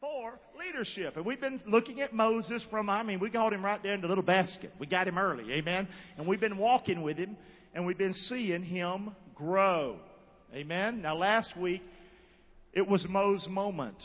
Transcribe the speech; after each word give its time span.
for 0.00 0.40
leadership. 0.58 1.16
And 1.16 1.24
we've 1.24 1.40
been 1.40 1.60
looking 1.66 2.00
at 2.00 2.12
Moses 2.12 2.64
from, 2.70 2.88
I 2.88 3.02
mean, 3.02 3.20
we 3.20 3.30
got 3.30 3.52
him 3.52 3.64
right 3.64 3.80
there 3.82 3.92
in 3.92 4.00
the 4.00 4.08
little 4.08 4.24
basket. 4.24 4.72
We 4.80 4.86
got 4.86 5.06
him 5.06 5.18
early, 5.18 5.52
amen? 5.52 5.86
And 6.16 6.26
we've 6.26 6.40
been 6.40 6.58
walking 6.58 7.02
with 7.02 7.16
him, 7.16 7.36
and 7.74 7.86
we've 7.86 7.98
been 7.98 8.14
seeing 8.14 8.62
him 8.62 9.14
grow. 9.34 9.96
Amen? 10.54 11.02
Now, 11.02 11.16
last 11.16 11.56
week, 11.56 11.82
it 12.72 12.86
was 12.86 13.06
Mo's 13.08 13.46
moment. 13.48 13.96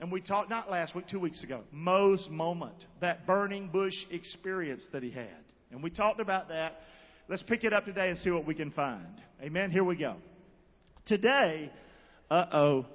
And 0.00 0.10
we 0.10 0.20
talked, 0.20 0.50
not 0.50 0.70
last 0.70 0.94
week, 0.94 1.06
two 1.08 1.20
weeks 1.20 1.42
ago, 1.42 1.60
Mo's 1.70 2.26
moment, 2.30 2.84
that 3.00 3.26
burning 3.26 3.68
bush 3.68 3.94
experience 4.10 4.82
that 4.92 5.02
he 5.02 5.10
had. 5.10 5.44
And 5.70 5.82
we 5.82 5.90
talked 5.90 6.20
about 6.20 6.48
that. 6.48 6.80
Let's 7.28 7.42
pick 7.42 7.64
it 7.64 7.72
up 7.72 7.84
today 7.84 8.08
and 8.08 8.18
see 8.18 8.30
what 8.30 8.46
we 8.46 8.54
can 8.54 8.70
find. 8.72 9.20
Amen? 9.42 9.70
Here 9.70 9.84
we 9.84 9.96
go. 9.96 10.16
Today, 11.06 11.70
uh 12.30 12.46
oh, 12.52 12.86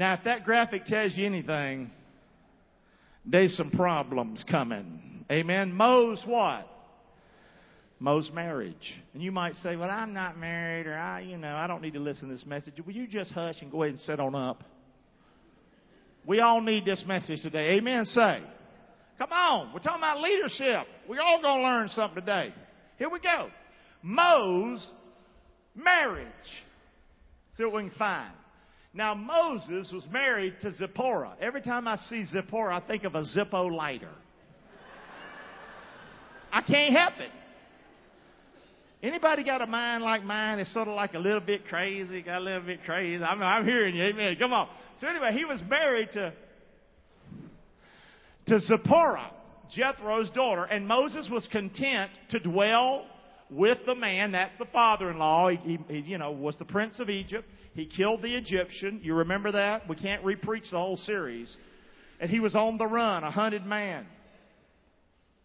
now, 0.00 0.14
if 0.14 0.24
that 0.24 0.44
graphic 0.44 0.86
tells 0.86 1.14
you 1.14 1.26
anything, 1.26 1.90
there's 3.26 3.54
some 3.54 3.70
problems 3.70 4.42
coming. 4.50 5.26
Amen. 5.30 5.74
Mo's 5.74 6.22
what? 6.24 6.66
Mo's 7.98 8.30
marriage. 8.32 8.94
And 9.12 9.22
you 9.22 9.30
might 9.30 9.56
say, 9.56 9.76
well, 9.76 9.90
I'm 9.90 10.14
not 10.14 10.38
married 10.38 10.86
or 10.86 10.94
I, 10.94 11.20
you 11.20 11.36
know, 11.36 11.54
I 11.54 11.66
don't 11.66 11.82
need 11.82 11.92
to 11.92 12.00
listen 12.00 12.28
to 12.28 12.34
this 12.34 12.46
message. 12.46 12.72
Will 12.82 12.94
you 12.94 13.06
just 13.06 13.30
hush 13.32 13.56
and 13.60 13.70
go 13.70 13.82
ahead 13.82 13.96
and 13.96 14.00
sit 14.00 14.18
on 14.18 14.34
up? 14.34 14.64
We 16.24 16.40
all 16.40 16.62
need 16.62 16.86
this 16.86 17.04
message 17.06 17.42
today. 17.42 17.72
Amen. 17.76 18.06
Say. 18.06 18.42
Come 19.18 19.32
on. 19.32 19.74
We're 19.74 19.80
talking 19.80 20.00
about 20.00 20.22
leadership. 20.22 20.86
We're 21.10 21.20
all 21.20 21.42
going 21.42 21.60
to 21.60 21.62
learn 21.62 21.88
something 21.90 22.22
today. 22.22 22.54
Here 22.96 23.10
we 23.10 23.20
go. 23.20 23.50
Mo's 24.02 24.88
marriage. 25.74 26.26
See 27.58 27.64
what 27.64 27.74
we 27.74 27.90
can 27.90 27.98
find. 27.98 28.32
Now 28.92 29.14
Moses 29.14 29.90
was 29.92 30.06
married 30.10 30.56
to 30.62 30.72
Zipporah. 30.72 31.34
Every 31.40 31.62
time 31.62 31.86
I 31.86 31.96
see 31.96 32.24
Zipporah, 32.24 32.76
I 32.76 32.86
think 32.86 33.04
of 33.04 33.14
a 33.14 33.22
Zippo 33.22 33.70
lighter. 33.74 34.10
I 36.52 36.62
can't 36.62 36.94
help 36.96 37.14
it. 37.18 37.30
Anybody 39.02 39.44
got 39.44 39.62
a 39.62 39.66
mind 39.66 40.02
like 40.02 40.24
mine? 40.24 40.58
It's 40.58 40.72
sort 40.74 40.88
of 40.88 40.94
like 40.94 41.14
a 41.14 41.18
little 41.18 41.40
bit 41.40 41.66
crazy, 41.66 42.20
got 42.20 42.38
a 42.38 42.44
little 42.44 42.62
bit 42.62 42.84
crazy. 42.84 43.22
I'm, 43.22 43.40
I'm 43.42 43.64
hearing 43.64 43.94
you, 43.94 44.02
amen. 44.04 44.36
Come 44.38 44.52
on. 44.52 44.68
So 45.00 45.06
anyway, 45.06 45.32
he 45.36 45.44
was 45.44 45.62
married 45.68 46.10
to 46.12 46.32
to 48.46 48.58
Zipporah, 48.58 49.30
Jethro's 49.74 50.28
daughter, 50.30 50.64
and 50.64 50.86
Moses 50.86 51.28
was 51.30 51.46
content 51.52 52.10
to 52.30 52.40
dwell 52.40 53.06
with 53.48 53.78
the 53.86 53.94
man. 53.94 54.32
That's 54.32 54.56
the 54.58 54.66
father-in-law. 54.66 55.50
He, 55.50 55.78
he, 55.88 55.98
you 56.00 56.18
know, 56.18 56.32
was 56.32 56.56
the 56.58 56.64
prince 56.64 56.98
of 56.98 57.08
Egypt. 57.08 57.48
He 57.74 57.86
killed 57.86 58.22
the 58.22 58.34
Egyptian. 58.34 59.00
You 59.02 59.14
remember 59.14 59.52
that? 59.52 59.88
We 59.88 59.96
can't 59.96 60.24
repreach 60.24 60.70
the 60.70 60.78
whole 60.78 60.96
series. 60.96 61.56
And 62.18 62.30
he 62.30 62.40
was 62.40 62.54
on 62.54 62.78
the 62.78 62.86
run, 62.86 63.24
a 63.24 63.30
hunted 63.30 63.64
man. 63.64 64.06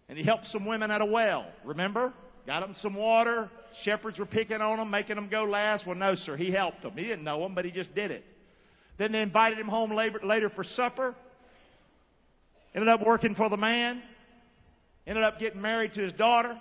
And 0.10 0.18
he 0.18 0.24
helped 0.24 0.48
some 0.48 0.66
women 0.66 0.92
at 0.92 1.02
a 1.02 1.06
well. 1.06 1.46
Remember? 1.64 2.14
Got 2.46 2.62
them 2.62 2.76
some 2.82 2.94
water. 2.94 3.50
Shepherds 3.84 4.20
were 4.20 4.26
picking 4.26 4.62
on 4.62 4.78
them, 4.78 4.90
making 4.90 5.16
them 5.16 5.30
go 5.30 5.44
last. 5.44 5.86
Well, 5.86 5.96
no, 5.96 6.16
sir. 6.16 6.38
He 6.38 6.52
helped 6.52 6.82
them. 6.82 6.94
He 6.96 7.04
didn't 7.04 7.24
know 7.24 7.42
them, 7.42 7.56
but 7.56 7.66
he 7.66 7.72
just 7.72 7.94
did 7.96 8.12
it. 8.12 8.24
Then 8.98 9.12
they 9.12 9.22
invited 9.22 9.60
him 9.60 9.68
home 9.68 9.92
later 9.92 10.50
for 10.50 10.64
supper. 10.64 11.16
Ended 12.74 12.90
up 12.90 13.06
working 13.06 13.36
for 13.36 13.50
the 13.50 13.58
man. 13.58 14.02
Ended 15.08 15.24
up 15.24 15.40
getting 15.40 15.62
married 15.62 15.94
to 15.94 16.02
his 16.02 16.14
daughter. 16.14 16.60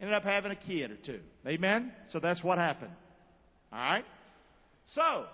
Ended 0.00 0.14
up 0.14 0.24
having 0.24 0.52
a 0.52 0.56
kid 0.56 0.90
or 0.90 0.96
two. 0.96 1.20
Amen? 1.46 1.92
So 2.10 2.18
that's 2.18 2.42
what 2.42 2.58
happened. 2.58 2.92
All 3.72 3.78
right? 3.78 4.04
So, 4.86 5.26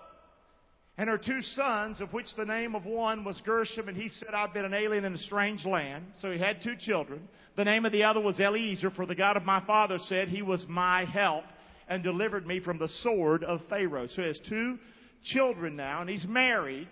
and 0.97 1.09
her 1.09 1.17
two 1.17 1.41
sons, 1.41 2.01
of 2.01 2.13
which 2.13 2.27
the 2.37 2.45
name 2.45 2.75
of 2.75 2.85
one 2.85 3.23
was 3.23 3.41
Gershom, 3.45 3.87
and 3.87 3.97
he 3.97 4.09
said, 4.09 4.29
I've 4.33 4.53
been 4.53 4.65
an 4.65 4.73
alien 4.73 5.05
in 5.05 5.13
a 5.13 5.17
strange 5.17 5.65
land. 5.65 6.05
So 6.19 6.31
he 6.31 6.39
had 6.39 6.61
two 6.61 6.75
children. 6.79 7.27
The 7.55 7.63
name 7.63 7.85
of 7.85 7.91
the 7.91 8.03
other 8.03 8.19
was 8.19 8.39
Eliezer, 8.39 8.91
for 8.91 9.05
the 9.05 9.15
God 9.15 9.37
of 9.37 9.43
my 9.43 9.63
father 9.65 9.97
said, 9.99 10.27
He 10.27 10.41
was 10.41 10.65
my 10.67 11.05
help 11.05 11.45
and 11.87 12.03
delivered 12.03 12.45
me 12.45 12.59
from 12.59 12.77
the 12.77 12.89
sword 13.01 13.43
of 13.43 13.61
Pharaoh. 13.69 14.07
So 14.07 14.21
he 14.21 14.27
has 14.27 14.39
two 14.47 14.77
children 15.23 15.75
now, 15.75 16.01
and 16.01 16.09
he's 16.09 16.25
married. 16.27 16.87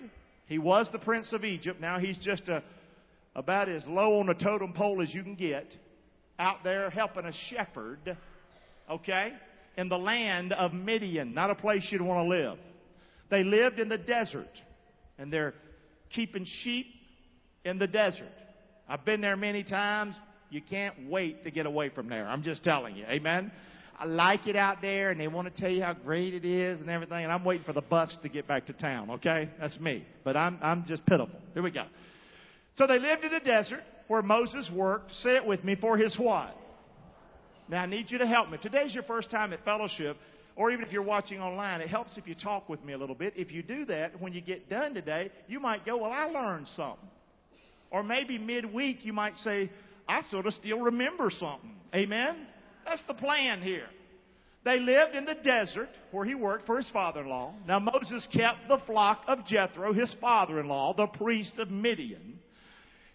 He 0.48 0.58
was 0.58 0.90
the 0.92 1.00
prince 1.00 1.32
of 1.34 1.46
Egypt. 1.46 1.80
Now 1.80 2.00
he's 2.00 2.18
just 2.18 2.50
a, 2.50 2.64
about 3.36 3.70
as 3.70 3.86
low 3.88 4.20
on 4.20 4.28
the 4.28 4.34
totem 4.34 4.74
pole 4.74 5.02
as 5.02 5.14
you 5.14 5.24
can 5.24 5.36
get, 5.36 5.76
out 6.40 6.64
there 6.64 6.90
helping 6.90 7.26
a 7.26 7.34
shepherd, 7.50 8.18
okay? 8.90 9.34
In 9.78 9.90
the 9.90 9.98
land 9.98 10.54
of 10.54 10.74
Midian, 10.74 11.34
not 11.34 11.50
a 11.50 11.56
place 11.56 11.86
you'd 11.90 12.02
want 12.02 12.26
to 12.26 12.30
live. 12.30 12.58
They 13.30 13.44
lived 13.44 13.80
in 13.80 13.90
the 13.90 13.98
desert, 13.98 14.50
and 15.18 15.32
they're 15.32 15.54
keeping 16.10 16.46
sheep 16.64 16.88
in 17.64 17.80
the 17.80 17.88
desert. 17.88 18.32
I've 18.88 19.06
been 19.06 19.22
there 19.22 19.38
many 19.38 19.64
times. 19.64 20.16
You 20.50 20.62
can't 20.62 21.10
wait 21.10 21.46
to 21.46 21.52
get 21.52 21.66
away 21.66 21.90
from 21.90 22.10
there. 22.10 22.28
I'm 22.28 22.44
just 22.44 22.64
telling 22.64 22.98
you. 22.98 23.06
Amen. 23.06 23.52
I 23.98 24.06
like 24.06 24.48
it 24.48 24.56
out 24.56 24.82
there, 24.82 25.12
and 25.12 25.20
they 25.20 25.28
want 25.28 25.54
to 25.54 25.62
tell 25.62 25.70
you 25.70 25.84
how 25.84 25.94
great 25.94 26.34
it 26.34 26.44
is 26.44 26.82
and 26.82 26.90
everything. 26.90 27.24
And 27.24 27.32
I'm 27.32 27.46
waiting 27.46 27.64
for 27.64 27.72
the 27.72 27.82
bus 27.82 28.16
to 28.24 28.30
get 28.30 28.48
back 28.48 28.66
to 28.66 28.74
town. 28.74 29.12
Okay, 29.12 29.50
that's 29.60 29.80
me. 29.80 30.06
But 30.24 30.36
I'm 30.36 30.58
I'm 30.62 30.86
just 30.88 31.06
pitiful. 31.06 31.40
Here 31.54 31.62
we 31.64 31.72
go. 31.72 31.86
So 32.76 32.88
they 32.88 33.00
lived 33.00 33.24
in 33.24 33.32
the 33.32 33.40
desert 33.40 33.84
where 34.08 34.22
Moses 34.22 34.70
worked. 34.74 35.14
Say 35.16 35.36
it 35.36 35.46
with 35.46 35.64
me 35.64 35.76
for 35.76 35.98
his 35.98 36.18
what? 36.18 36.56
Now, 37.70 37.84
I 37.84 37.86
need 37.86 38.12
you 38.12 38.18
to 38.18 38.28
help 38.28 38.50
me. 38.50 38.58
Today's 38.62 38.94
your 38.94 39.04
first 39.04 39.32
time 39.32 39.54
at 39.54 39.64
fellowship, 39.64 40.18
or 40.56 40.72
even 40.72 40.86
if 40.86 40.92
you're 40.92 41.02
watching 41.02 41.40
online, 41.40 41.82
it 41.82 41.88
helps 41.88 42.18
if 42.18 42.28
you 42.28 42.36
talk 42.36 42.68
with 42.68 42.84
me 42.84 42.94
a 42.94 42.98
little 42.98 43.16
bit. 43.16 43.34
If 43.36 43.52
you 43.52 43.64
do 43.64 43.86
that, 43.86 44.20
when 44.20 44.34
you 44.34 44.42
get 44.42 44.70
done 44.70 44.94
today, 44.94 45.32
you 45.48 45.60
might 45.60 45.86
go, 45.86 45.98
Well, 45.98 46.12
I 46.12 46.26
learned 46.26 46.68
something. 46.76 47.10
Or 47.90 48.04
maybe 48.04 48.38
midweek, 48.38 49.06
you 49.06 49.14
might 49.14 49.36
say, 49.36 49.70
I 50.08 50.22
sort 50.30 50.46
of 50.46 50.54
still 50.54 50.80
remember 50.80 51.30
something. 51.30 51.76
Amen? 51.94 52.48
That's 52.86 53.04
the 53.08 53.14
plan 53.14 53.62
here. 53.62 53.88
They 54.64 54.80
lived 54.80 55.16
in 55.16 55.26
the 55.26 55.36
desert 55.36 55.90
where 56.12 56.26
he 56.26 56.36
worked 56.36 56.68
for 56.68 56.78
his 56.78 56.90
father 56.92 57.22
in 57.22 57.30
law. 57.30 57.54
Now, 57.68 57.80
Moses 57.80 58.28
kept 58.32 58.68
the 58.68 58.80
flock 58.86 59.24
of 59.28 59.46
Jethro, 59.46 59.92
his 59.92 60.14
father 60.22 60.60
in 60.60 60.68
law, 60.68 60.94
the 60.94 61.08
priest 61.08 61.54
of 61.58 61.72
Midian. 61.72 62.40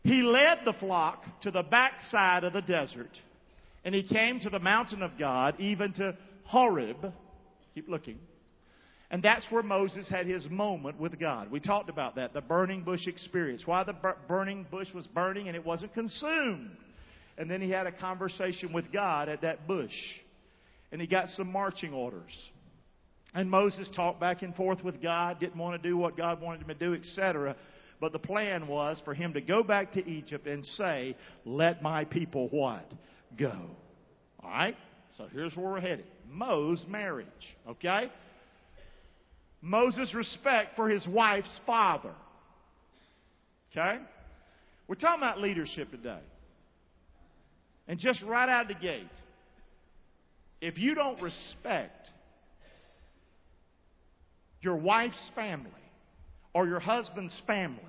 He 0.02 0.22
led 0.22 0.58
the 0.64 0.72
flock 0.74 1.22
to 1.42 1.50
the 1.50 1.62
backside 1.62 2.44
of 2.44 2.52
the 2.52 2.62
desert 2.62 3.10
and 3.86 3.94
he 3.94 4.02
came 4.02 4.40
to 4.40 4.50
the 4.50 4.58
mountain 4.58 5.00
of 5.00 5.12
God, 5.16 5.54
even 5.60 5.92
to 5.92 6.16
Horeb. 6.42 7.12
Keep 7.72 7.88
looking. 7.88 8.18
And 9.12 9.22
that's 9.22 9.46
where 9.48 9.62
Moses 9.62 10.08
had 10.08 10.26
his 10.26 10.44
moment 10.50 10.98
with 10.98 11.20
God. 11.20 11.52
We 11.52 11.60
talked 11.60 11.88
about 11.88 12.16
that, 12.16 12.34
the 12.34 12.40
burning 12.40 12.82
bush 12.82 13.06
experience. 13.06 13.62
Why 13.64 13.84
the 13.84 13.94
burning 14.26 14.66
bush 14.72 14.88
was 14.92 15.06
burning 15.06 15.46
and 15.46 15.54
it 15.56 15.64
wasn't 15.64 15.94
consumed. 15.94 16.70
And 17.38 17.48
then 17.48 17.60
he 17.60 17.70
had 17.70 17.86
a 17.86 17.92
conversation 17.92 18.72
with 18.72 18.92
God 18.92 19.28
at 19.28 19.42
that 19.42 19.68
bush. 19.68 19.94
And 20.90 21.00
he 21.00 21.06
got 21.06 21.28
some 21.28 21.52
marching 21.52 21.92
orders. 21.92 22.32
And 23.34 23.48
Moses 23.48 23.88
talked 23.94 24.18
back 24.18 24.42
and 24.42 24.52
forth 24.56 24.82
with 24.82 25.00
God, 25.00 25.38
didn't 25.38 25.58
want 25.58 25.80
to 25.80 25.88
do 25.88 25.96
what 25.96 26.16
God 26.16 26.40
wanted 26.40 26.62
him 26.62 26.68
to 26.68 26.74
do, 26.74 26.92
etc. 26.92 27.54
But 28.00 28.10
the 28.10 28.18
plan 28.18 28.66
was 28.66 29.00
for 29.04 29.14
him 29.14 29.34
to 29.34 29.40
go 29.40 29.62
back 29.62 29.92
to 29.92 30.04
Egypt 30.04 30.48
and 30.48 30.66
say, 30.66 31.16
Let 31.44 31.82
my 31.82 32.04
people 32.04 32.48
what? 32.48 32.90
Go. 33.36 33.70
All 34.42 34.50
right? 34.50 34.76
So 35.16 35.26
here's 35.32 35.56
where 35.56 35.66
we're 35.66 35.80
headed. 35.80 36.06
Mo's 36.30 36.84
marriage. 36.88 37.26
Okay? 37.68 38.10
Moses' 39.62 40.14
respect 40.14 40.76
for 40.76 40.88
his 40.88 41.06
wife's 41.06 41.60
father. 41.66 42.12
Okay? 43.72 43.98
We're 44.88 44.94
talking 44.94 45.22
about 45.22 45.40
leadership 45.40 45.90
today. 45.90 46.20
And 47.88 47.98
just 47.98 48.22
right 48.22 48.48
out 48.48 48.62
of 48.62 48.68
the 48.68 48.82
gate, 48.82 49.06
if 50.60 50.78
you 50.78 50.94
don't 50.94 51.20
respect 51.20 52.10
your 54.60 54.76
wife's 54.76 55.30
family 55.34 55.70
or 56.54 56.66
your 56.66 56.80
husband's 56.80 57.40
family, 57.46 57.82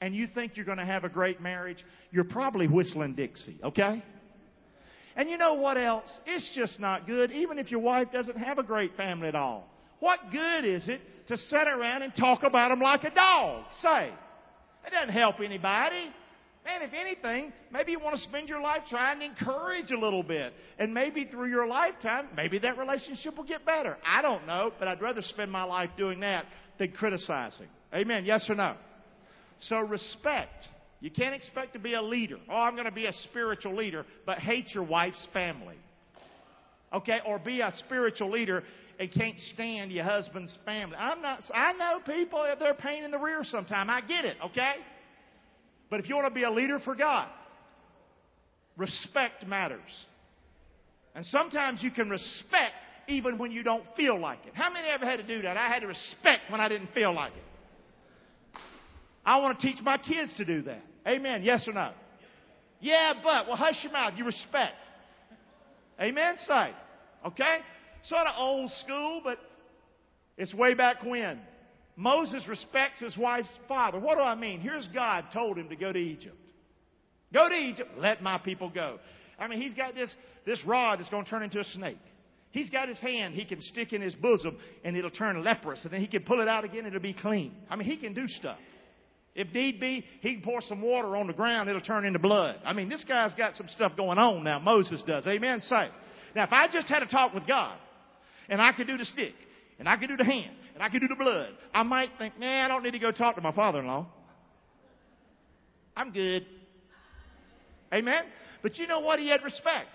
and 0.00 0.16
you 0.16 0.26
think 0.34 0.56
you're 0.56 0.66
going 0.66 0.78
to 0.78 0.84
have 0.84 1.04
a 1.04 1.08
great 1.08 1.40
marriage, 1.40 1.84
you're 2.10 2.24
probably 2.24 2.66
whistling 2.66 3.14
Dixie, 3.14 3.60
okay? 3.62 4.02
And 5.16 5.28
you 5.28 5.36
know 5.38 5.54
what 5.54 5.76
else? 5.76 6.10
It's 6.26 6.50
just 6.54 6.80
not 6.80 7.06
good, 7.06 7.30
even 7.32 7.58
if 7.58 7.70
your 7.70 7.80
wife 7.80 8.08
doesn't 8.12 8.36
have 8.36 8.58
a 8.58 8.62
great 8.62 8.96
family 8.96 9.28
at 9.28 9.34
all. 9.34 9.68
What 10.00 10.18
good 10.30 10.64
is 10.64 10.88
it 10.88 11.00
to 11.28 11.36
sit 11.36 11.68
around 11.68 12.02
and 12.02 12.14
talk 12.14 12.42
about 12.42 12.70
them 12.70 12.80
like 12.80 13.04
a 13.04 13.10
dog? 13.10 13.64
Say. 13.82 14.12
It 14.86 14.90
doesn't 14.90 15.14
help 15.14 15.40
anybody. 15.40 16.10
Man, 16.64 16.82
if 16.82 16.92
anything, 16.94 17.52
maybe 17.72 17.92
you 17.92 17.98
want 17.98 18.16
to 18.16 18.22
spend 18.22 18.48
your 18.48 18.60
life 18.60 18.82
trying 18.88 19.18
to 19.18 19.24
encourage 19.24 19.90
a 19.90 19.98
little 19.98 20.22
bit. 20.22 20.52
And 20.78 20.94
maybe 20.94 21.24
through 21.24 21.50
your 21.50 21.66
lifetime, 21.66 22.28
maybe 22.36 22.58
that 22.60 22.78
relationship 22.78 23.36
will 23.36 23.44
get 23.44 23.66
better. 23.66 23.96
I 24.06 24.22
don't 24.22 24.46
know, 24.46 24.72
but 24.78 24.86
I'd 24.86 25.02
rather 25.02 25.22
spend 25.22 25.50
my 25.50 25.64
life 25.64 25.90
doing 25.96 26.20
that 26.20 26.46
than 26.78 26.92
criticizing. 26.92 27.66
Amen. 27.92 28.24
Yes 28.24 28.46
or 28.48 28.54
no? 28.54 28.76
So 29.58 29.78
respect. 29.78 30.68
You 31.02 31.10
can't 31.10 31.34
expect 31.34 31.72
to 31.72 31.80
be 31.80 31.94
a 31.94 32.00
leader. 32.00 32.36
Oh, 32.48 32.54
I'm 32.54 32.74
going 32.74 32.86
to 32.86 32.92
be 32.92 33.06
a 33.06 33.12
spiritual 33.12 33.74
leader, 33.74 34.06
but 34.24 34.38
hate 34.38 34.72
your 34.72 34.84
wife's 34.84 35.26
family. 35.32 35.74
Okay? 36.94 37.18
Or 37.26 37.40
be 37.40 37.60
a 37.60 37.72
spiritual 37.74 38.30
leader 38.30 38.62
and 39.00 39.12
can't 39.12 39.36
stand 39.52 39.90
your 39.90 40.04
husband's 40.04 40.56
family. 40.64 40.96
I'm 40.96 41.20
not, 41.20 41.42
I 41.52 41.72
know 41.72 41.98
people, 42.06 42.44
that 42.44 42.60
they're 42.60 42.74
pain 42.74 43.02
in 43.02 43.10
the 43.10 43.18
rear 43.18 43.42
sometime. 43.42 43.90
I 43.90 44.00
get 44.00 44.24
it, 44.24 44.36
okay? 44.44 44.74
But 45.90 45.98
if 45.98 46.08
you 46.08 46.14
want 46.14 46.28
to 46.28 46.34
be 46.34 46.44
a 46.44 46.50
leader 46.50 46.78
for 46.78 46.94
God, 46.94 47.28
respect 48.76 49.44
matters. 49.44 49.80
And 51.16 51.26
sometimes 51.26 51.82
you 51.82 51.90
can 51.90 52.10
respect 52.10 52.74
even 53.08 53.38
when 53.38 53.50
you 53.50 53.64
don't 53.64 53.84
feel 53.96 54.20
like 54.20 54.38
it. 54.46 54.54
How 54.54 54.72
many 54.72 54.86
ever 54.86 55.04
had 55.04 55.16
to 55.16 55.26
do 55.26 55.42
that? 55.42 55.56
I 55.56 55.66
had 55.66 55.80
to 55.80 55.88
respect 55.88 56.42
when 56.48 56.60
I 56.60 56.68
didn't 56.68 56.92
feel 56.94 57.12
like 57.12 57.32
it. 57.32 58.60
I 59.24 59.40
want 59.40 59.58
to 59.58 59.66
teach 59.66 59.82
my 59.82 59.98
kids 59.98 60.32
to 60.36 60.44
do 60.44 60.62
that. 60.62 60.82
Amen. 61.06 61.42
Yes 61.42 61.66
or 61.66 61.72
no? 61.72 61.92
Yeah, 62.80 63.14
but. 63.22 63.46
Well, 63.46 63.56
hush 63.56 63.76
your 63.82 63.92
mouth. 63.92 64.14
You 64.16 64.24
respect. 64.24 64.74
Amen. 66.00 66.36
Say. 66.46 66.70
Okay? 67.26 67.58
Sort 68.04 68.26
of 68.26 68.34
old 68.36 68.70
school, 68.70 69.20
but 69.22 69.38
it's 70.36 70.54
way 70.54 70.74
back 70.74 71.02
when. 71.04 71.40
Moses 71.94 72.42
respects 72.48 73.00
his 73.00 73.16
wife's 73.16 73.48
father. 73.68 73.98
What 73.98 74.16
do 74.16 74.22
I 74.22 74.34
mean? 74.34 74.60
Here's 74.60 74.88
God 74.88 75.26
told 75.32 75.58
him 75.58 75.68
to 75.68 75.76
go 75.76 75.92
to 75.92 75.98
Egypt. 75.98 76.36
Go 77.32 77.48
to 77.48 77.54
Egypt. 77.54 77.90
Let 77.98 78.22
my 78.22 78.38
people 78.38 78.70
go. 78.70 78.98
I 79.38 79.46
mean, 79.46 79.60
he's 79.60 79.74
got 79.74 79.94
this, 79.94 80.14
this 80.46 80.58
rod 80.66 80.98
that's 80.98 81.10
going 81.10 81.24
to 81.24 81.30
turn 81.30 81.42
into 81.42 81.60
a 81.60 81.64
snake. 81.64 81.98
He's 82.50 82.68
got 82.68 82.88
his 82.88 82.98
hand 82.98 83.34
he 83.34 83.44
can 83.44 83.60
stick 83.62 83.92
in 83.92 84.02
his 84.02 84.14
bosom 84.14 84.58
and 84.84 84.96
it'll 84.96 85.10
turn 85.10 85.42
leprous 85.42 85.82
and 85.84 85.92
then 85.92 86.00
he 86.00 86.06
can 86.06 86.22
pull 86.22 86.40
it 86.40 86.48
out 86.48 86.64
again 86.64 86.80
and 86.80 86.88
it'll 86.88 87.00
be 87.00 87.14
clean. 87.14 87.54
I 87.68 87.76
mean, 87.76 87.88
he 87.88 87.96
can 87.96 88.12
do 88.12 88.28
stuff. 88.28 88.58
If 89.34 89.52
need 89.54 89.80
be, 89.80 90.04
he 90.20 90.34
can 90.34 90.42
pour 90.42 90.60
some 90.60 90.82
water 90.82 91.16
on 91.16 91.26
the 91.26 91.32
ground, 91.32 91.68
it'll 91.70 91.80
turn 91.80 92.04
into 92.04 92.18
blood. 92.18 92.56
I 92.64 92.74
mean, 92.74 92.88
this 92.88 93.02
guy's 93.04 93.34
got 93.34 93.56
some 93.56 93.68
stuff 93.68 93.96
going 93.96 94.18
on 94.18 94.44
now. 94.44 94.58
Moses 94.58 95.02
does. 95.06 95.26
Amen. 95.26 95.60
Say. 95.62 95.88
Now, 96.36 96.44
if 96.44 96.52
I 96.52 96.68
just 96.70 96.88
had 96.88 97.02
a 97.02 97.06
talk 97.06 97.32
with 97.32 97.46
God 97.46 97.76
and 98.48 98.60
I 98.60 98.72
could 98.72 98.86
do 98.86 98.98
the 98.98 99.06
stick 99.06 99.34
and 99.78 99.88
I 99.88 99.96
could 99.96 100.08
do 100.08 100.16
the 100.16 100.24
hand 100.24 100.54
and 100.74 100.82
I 100.82 100.90
could 100.90 101.00
do 101.00 101.08
the 101.08 101.16
blood, 101.16 101.48
I 101.72 101.82
might 101.82 102.10
think, 102.18 102.38
man, 102.38 102.70
I 102.70 102.74
don't 102.74 102.82
need 102.82 102.92
to 102.92 102.98
go 102.98 103.10
talk 103.10 103.36
to 103.36 103.40
my 103.40 103.52
father-in-law. 103.52 104.06
I'm 105.96 106.10
good. 106.10 106.46
Amen. 107.92 108.24
But 108.62 108.78
you 108.78 108.86
know 108.86 109.00
what? 109.00 109.18
He 109.18 109.28
had 109.28 109.42
respect. 109.42 109.88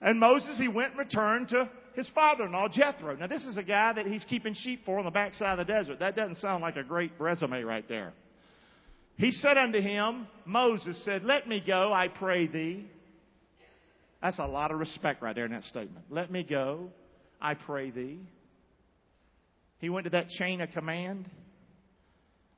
And 0.00 0.18
Moses, 0.18 0.58
he 0.58 0.66
went 0.66 0.90
and 0.90 0.98
returned 0.98 1.48
to 1.50 1.70
his 1.94 2.08
father-in-law, 2.08 2.68
Jethro. 2.68 3.14
Now, 3.16 3.28
this 3.28 3.44
is 3.44 3.56
a 3.56 3.62
guy 3.62 3.92
that 3.92 4.06
he's 4.06 4.24
keeping 4.24 4.54
sheep 4.54 4.84
for 4.84 4.98
on 4.98 5.04
the 5.04 5.10
backside 5.10 5.58
of 5.58 5.66
the 5.66 5.72
desert. 5.72 6.00
That 6.00 6.16
doesn't 6.16 6.38
sound 6.38 6.62
like 6.62 6.76
a 6.76 6.82
great 6.82 7.12
resume 7.18 7.62
right 7.62 7.88
there. 7.88 8.12
He 9.16 9.30
said 9.30 9.56
unto 9.56 9.80
him, 9.80 10.26
Moses 10.44 11.02
said, 11.04 11.24
Let 11.24 11.48
me 11.48 11.62
go, 11.64 11.92
I 11.92 12.08
pray 12.08 12.46
thee. 12.46 12.86
That's 14.20 14.38
a 14.38 14.46
lot 14.46 14.70
of 14.70 14.78
respect 14.78 15.22
right 15.22 15.34
there 15.34 15.46
in 15.46 15.52
that 15.52 15.64
statement. 15.64 16.06
Let 16.10 16.30
me 16.30 16.44
go, 16.44 16.88
I 17.40 17.54
pray 17.54 17.90
thee. 17.90 18.20
He 19.78 19.88
went 19.88 20.04
to 20.04 20.10
that 20.10 20.28
chain 20.28 20.60
of 20.60 20.70
command. 20.70 21.28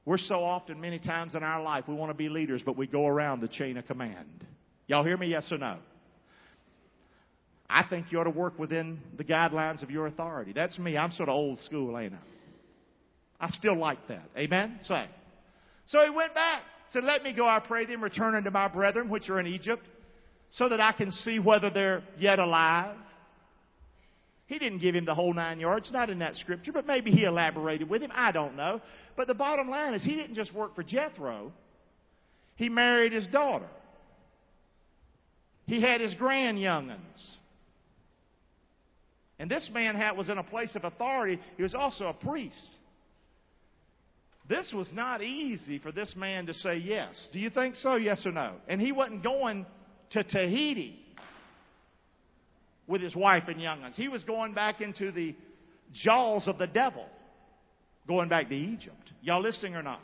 We're 0.04 0.18
so 0.18 0.44
often, 0.44 0.80
many 0.80 0.98
times 0.98 1.34
in 1.34 1.42
our 1.42 1.62
life, 1.62 1.84
we 1.88 1.94
want 1.94 2.10
to 2.10 2.16
be 2.16 2.28
leaders, 2.28 2.60
but 2.64 2.76
we 2.76 2.86
go 2.86 3.06
around 3.06 3.40
the 3.40 3.48
chain 3.48 3.78
of 3.78 3.86
command. 3.86 4.44
Y'all 4.86 5.04
hear 5.04 5.16
me? 5.16 5.28
Yes 5.28 5.50
or 5.50 5.56
no? 5.56 5.78
I 7.68 7.84
think 7.88 8.06
you 8.10 8.20
ought 8.20 8.24
to 8.24 8.30
work 8.30 8.58
within 8.58 9.00
the 9.16 9.24
guidelines 9.24 9.82
of 9.82 9.90
your 9.90 10.06
authority. 10.06 10.52
That's 10.52 10.78
me. 10.78 10.98
I'm 10.98 11.10
sort 11.12 11.30
of 11.30 11.34
old 11.34 11.58
school, 11.60 11.98
ain't 11.98 12.12
I? 12.12 13.46
I 13.46 13.50
still 13.50 13.78
like 13.78 14.06
that. 14.08 14.28
Amen? 14.36 14.78
Say. 14.82 15.06
So 15.86 16.02
he 16.02 16.10
went 16.10 16.34
back. 16.34 16.62
Said, 16.90 17.04
Let 17.04 17.22
me 17.22 17.32
go, 17.32 17.46
I 17.46 17.60
pray 17.60 17.86
thee, 17.86 17.94
and 17.94 18.02
return 18.02 18.34
unto 18.34 18.50
my 18.50 18.68
brethren 18.68 19.08
which 19.08 19.28
are 19.28 19.40
in 19.40 19.46
Egypt, 19.46 19.84
so 20.50 20.68
that 20.68 20.80
I 20.80 20.92
can 20.92 21.10
see 21.10 21.38
whether 21.38 21.70
they're 21.70 22.02
yet 22.18 22.38
alive. 22.38 22.96
He 24.46 24.58
didn't 24.58 24.78
give 24.78 24.94
him 24.94 25.04
the 25.04 25.14
whole 25.14 25.32
nine 25.32 25.58
yards, 25.58 25.90
not 25.90 26.10
in 26.10 26.18
that 26.18 26.36
scripture, 26.36 26.72
but 26.72 26.86
maybe 26.86 27.10
he 27.10 27.24
elaborated 27.24 27.88
with 27.88 28.02
him. 28.02 28.12
I 28.14 28.30
don't 28.30 28.56
know. 28.56 28.80
But 29.16 29.26
the 29.26 29.34
bottom 29.34 29.68
line 29.70 29.94
is 29.94 30.02
he 30.02 30.14
didn't 30.14 30.34
just 30.34 30.54
work 30.54 30.74
for 30.74 30.82
Jethro, 30.82 31.52
he 32.56 32.68
married 32.68 33.12
his 33.12 33.26
daughter. 33.26 33.68
He 35.66 35.80
had 35.80 36.00
his 36.00 36.14
grand 36.14 36.60
young'uns. 36.60 37.36
And 39.38 39.50
this 39.50 39.68
man 39.72 39.96
was 40.16 40.28
in 40.28 40.38
a 40.38 40.42
place 40.42 40.76
of 40.76 40.84
authority. 40.84 41.40
He 41.56 41.62
was 41.62 41.74
also 41.74 42.06
a 42.06 42.12
priest. 42.12 42.70
This 44.48 44.72
was 44.74 44.92
not 44.92 45.22
easy 45.22 45.78
for 45.78 45.90
this 45.90 46.14
man 46.16 46.46
to 46.46 46.54
say 46.54 46.76
yes. 46.76 47.28
Do 47.32 47.38
you 47.38 47.48
think 47.48 47.76
so? 47.76 47.96
Yes 47.96 48.26
or 48.26 48.32
no? 48.32 48.52
And 48.68 48.80
he 48.80 48.92
wasn't 48.92 49.22
going 49.22 49.64
to 50.10 50.22
Tahiti 50.22 50.98
with 52.86 53.00
his 53.00 53.16
wife 53.16 53.44
and 53.48 53.60
young'uns. 53.60 53.96
He 53.96 54.08
was 54.08 54.22
going 54.24 54.52
back 54.52 54.82
into 54.82 55.10
the 55.10 55.34
jaws 55.92 56.46
of 56.46 56.58
the 56.58 56.66
devil, 56.66 57.06
going 58.06 58.28
back 58.28 58.50
to 58.50 58.54
Egypt. 58.54 59.12
Y'all 59.22 59.40
listening 59.40 59.76
or 59.76 59.82
not? 59.82 60.00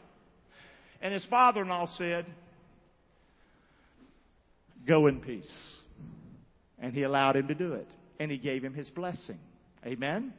And 1.03 1.13
his 1.13 1.25
father 1.27 1.63
in 1.63 1.69
law 1.69 1.87
said, 1.97 2.27
Go 4.87 5.07
in 5.07 5.21
peace. 5.21 5.83
And 6.79 6.95
he 6.95 7.03
allowed 7.03 7.37
him 7.37 7.49
to 7.49 7.55
do 7.55 7.75
it. 7.75 7.89
And 8.19 8.31
he 8.31 8.39
gave 8.39 8.65
him 8.65 8.73
his 8.73 8.89
blessing. 8.89 9.39
Amen? 9.85 10.33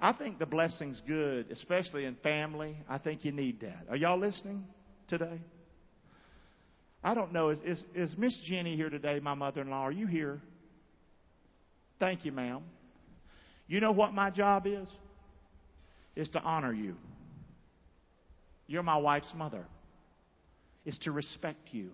I 0.00 0.12
think 0.12 0.38
the 0.38 0.46
blessing's 0.46 1.00
good, 1.06 1.50
especially 1.50 2.04
in 2.04 2.14
family. 2.16 2.76
I 2.88 2.98
think 2.98 3.24
you 3.24 3.32
need 3.32 3.60
that. 3.60 3.86
Are 3.90 3.96
y'all 3.96 4.18
listening 4.18 4.64
today? 5.08 5.40
I 7.02 7.14
don't 7.14 7.32
know. 7.32 7.50
Is, 7.50 7.58
is, 7.64 7.84
is 7.94 8.16
Miss 8.16 8.36
Jenny 8.44 8.76
here 8.76 8.90
today, 8.90 9.18
my 9.20 9.34
mother 9.34 9.62
in 9.62 9.70
law? 9.70 9.82
Are 9.82 9.92
you 9.92 10.06
here? 10.06 10.40
Thank 11.98 12.24
you, 12.24 12.32
ma'am. 12.32 12.62
You 13.66 13.80
know 13.80 13.92
what 13.92 14.14
my 14.14 14.30
job 14.30 14.66
is? 14.66 14.88
Is 16.14 16.28
to 16.30 16.40
honor 16.40 16.72
you. 16.72 16.96
You're 18.66 18.82
my 18.82 18.96
wife's 18.96 19.32
mother. 19.34 19.64
Is 20.84 20.98
to 21.02 21.12
respect 21.12 21.68
you. 21.72 21.90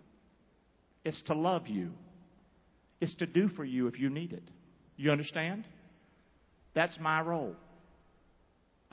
It's 1.05 1.21
to 1.23 1.35
love 1.35 1.69
you. 1.69 1.91
It's 3.01 3.15
to 3.17 3.27
do 3.27 3.49
for 3.49 3.65
you 3.65 3.87
if 3.87 3.99
you 3.99 4.09
need 4.09 4.33
it. 4.33 4.49
You 4.97 5.11
understand? 5.11 5.65
That's 6.75 6.99
my 7.01 7.21
role. 7.21 7.57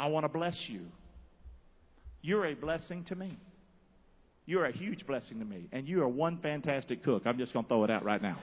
I 0.01 0.07
want 0.07 0.23
to 0.23 0.29
bless 0.29 0.55
you. 0.65 0.81
You're 2.23 2.47
a 2.47 2.55
blessing 2.55 3.03
to 3.09 3.15
me. 3.15 3.37
You're 4.47 4.65
a 4.65 4.71
huge 4.71 5.05
blessing 5.05 5.37
to 5.37 5.45
me. 5.45 5.67
And 5.71 5.87
you 5.87 6.01
are 6.01 6.07
one 6.07 6.39
fantastic 6.41 7.03
cook. 7.03 7.21
I'm 7.27 7.37
just 7.37 7.53
going 7.53 7.65
to 7.65 7.69
throw 7.69 7.83
it 7.83 7.91
out 7.91 8.03
right 8.03 8.19
now. 8.19 8.39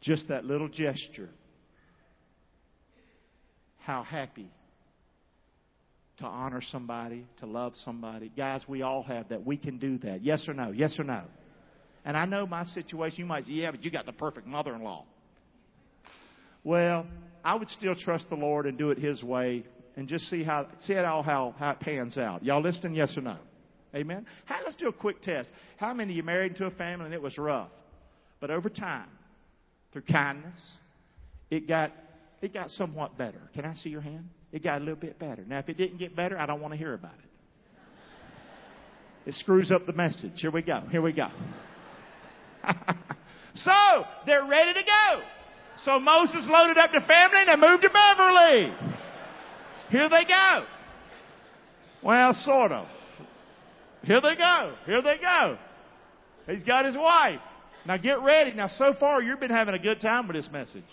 just 0.00 0.28
that 0.28 0.46
little 0.46 0.68
gesture. 0.68 1.28
How 3.80 4.02
happy 4.02 4.50
to 6.20 6.24
honor 6.24 6.62
somebody, 6.70 7.26
to 7.40 7.46
love 7.46 7.74
somebody. 7.84 8.32
Guys, 8.34 8.62
we 8.66 8.80
all 8.80 9.02
have 9.02 9.28
that. 9.28 9.44
We 9.44 9.58
can 9.58 9.76
do 9.76 9.98
that. 9.98 10.24
Yes 10.24 10.48
or 10.48 10.54
no? 10.54 10.70
Yes 10.70 10.98
or 10.98 11.04
no? 11.04 11.24
And 12.04 12.16
I 12.16 12.24
know 12.24 12.46
my 12.46 12.64
situation, 12.64 13.20
you 13.20 13.26
might 13.26 13.44
say, 13.44 13.52
yeah, 13.52 13.70
but 13.70 13.84
you 13.84 13.90
got 13.90 14.06
the 14.06 14.12
perfect 14.12 14.46
mother 14.46 14.74
in 14.74 14.82
law. 14.82 15.04
Well, 16.64 17.06
I 17.44 17.54
would 17.54 17.68
still 17.70 17.94
trust 17.94 18.28
the 18.28 18.36
Lord 18.36 18.66
and 18.66 18.78
do 18.78 18.90
it 18.90 18.98
His 18.98 19.22
way 19.22 19.64
and 19.96 20.08
just 20.08 20.24
see 20.30 20.42
how 20.42 20.66
see 20.86 20.94
it 20.94 21.04
all 21.04 21.22
how, 21.22 21.54
how 21.58 21.70
it 21.72 21.80
pans 21.80 22.16
out. 22.18 22.44
Y'all 22.44 22.62
listening, 22.62 22.94
yes 22.94 23.16
or 23.16 23.20
no? 23.20 23.36
Amen. 23.94 24.26
Let's 24.48 24.76
do 24.76 24.88
a 24.88 24.92
quick 24.92 25.22
test. 25.22 25.50
How 25.76 25.92
many 25.92 26.12
of 26.12 26.16
you 26.16 26.22
married 26.22 26.52
into 26.52 26.66
a 26.66 26.70
family 26.70 27.06
and 27.06 27.14
it 27.14 27.20
was 27.20 27.36
rough, 27.36 27.68
but 28.40 28.50
over 28.50 28.70
time, 28.70 29.08
through 29.92 30.02
kindness, 30.02 30.54
it 31.50 31.68
got 31.68 31.92
it 32.40 32.54
got 32.54 32.70
somewhat 32.70 33.18
better. 33.18 33.40
Can 33.54 33.64
I 33.64 33.74
see 33.74 33.90
your 33.90 34.00
hand? 34.00 34.28
It 34.50 34.62
got 34.62 34.78
a 34.78 34.80
little 34.80 34.96
bit 34.96 35.18
better. 35.18 35.44
Now, 35.46 35.58
if 35.58 35.68
it 35.68 35.76
didn't 35.76 35.98
get 35.98 36.16
better, 36.16 36.38
I 36.38 36.46
don't 36.46 36.60
want 36.60 36.72
to 36.72 36.78
hear 36.78 36.94
about 36.94 37.14
it. 37.14 37.30
It 39.28 39.34
screws 39.34 39.70
up 39.70 39.86
the 39.86 39.92
message. 39.92 40.32
Here 40.36 40.50
we 40.50 40.62
go. 40.62 40.82
Here 40.90 41.00
we 41.00 41.12
go. 41.12 41.28
so, 43.54 44.04
they're 44.26 44.46
ready 44.46 44.72
to 44.74 44.82
go. 44.82 45.22
So 45.84 45.98
Moses 45.98 46.46
loaded 46.48 46.78
up 46.78 46.92
the 46.92 47.00
family 47.00 47.38
and 47.46 47.48
they 47.48 47.66
moved 47.66 47.82
to 47.82 47.90
Beverly. 47.90 48.72
Here 49.90 50.08
they 50.08 50.24
go. 50.24 50.64
Well, 52.02 52.34
sort 52.34 52.72
of. 52.72 52.86
Here 54.02 54.20
they 54.20 54.36
go. 54.36 54.74
Here 54.86 55.02
they 55.02 55.16
go. 55.18 55.58
He's 56.46 56.64
got 56.64 56.84
his 56.84 56.96
wife. 56.96 57.40
Now 57.86 57.96
get 57.96 58.20
ready. 58.22 58.52
Now, 58.52 58.68
so 58.68 58.94
far, 58.98 59.22
you've 59.22 59.40
been 59.40 59.50
having 59.50 59.74
a 59.74 59.78
good 59.78 60.00
time 60.00 60.26
with 60.26 60.36
this 60.36 60.48
message. 60.52 60.84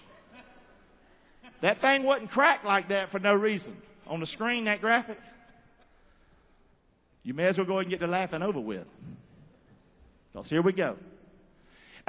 That 1.61 1.81
thing 1.81 2.03
wasn't 2.03 2.31
cracked 2.31 2.65
like 2.65 2.89
that 2.89 3.11
for 3.11 3.19
no 3.19 3.33
reason. 3.33 3.75
On 4.07 4.19
the 4.19 4.25
screen, 4.25 4.65
that 4.65 4.81
graphic. 4.81 5.17
You 7.23 7.33
may 7.33 7.45
as 7.47 7.57
well 7.57 7.67
go 7.67 7.73
ahead 7.73 7.83
and 7.83 7.91
get 7.91 7.99
the 7.99 8.07
laughing 8.07 8.41
over 8.41 8.59
with. 8.59 8.87
Because 10.31 10.49
here 10.49 10.61
we 10.61 10.73
go. 10.73 10.95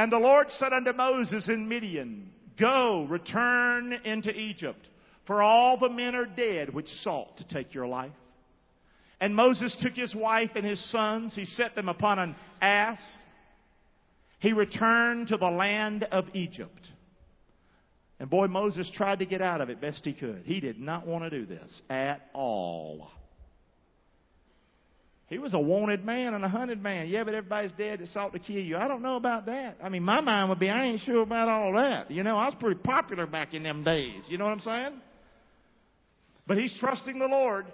And 0.01 0.11
the 0.11 0.19
Lord 0.19 0.51
said 0.53 0.73
unto 0.73 0.95
Moses 0.95 1.47
in 1.51 1.69
Midian, 1.69 2.31
Go, 2.59 3.07
return 3.11 3.93
into 3.93 4.31
Egypt, 4.31 4.89
for 5.27 5.43
all 5.43 5.77
the 5.77 5.91
men 5.91 6.15
are 6.15 6.25
dead 6.25 6.73
which 6.73 6.89
sought 7.03 7.37
to 7.37 7.47
take 7.47 7.75
your 7.75 7.87
life. 7.87 8.15
And 9.21 9.37
Moses 9.37 9.77
took 9.83 9.93
his 9.93 10.15
wife 10.15 10.53
and 10.55 10.65
his 10.65 10.83
sons, 10.91 11.35
he 11.35 11.45
set 11.45 11.75
them 11.75 11.91
upon 11.91 12.19
an 12.19 12.35
ass, 12.63 12.99
He 14.39 14.55
returned 14.55 15.29
to 15.29 15.37
the 15.37 15.51
land 15.51 16.05
of 16.05 16.25
Egypt. 16.33 16.89
And 18.19 18.31
boy, 18.31 18.47
Moses 18.47 18.91
tried 18.95 19.19
to 19.19 19.27
get 19.27 19.43
out 19.43 19.61
of 19.61 19.69
it 19.69 19.83
best 19.83 20.07
he 20.07 20.15
could. 20.15 20.45
He 20.47 20.61
did 20.61 20.81
not 20.81 21.07
want 21.07 21.25
to 21.25 21.31
do 21.31 21.45
this 21.45 21.71
at 21.91 22.23
all. 22.33 23.11
He 25.31 25.39
was 25.39 25.55
a 25.55 25.61
wanted 25.61 26.05
man 26.05 26.35
and 26.35 26.45
a 26.45 26.49
hunted 26.49 26.83
man. 26.83 27.09
Yeah, 27.09 27.23
but 27.23 27.35
everybody's 27.35 27.71
dead 27.79 28.01
that 28.01 28.09
sought 28.09 28.33
to 28.33 28.41
kill 28.41 28.59
you. 28.59 28.77
I 28.77 28.89
don't 28.89 29.01
know 29.01 29.15
about 29.15 29.47
that. 29.47 29.77
I 29.81 29.89
mean, 29.89 30.03
my 30.03 30.21
mind 30.21 30.49
would 30.49 30.59
be, 30.59 30.69
I 30.69 30.87
ain't 30.87 31.01
sure 31.03 31.23
about 31.23 31.49
all 31.49 31.73
that. 31.75 32.11
You 32.11 32.25
know, 32.25 32.37
I 32.37 32.47
was 32.47 32.57
pretty 32.59 32.81
popular 32.81 33.29
back 33.29 33.55
in 33.55 33.63
them 33.63 33.85
days. 33.85 34.25
You 34.29 34.39
know 34.39 34.45
what 34.47 34.55
I'm 34.55 34.61
saying? 34.61 35.01
But 36.49 36.59
he's 36.59 36.77
trusting 36.81 37.17
the 37.17 37.27
Lord, 37.27 37.67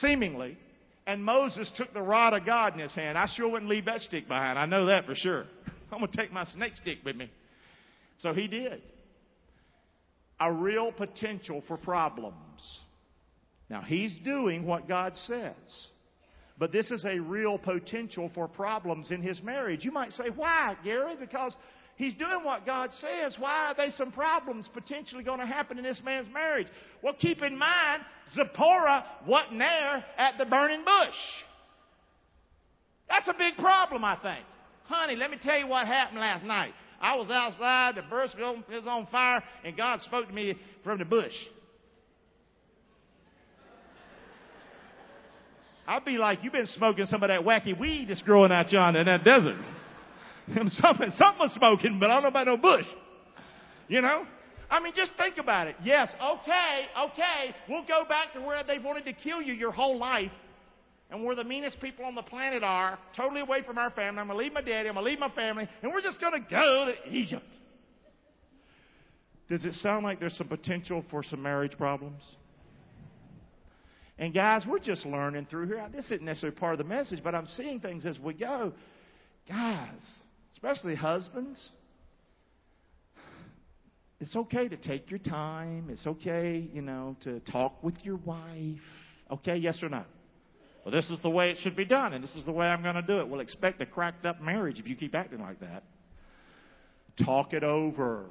seemingly. 0.00 0.58
And 1.06 1.24
Moses 1.24 1.70
took 1.76 1.94
the 1.94 2.02
rod 2.02 2.34
of 2.34 2.44
God 2.44 2.74
in 2.74 2.80
his 2.80 2.92
hand. 2.92 3.16
I 3.16 3.28
sure 3.36 3.48
wouldn't 3.48 3.70
leave 3.70 3.84
that 3.84 4.00
stick 4.00 4.26
behind. 4.26 4.58
I 4.58 4.66
know 4.66 4.86
that 4.86 5.06
for 5.06 5.14
sure. 5.14 5.44
I'm 5.92 6.00
going 6.00 6.10
to 6.10 6.16
take 6.16 6.32
my 6.32 6.44
snake 6.46 6.72
stick 6.76 6.98
with 7.04 7.14
me. 7.14 7.30
So 8.18 8.32
he 8.32 8.48
did. 8.48 8.82
A 10.40 10.52
real 10.52 10.90
potential 10.90 11.62
for 11.68 11.76
problems. 11.76 12.34
Now, 13.70 13.82
he's 13.82 14.18
doing 14.24 14.66
what 14.66 14.88
God 14.88 15.12
says. 15.14 15.54
But 16.62 16.70
this 16.70 16.92
is 16.92 17.04
a 17.04 17.18
real 17.18 17.58
potential 17.58 18.30
for 18.36 18.46
problems 18.46 19.10
in 19.10 19.20
his 19.20 19.42
marriage. 19.42 19.84
You 19.84 19.90
might 19.90 20.12
say, 20.12 20.30
why, 20.32 20.76
Gary? 20.84 21.16
Because 21.18 21.56
he's 21.96 22.14
doing 22.14 22.44
what 22.44 22.64
God 22.64 22.90
says. 22.92 23.34
Why 23.36 23.70
are 23.70 23.74
there 23.74 23.90
some 23.96 24.12
problems 24.12 24.68
potentially 24.72 25.24
going 25.24 25.40
to 25.40 25.44
happen 25.44 25.76
in 25.76 25.82
this 25.82 26.00
man's 26.04 26.32
marriage? 26.32 26.68
Well, 27.02 27.14
keep 27.18 27.42
in 27.42 27.58
mind, 27.58 28.02
Zipporah 28.32 29.04
wasn't 29.26 29.58
there 29.58 30.04
at 30.16 30.38
the 30.38 30.44
burning 30.44 30.84
bush. 30.84 31.16
That's 33.08 33.26
a 33.26 33.34
big 33.36 33.56
problem, 33.56 34.04
I 34.04 34.14
think. 34.22 34.46
Honey, 34.84 35.16
let 35.16 35.32
me 35.32 35.38
tell 35.42 35.58
you 35.58 35.66
what 35.66 35.88
happened 35.88 36.20
last 36.20 36.44
night. 36.44 36.74
I 37.00 37.16
was 37.16 37.28
outside, 37.28 37.96
the 37.96 38.02
bush 38.02 38.30
was 38.38 38.84
on 38.86 39.08
fire, 39.10 39.42
and 39.64 39.76
God 39.76 40.00
spoke 40.02 40.28
to 40.28 40.32
me 40.32 40.54
from 40.84 41.00
the 41.00 41.06
bush. 41.06 41.34
I'd 45.86 46.04
be 46.04 46.18
like, 46.18 46.40
you've 46.42 46.52
been 46.52 46.66
smoking 46.66 47.06
some 47.06 47.22
of 47.22 47.28
that 47.28 47.40
wacky 47.40 47.78
weed 47.78 48.08
that's 48.08 48.22
growing 48.22 48.52
out 48.52 48.72
yonder 48.72 49.00
in 49.00 49.06
that 49.06 49.24
desert. 49.24 49.56
something, 50.70 51.10
something 51.16 51.38
was 51.38 51.52
smoking, 51.54 51.98
but 51.98 52.10
I 52.10 52.14
don't 52.14 52.22
know 52.22 52.28
about 52.28 52.46
no 52.46 52.56
bush. 52.56 52.86
You 53.88 54.00
know? 54.00 54.24
I 54.70 54.80
mean, 54.80 54.92
just 54.96 55.12
think 55.18 55.38
about 55.38 55.66
it. 55.66 55.76
Yes, 55.82 56.12
okay, 56.14 56.86
okay, 57.10 57.54
we'll 57.68 57.86
go 57.86 58.04
back 58.08 58.32
to 58.34 58.40
where 58.40 58.64
they've 58.64 58.82
wanted 58.82 59.04
to 59.04 59.12
kill 59.12 59.42
you 59.42 59.52
your 59.52 59.72
whole 59.72 59.98
life 59.98 60.30
and 61.12 61.22
we're 61.22 61.34
the 61.34 61.44
meanest 61.44 61.78
people 61.78 62.06
on 62.06 62.14
the 62.14 62.22
planet 62.22 62.62
are, 62.62 62.98
totally 63.14 63.42
away 63.42 63.62
from 63.62 63.76
our 63.76 63.90
family. 63.90 64.18
I'm 64.18 64.28
going 64.28 64.38
to 64.38 64.44
leave 64.44 64.54
my 64.54 64.62
daddy, 64.62 64.88
I'm 64.88 64.94
going 64.94 65.04
to 65.04 65.10
leave 65.10 65.18
my 65.18 65.28
family, 65.28 65.68
and 65.82 65.92
we're 65.92 66.00
just 66.00 66.18
going 66.18 66.32
to 66.32 66.40
go 66.50 66.86
to 66.86 67.14
Egypt. 67.14 67.44
Does 69.48 69.66
it 69.66 69.74
sound 69.74 70.04
like 70.04 70.20
there's 70.20 70.36
some 70.38 70.48
potential 70.48 71.04
for 71.10 71.22
some 71.22 71.42
marriage 71.42 71.76
problems? 71.76 72.22
And 74.22 74.32
guys, 74.32 74.64
we're 74.68 74.78
just 74.78 75.04
learning 75.04 75.48
through 75.50 75.66
here. 75.66 75.84
This 75.92 76.04
isn't 76.04 76.22
necessarily 76.22 76.56
part 76.56 76.74
of 76.74 76.78
the 76.78 76.84
message, 76.84 77.24
but 77.24 77.34
I'm 77.34 77.48
seeing 77.48 77.80
things 77.80 78.06
as 78.06 78.20
we 78.20 78.34
go. 78.34 78.72
Guys, 79.48 79.88
especially 80.52 80.94
husbands, 80.94 81.70
it's 84.20 84.36
okay 84.36 84.68
to 84.68 84.76
take 84.76 85.10
your 85.10 85.18
time. 85.18 85.88
It's 85.90 86.06
okay, 86.06 86.68
you 86.72 86.82
know, 86.82 87.16
to 87.24 87.40
talk 87.40 87.82
with 87.82 87.96
your 88.04 88.14
wife. 88.14 88.78
Okay, 89.28 89.56
yes 89.56 89.82
or 89.82 89.88
no? 89.88 90.04
Well, 90.84 90.94
this 90.94 91.10
is 91.10 91.18
the 91.24 91.30
way 91.30 91.50
it 91.50 91.56
should 91.60 91.74
be 91.74 91.84
done, 91.84 92.12
and 92.12 92.22
this 92.22 92.36
is 92.36 92.44
the 92.44 92.52
way 92.52 92.68
I'm 92.68 92.84
going 92.84 92.94
to 92.94 93.02
do 93.02 93.18
it. 93.18 93.26
Well, 93.26 93.40
expect 93.40 93.80
a 93.80 93.86
cracked 93.86 94.24
up 94.24 94.40
marriage 94.40 94.78
if 94.78 94.86
you 94.86 94.94
keep 94.94 95.16
acting 95.16 95.40
like 95.40 95.58
that. 95.58 95.82
Talk 97.24 97.54
it 97.54 97.64
over. 97.64 98.26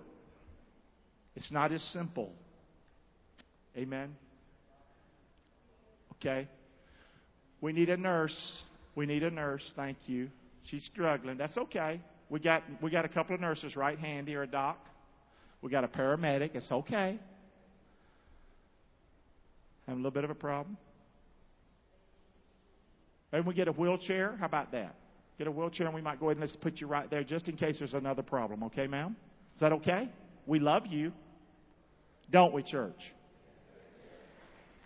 It's 1.36 1.51
not 1.51 1.74
as 1.74 1.83
simple. 1.91 2.31
Amen. 3.75 4.15
Okay? 6.22 6.48
We 7.60 7.74
need 7.74 7.90
a 7.90 7.98
nurse. 7.98 8.63
We 8.96 9.06
need 9.06 9.24
a 9.24 9.32
nurse. 9.32 9.63
Thank 9.75 9.98
you. 10.06 10.30
She's 10.66 10.84
struggling. 10.86 11.38
That's 11.38 11.58
okay. 11.58 12.01
We 12.30 12.40
got 12.40 12.63
we 12.82 12.92
got 12.92 13.06
a 13.06 13.10
couple 13.10 13.36
of 13.36 13.42
nurses 13.42 13.75
right 13.75 13.98
handy 13.98 14.36
or 14.36 14.44
a 14.44 14.48
doc. 14.48 14.78
We 15.62 15.70
got 15.70 15.84
a 15.84 15.88
paramedic. 15.88 16.56
It's 16.56 16.72
okay. 16.72 17.20
Having 19.88 19.94
a 19.94 19.96
little 19.96 20.12
bit 20.12 20.24
of 20.24 20.30
a 20.30 20.36
problem. 20.36 20.78
Maybe 23.32 23.48
we 23.48 23.54
get 23.54 23.68
a 23.68 23.72
wheelchair. 23.72 24.36
How 24.40 24.46
about 24.46 24.72
that? 24.72 24.96
Get 25.38 25.48
a 25.48 25.51
wheelchair 25.51 25.88
and 25.88 25.96
we 25.96 26.01
might 26.01 26.20
go 26.20 26.28
ahead 26.28 26.38
and 26.38 26.42
let's 26.42 26.56
put 26.56 26.80
you 26.80 26.88
right 26.88 27.10
there 27.10 27.24
just 27.24 27.48
in 27.48 27.56
case 27.56 27.78
there's 27.80 27.94
another 27.94 28.22
problem. 28.22 28.63
Okay, 28.63 28.88
ma'am? 28.88 29.16
Is 29.56 29.62
that 29.62 29.72
okay? 29.74 30.10
We 30.46 30.60
love 30.60 30.88
you. 30.88 31.12
Don't 32.30 32.54
we, 32.54 32.63
church? 32.63 33.00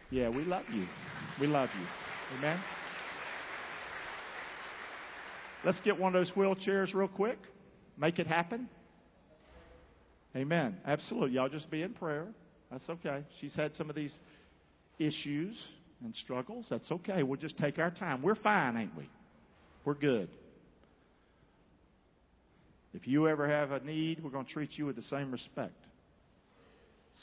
Yeah, 0.10 0.30
we 0.30 0.44
love 0.44 0.64
you. 0.74 0.86
We 1.40 1.48
love 1.48 1.70
you. 1.80 1.86
Amen? 2.38 2.60
Let's 5.64 5.82
get 5.82 6.00
one 6.00 6.16
of 6.16 6.26
those 6.26 6.32
wheelchairs 6.36 6.94
real 6.94 7.08
quick. 7.08 7.40
Make 7.98 8.20
it 8.20 8.28
happen. 8.28 8.70
Amen. 10.36 10.78
Absolutely. 10.86 11.32
Y'all 11.32 11.50
just 11.50 11.70
be 11.72 11.82
in 11.82 11.94
prayer. 11.94 12.28
That's 12.72 12.88
okay. 12.90 13.24
She's 13.40 13.56
had 13.56 13.76
some 13.76 13.90
of 13.90 13.96
these 13.96 14.14
issues 15.00 15.58
and 16.04 16.14
struggles. 16.16 16.68
That's 16.70 16.92
okay. 16.92 17.24
We'll 17.24 17.40
just 17.40 17.58
take 17.58 17.80
our 17.80 17.92
time. 17.92 18.22
We're 18.22 18.36
fine, 18.36 18.78
ain't 18.78 18.96
we? 18.96 19.10
We're 19.86 19.94
good. 19.94 20.30
If 22.94 23.08
you 23.08 23.28
ever 23.28 23.48
have 23.48 23.72
a 23.72 23.80
need, 23.82 24.24
we're 24.24 24.30
going 24.30 24.46
to 24.46 24.52
treat 24.52 24.72
you 24.78 24.86
with 24.86 24.96
the 24.96 25.02
same 25.04 25.32
respect, 25.32 25.76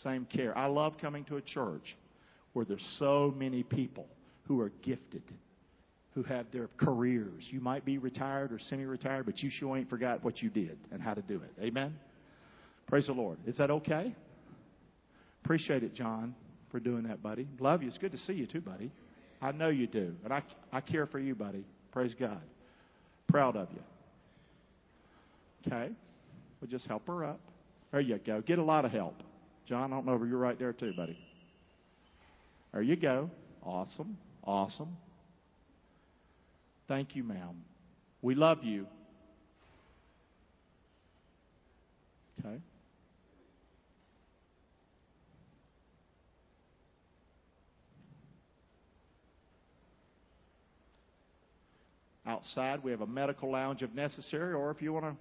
same 0.03 0.27
care. 0.27 0.57
I 0.57 0.67
love 0.67 0.95
coming 1.01 1.25
to 1.27 1.37
a 1.37 1.41
church 1.41 1.97
where 2.53 2.65
there's 2.65 2.87
so 2.99 3.35
many 3.37 3.63
people 3.63 4.07
who 4.45 4.61
are 4.61 4.73
gifted, 4.83 5.23
who 6.15 6.23
have 6.25 6.47
their 6.53 6.69
careers. 6.77 7.45
You 7.51 7.61
might 7.61 7.85
be 7.85 7.99
retired 7.99 8.53
or 8.53 8.59
semi 8.59 8.85
retired, 8.85 9.27
but 9.27 9.43
you 9.43 9.51
sure 9.51 9.77
ain't 9.77 9.89
forgot 9.89 10.25
what 10.25 10.43
you 10.43 10.51
did 10.51 10.79
and 10.91 11.01
how 11.01 11.15
to 11.15 11.23
do 11.23 11.37
it. 11.37 11.63
Amen? 11.63 11.95
Praise 12.87 13.07
the 13.07 13.13
Lord. 13.13 13.39
Is 13.47 13.57
that 13.57 13.71
okay? 13.71 14.15
Appreciate 15.45 15.83
it, 15.83 15.95
John, 15.95 16.35
for 16.71 16.79
doing 16.79 17.05
that, 17.05 17.23
buddy. 17.23 17.49
Love 17.59 17.83
you. 17.83 17.89
It's 17.89 17.99
good 17.99 18.13
to 18.13 18.19
see 18.19 18.35
you, 18.35 18.47
too, 18.47 18.61
buddy. 18.61 18.93
I 19.41 19.53
know 19.53 19.69
you 19.69 19.87
do. 19.87 20.15
And 20.25 20.33
I, 20.33 20.43
I 20.73 20.81
care 20.81 21.07
for 21.07 21.19
you, 21.19 21.35
buddy. 21.35 21.65
Praise 21.91 22.15
God. 22.19 22.41
Proud 23.29 23.57
of 23.57 23.69
you. 23.73 23.83
Okay? 25.67 25.93
We'll 26.61 26.71
just 26.71 26.87
help 26.87 27.07
her 27.07 27.25
up. 27.25 27.41
There 27.91 28.01
you 28.01 28.19
go. 28.19 28.41
Get 28.41 28.59
a 28.59 28.63
lot 28.63 28.85
of 28.85 28.93
help. 28.93 29.17
John, 29.67 29.93
I 29.93 29.97
don't 29.97 30.07
know 30.07 30.15
if 30.15 30.29
you're 30.29 30.39
right 30.39 30.59
there, 30.59 30.73
too, 30.73 30.93
buddy. 30.97 31.19
There 32.73 32.83
you 32.83 32.97
go. 32.97 33.31
Awesome. 33.63 34.17
Awesome. 34.45 34.97
Thank 36.89 37.15
you, 37.15 37.23
ma'am. 37.23 37.63
We 38.23 38.35
love 38.35 38.59
you. 38.63 38.87
Okay. 42.41 42.57
Outside, 52.27 52.83
we 52.83 52.91
have 52.91 53.01
a 53.01 53.07
medical 53.07 53.51
lounge 53.51 53.83
if 53.83 53.93
necessary, 53.93 54.55
or 54.55 54.71
if 54.71 54.81
you 54.81 54.93
want 54.93 55.05
to 55.05 55.17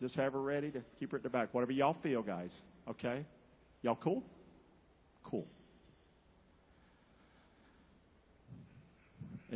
just 0.00 0.14
have 0.16 0.32
her 0.32 0.40
ready 0.40 0.70
to 0.70 0.80
keep 0.98 1.10
her 1.10 1.16
at 1.16 1.22
the 1.22 1.28
back. 1.28 1.52
Whatever 1.52 1.72
y'all 1.72 1.96
feel, 2.02 2.22
guys. 2.22 2.54
Okay? 2.88 3.24
Y'all 3.82 3.98
cool? 4.00 4.22
Cool. 5.24 5.46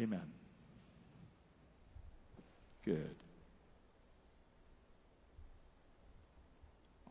Amen. 0.01 0.23
Good. 2.85 3.15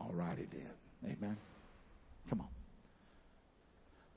All 0.00 0.10
righty 0.12 0.48
then. 0.50 1.12
Amen. 1.16 1.36
Come 2.28 2.40
on. 2.40 2.48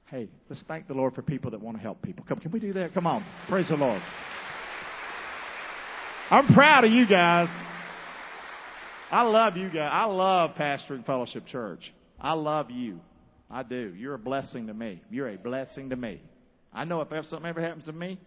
Hey, 0.05 0.29
let's 0.49 0.63
thank 0.67 0.87
the 0.87 0.93
Lord 0.93 1.13
for 1.13 1.21
people 1.21 1.51
that 1.51 1.61
want 1.61 1.77
to 1.77 1.83
help 1.83 2.01
people. 2.01 2.25
Come, 2.27 2.39
can 2.39 2.51
we 2.51 2.59
do 2.59 2.73
that? 2.73 2.93
Come 2.93 3.05
on. 3.05 3.23
Praise 3.47 3.67
the 3.69 3.75
Lord. 3.75 4.01
I'm 6.31 6.53
proud 6.53 6.83
of 6.83 6.91
you 6.91 7.07
guys. 7.07 7.49
I 9.11 9.21
love 9.23 9.55
you 9.55 9.67
guys. 9.67 9.89
I 9.91 10.05
love 10.05 10.51
pastoring 10.55 11.05
Fellowship 11.05 11.45
Church. 11.45 11.93
I 12.19 12.33
love 12.33 12.71
you. 12.71 12.99
I 13.51 13.61
do. 13.61 13.93
You're 13.95 14.15
a 14.15 14.19
blessing 14.19 14.65
to 14.67 14.73
me. 14.73 15.01
You're 15.11 15.29
a 15.29 15.37
blessing 15.37 15.91
to 15.91 15.95
me. 15.95 16.21
I 16.73 16.85
know 16.85 17.01
if 17.01 17.25
something 17.27 17.47
ever 17.47 17.61
happens 17.61 17.85
to 17.85 17.91
me, 17.91 18.19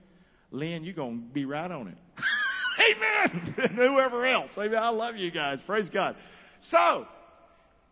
Lynn, 0.50 0.84
you're 0.84 0.94
going 0.94 1.20
to 1.20 1.34
be 1.34 1.44
right 1.44 1.70
on 1.70 1.88
it. 1.88 1.98
Amen. 2.96 3.54
and 3.58 3.70
whoever 3.76 4.26
else. 4.26 4.50
Amen. 4.56 4.78
I 4.78 4.90
love 4.90 5.16
you 5.16 5.30
guys. 5.30 5.58
Praise 5.66 5.88
God. 5.88 6.16
So, 6.70 7.06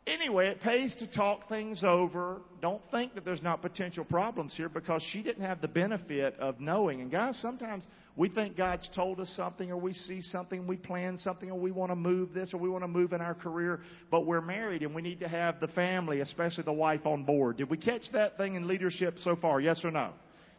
anyway, 0.06 0.48
it 0.48 0.60
pays 0.60 0.94
to 0.96 1.06
talk 1.10 1.48
things 1.48 1.82
over. 1.82 2.40
Don't 2.60 2.82
think 2.90 3.14
that 3.14 3.24
there's 3.24 3.42
not 3.42 3.62
potential 3.62 4.04
problems 4.04 4.54
here 4.56 4.68
because 4.68 5.02
she 5.10 5.22
didn't 5.22 5.44
have 5.44 5.60
the 5.60 5.68
benefit 5.68 6.38
of 6.38 6.60
knowing. 6.60 7.00
And 7.00 7.10
guys, 7.10 7.38
sometimes 7.40 7.86
we 8.16 8.28
think 8.28 8.56
God's 8.56 8.88
told 8.94 9.20
us 9.20 9.32
something 9.36 9.70
or 9.70 9.76
we 9.76 9.92
see 9.92 10.20
something, 10.20 10.66
we 10.66 10.76
plan 10.76 11.18
something 11.18 11.50
or 11.50 11.58
we 11.58 11.70
want 11.70 11.90
to 11.90 11.96
move 11.96 12.32
this 12.32 12.52
or 12.54 12.58
we 12.58 12.68
want 12.68 12.84
to 12.84 12.88
move 12.88 13.12
in 13.12 13.20
our 13.20 13.34
career, 13.34 13.80
but 14.10 14.26
we're 14.26 14.40
married 14.40 14.82
and 14.82 14.94
we 14.94 15.02
need 15.02 15.20
to 15.20 15.28
have 15.28 15.60
the 15.60 15.68
family, 15.68 16.20
especially 16.20 16.64
the 16.64 16.72
wife 16.72 17.06
on 17.06 17.24
board. 17.24 17.56
Did 17.56 17.70
we 17.70 17.76
catch 17.76 18.02
that 18.12 18.36
thing 18.36 18.54
in 18.54 18.68
leadership 18.68 19.16
so 19.24 19.36
far? 19.36 19.60
Yes 19.60 19.80
or 19.84 19.90
no? 19.90 20.12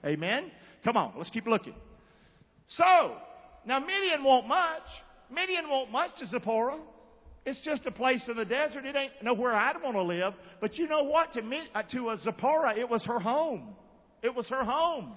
Amen? 0.06 0.52
Come 0.84 0.98
on, 0.98 1.14
let's 1.18 1.30
keep 1.30 1.48
looking. 1.48 1.74
So, 2.68 3.18
now 3.66 3.80
Midian 3.80 4.24
won't 4.24 4.48
much. 4.48 4.84
Midian 5.30 5.70
won't 5.70 5.92
much 5.92 6.12
to 6.20 6.28
Zipporah. 6.28 6.80
It's 7.46 7.62
just 7.62 7.86
a 7.86 7.92
place 7.92 8.22
in 8.28 8.38
the 8.38 8.46
desert. 8.46 8.86
It 8.86 8.96
ain't 8.96 9.12
nowhere 9.22 9.54
I'd 9.54 9.82
want 9.82 9.96
to 9.96 10.02
live. 10.02 10.34
But 10.60 10.78
you 10.78 10.88
know 10.88 11.04
what? 11.04 11.34
To 11.34 11.42
me, 11.42 11.62
uh, 11.76 11.84
to 11.92 12.10
a 12.10 12.18
Zipporah, 12.18 12.78
it 12.78 12.90
was 12.90 13.04
her 13.06 13.20
home. 13.20 13.76
It 14.24 14.34
was 14.34 14.48
her 14.50 14.64
home. 14.64 15.14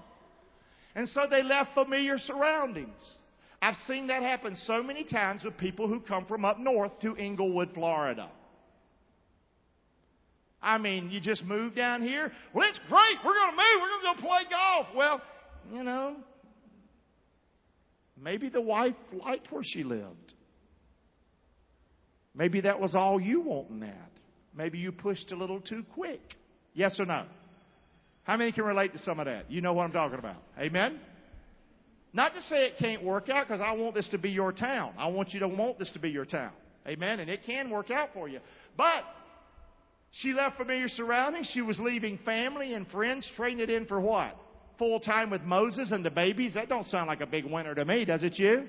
And 0.95 1.09
so 1.09 1.23
they 1.31 1.43
left 1.43 1.73
familiar 1.75 2.19
surroundings. 2.19 3.00
I've 3.62 3.76
seen 3.87 4.09
that 4.09 4.23
happen 4.23 4.57
so 4.57 4.83
many 4.83 5.05
times 5.05 5.43
with 5.43 5.57
people 5.57 5.88
who 5.88 6.00
come 6.00 6.26
from 6.26 6.45
up 6.45 6.59
north 6.59 6.93
to 7.00 7.17
Englewood, 7.17 7.71
Florida. 7.73 8.31
I 10.61 10.76
mean, 10.78 11.11
you 11.11 11.21
just 11.21 11.45
move 11.45 11.75
down 11.75 12.02
here. 12.02 12.31
Well, 12.52 12.69
it's 12.69 12.81
great. 12.88 13.17
We're 13.25 13.35
going 13.35 13.50
to 13.50 13.57
move. 13.57 13.81
We're 13.81 13.88
going 13.88 14.17
to 14.17 14.23
go 14.23 14.28
play 14.28 14.43
golf. 14.50 14.87
Well, 14.95 15.23
you 15.73 15.83
know, 15.83 16.17
maybe 18.22 18.48
the 18.48 18.60
wife 18.60 18.94
liked 19.25 19.50
where 19.50 19.62
she 19.64 19.84
lived. 19.84 20.34
Maybe 22.34 22.60
that 22.62 22.80
was 22.80 22.94
all 22.94 23.20
you 23.20 23.40
wanting 23.40 23.80
that. 23.80 24.10
Maybe 24.56 24.78
you 24.78 24.92
pushed 24.92 25.32
a 25.32 25.37
little 25.37 25.60
too 25.60 25.84
quick. 25.94 26.20
Yes 26.75 26.98
or 27.00 27.06
no? 27.06 27.25
How 28.22 28.37
many 28.37 28.52
can 28.52 28.64
relate 28.64 28.92
to 28.92 28.98
some 28.98 29.18
of 29.20 29.26
that? 29.26 29.50
You 29.50 29.60
know 29.60 29.72
what 29.72 29.84
I'm 29.84 29.92
talking 29.92 30.18
about. 30.18 30.42
Amen? 30.58 31.00
Not 32.12 32.34
to 32.34 32.42
say 32.42 32.66
it 32.66 32.75
can't 32.78 33.02
work 33.02 33.28
out 33.28 33.48
because 33.48 33.60
I 33.60 33.72
want 33.72 33.94
this 33.94 34.08
to 34.10 34.18
be 34.18 34.30
your 34.30 34.52
town. 34.52 34.92
I 34.98 35.08
want 35.08 35.32
you 35.32 35.40
to 35.40 35.48
want 35.48 35.78
this 35.78 35.90
to 35.92 35.98
be 35.98 36.10
your 36.10 36.25
town. 36.25 36.52
Amen? 36.87 37.20
And 37.20 37.30
it 37.30 37.44
can 37.44 37.70
work 37.70 37.90
out 37.90 38.10
for 38.14 38.28
you. 38.28 38.40
But 38.76 39.04
she 40.10 40.32
left 40.32 40.56
familiar 40.56 40.88
surroundings. 40.88 41.50
She 41.52 41.62
was 41.62 41.78
leaving 41.80 42.18
family 42.25 42.75
and 42.75 42.87
friends, 42.88 43.28
trading 43.37 43.60
it 43.60 43.70
in 43.70 43.87
for 43.87 44.00
what? 44.00 44.37
Full 44.78 45.00
time 45.00 45.30
with 45.30 45.42
Moses 45.42 45.90
and 45.90 46.04
the 46.04 46.11
babies? 46.11 46.54
That 46.54 46.68
don't 46.68 46.87
sound 46.87 47.08
like 47.08 47.20
a 47.20 47.26
big 47.26 47.44
winner 47.44 47.75
to 47.75 47.85
me, 47.85 48.04
does 48.04 48.23
it 48.23 48.38
you? 48.38 48.68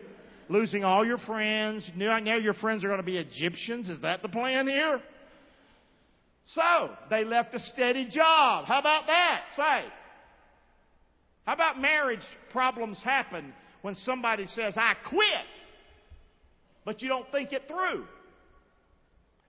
losing 0.49 0.83
all 0.83 1.05
your 1.05 1.19
friends. 1.19 1.89
Now 1.95 2.17
your 2.17 2.55
friends 2.55 2.83
are 2.83 2.87
going 2.87 2.99
to 2.99 3.05
be 3.05 3.17
Egyptians. 3.17 3.87
Is 3.87 4.01
that 4.01 4.21
the 4.21 4.29
plan 4.29 4.67
here? 4.67 4.99
So, 6.47 6.89
they 7.11 7.23
left 7.23 7.53
a 7.53 7.59
steady 7.59 8.05
job. 8.09 8.65
How 8.65 8.79
about 8.79 9.05
that? 9.05 9.41
Say. 9.55 9.85
How 11.45 11.53
about 11.53 11.79
marriage 11.79 12.25
problems 12.51 12.99
happen 13.03 13.53
when 13.83 13.95
somebody 13.95 14.47
says, 14.47 14.73
I 14.75 14.95
quit, 15.07 15.45
but 16.85 17.01
you 17.01 17.07
don't 17.07 17.31
think 17.31 17.53
it 17.53 17.63
through? 17.67 18.05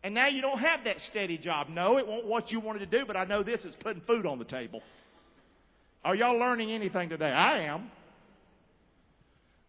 And 0.02 0.14
now 0.14 0.28
you 0.28 0.40
don't 0.42 0.58
have 0.58 0.84
that 0.84 0.96
steady 1.10 1.38
job. 1.38 1.68
No, 1.68 1.98
it 1.98 2.06
won't 2.06 2.26
what 2.26 2.50
you 2.50 2.60
wanted 2.60 2.90
to 2.90 2.98
do, 2.98 3.06
but 3.06 3.16
I 3.16 3.24
know 3.24 3.42
this 3.42 3.64
is 3.64 3.74
putting 3.80 4.02
food 4.02 4.26
on 4.26 4.38
the 4.38 4.44
table. 4.44 4.82
Are 6.04 6.14
y'all 6.14 6.38
learning 6.38 6.70
anything 6.70 7.08
today? 7.08 7.30
I 7.30 7.64
am. 7.64 7.90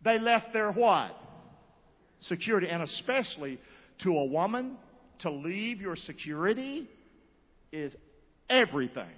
They 0.04 0.18
left 0.20 0.54
their 0.54 0.72
what? 0.72 1.16
Security. 2.22 2.68
And 2.68 2.84
especially 2.84 3.60
to 4.04 4.18
a 4.18 4.26
woman, 4.26 4.78
to 5.20 5.32
leave 5.32 5.82
your 5.82 5.96
security 5.96 6.90
is 7.72 7.94
everything. 8.50 9.10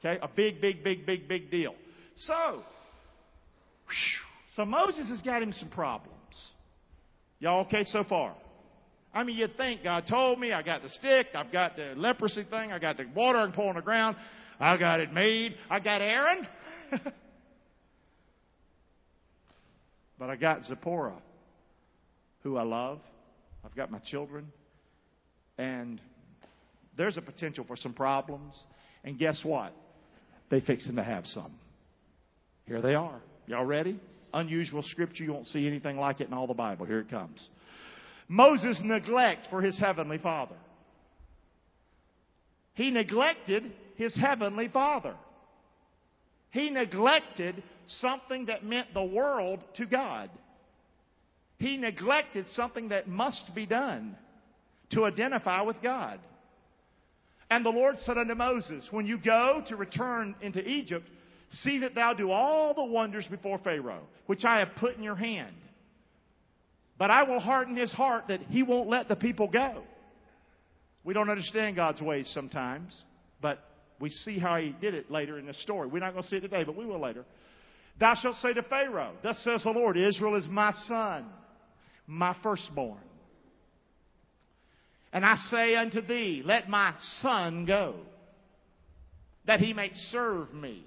Okay? 0.00 0.18
A 0.20 0.28
big, 0.28 0.60
big, 0.60 0.84
big, 0.84 1.06
big, 1.06 1.28
big 1.28 1.50
deal. 1.50 1.74
So, 2.16 2.62
so 4.54 4.64
Moses 4.64 5.08
has 5.08 5.22
got 5.22 5.42
him 5.42 5.52
some 5.52 5.70
problems. 5.70 6.12
Y'all 7.38 7.60
okay 7.66 7.84
so 7.84 8.04
far? 8.04 8.34
I 9.12 9.24
mean, 9.24 9.36
you'd 9.36 9.56
think 9.56 9.82
God 9.82 10.04
told 10.08 10.38
me 10.38 10.52
I 10.52 10.62
got 10.62 10.82
the 10.82 10.90
stick, 10.90 11.28
I've 11.34 11.50
got 11.50 11.76
the 11.76 11.94
leprosy 11.96 12.44
thing, 12.44 12.72
I 12.72 12.78
got 12.78 12.98
the 12.98 13.06
water 13.14 13.38
and 13.38 13.54
pour 13.54 13.68
on 13.68 13.76
the 13.76 13.82
ground, 13.82 14.16
I 14.58 14.76
got 14.76 15.00
it 15.00 15.12
made, 15.12 15.54
I 15.70 15.80
got 15.80 16.00
Aaron. 16.00 16.46
But 20.18 20.30
I 20.30 20.36
got 20.36 20.64
Zipporah, 20.64 21.20
who 22.42 22.56
I 22.56 22.62
love. 22.62 23.00
I've 23.64 23.74
got 23.74 23.90
my 23.90 23.98
children. 23.98 24.50
And 25.58 26.00
there's 26.96 27.16
a 27.16 27.22
potential 27.22 27.64
for 27.66 27.76
some 27.76 27.92
problems. 27.92 28.54
And 29.04 29.18
guess 29.18 29.40
what? 29.44 29.74
They 30.50 30.60
fixing 30.60 30.96
to 30.96 31.04
have 31.04 31.26
some. 31.26 31.52
Here 32.66 32.80
they 32.80 32.94
are. 32.94 33.20
Y'all 33.46 33.64
ready? 33.64 34.00
Unusual 34.32 34.82
scripture. 34.82 35.24
You 35.24 35.32
won't 35.32 35.46
see 35.48 35.66
anything 35.66 35.98
like 35.98 36.20
it 36.20 36.28
in 36.28 36.34
all 36.34 36.46
the 36.46 36.54
Bible. 36.54 36.86
Here 36.86 37.00
it 37.00 37.10
comes. 37.10 37.46
Moses' 38.28 38.80
neglect 38.82 39.46
for 39.50 39.60
his 39.60 39.78
heavenly 39.78 40.18
father. 40.18 40.56
He 42.76 42.90
neglected 42.90 43.72
his 43.96 44.14
heavenly 44.14 44.68
father. 44.68 45.14
He 46.50 46.70
neglected 46.70 47.62
something 47.86 48.46
that 48.46 48.64
meant 48.64 48.94
the 48.94 49.02
world 49.02 49.60
to 49.76 49.86
God. 49.86 50.30
He 51.58 51.78
neglected 51.78 52.46
something 52.52 52.90
that 52.90 53.08
must 53.08 53.54
be 53.54 53.64
done 53.64 54.14
to 54.90 55.04
identify 55.06 55.62
with 55.62 55.80
God. 55.82 56.20
And 57.50 57.64
the 57.64 57.70
Lord 57.70 57.96
said 58.00 58.18
unto 58.18 58.34
Moses, 58.34 58.86
When 58.90 59.06
you 59.06 59.18
go 59.18 59.62
to 59.68 59.76
return 59.76 60.34
into 60.42 60.60
Egypt, 60.60 61.08
see 61.50 61.78
that 61.78 61.94
thou 61.94 62.12
do 62.12 62.30
all 62.30 62.74
the 62.74 62.84
wonders 62.84 63.26
before 63.30 63.58
Pharaoh, 63.58 64.06
which 64.26 64.44
I 64.44 64.58
have 64.58 64.76
put 64.76 64.96
in 64.96 65.02
your 65.02 65.16
hand. 65.16 65.54
But 66.98 67.10
I 67.10 67.22
will 67.22 67.40
harden 67.40 67.76
his 67.76 67.92
heart 67.92 68.24
that 68.28 68.40
he 68.50 68.62
won't 68.62 68.90
let 68.90 69.08
the 69.08 69.16
people 69.16 69.48
go. 69.48 69.82
We 71.06 71.14
don't 71.14 71.30
understand 71.30 71.76
God's 71.76 72.02
ways 72.02 72.28
sometimes, 72.34 72.92
but 73.40 73.60
we 74.00 74.10
see 74.10 74.40
how 74.40 74.56
he 74.56 74.74
did 74.80 74.92
it 74.92 75.08
later 75.08 75.38
in 75.38 75.46
the 75.46 75.54
story. 75.54 75.86
We're 75.86 76.00
not 76.00 76.12
going 76.12 76.24
to 76.24 76.28
see 76.28 76.36
it 76.36 76.40
today, 76.40 76.64
but 76.64 76.76
we 76.76 76.84
will 76.84 77.00
later. 77.00 77.24
Thou 78.00 78.14
shalt 78.20 78.34
say 78.36 78.52
to 78.52 78.62
Pharaoh, 78.64 79.12
Thus 79.22 79.38
says 79.44 79.62
the 79.62 79.70
Lord, 79.70 79.96
Israel 79.96 80.34
is 80.34 80.46
my 80.48 80.72
son, 80.88 81.26
my 82.08 82.36
firstborn. 82.42 82.98
And 85.12 85.24
I 85.24 85.36
say 85.36 85.76
unto 85.76 86.04
thee, 86.04 86.42
Let 86.44 86.68
my 86.68 86.92
son 87.20 87.66
go, 87.66 87.94
that 89.46 89.60
he 89.60 89.72
may 89.72 89.92
serve 90.10 90.52
me. 90.52 90.84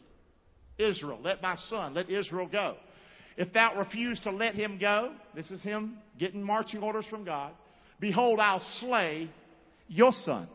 Israel, 0.78 1.20
let 1.24 1.42
my 1.42 1.56
son, 1.70 1.94
let 1.94 2.10
Israel 2.10 2.48
go. 2.52 2.76
If 3.38 3.54
thou 3.54 3.76
refuse 3.78 4.20
to 4.22 4.32
let 4.32 4.54
him 4.54 4.78
go, 4.80 5.14
this 5.34 5.50
is 5.50 5.62
him 5.62 6.00
getting 6.20 6.44
marching 6.44 6.84
orders 6.84 7.06
from 7.10 7.24
God, 7.24 7.54
behold, 8.02 8.42
I'll 8.42 8.66
slay 8.82 9.30
your 9.90 10.14
son. 10.14 10.48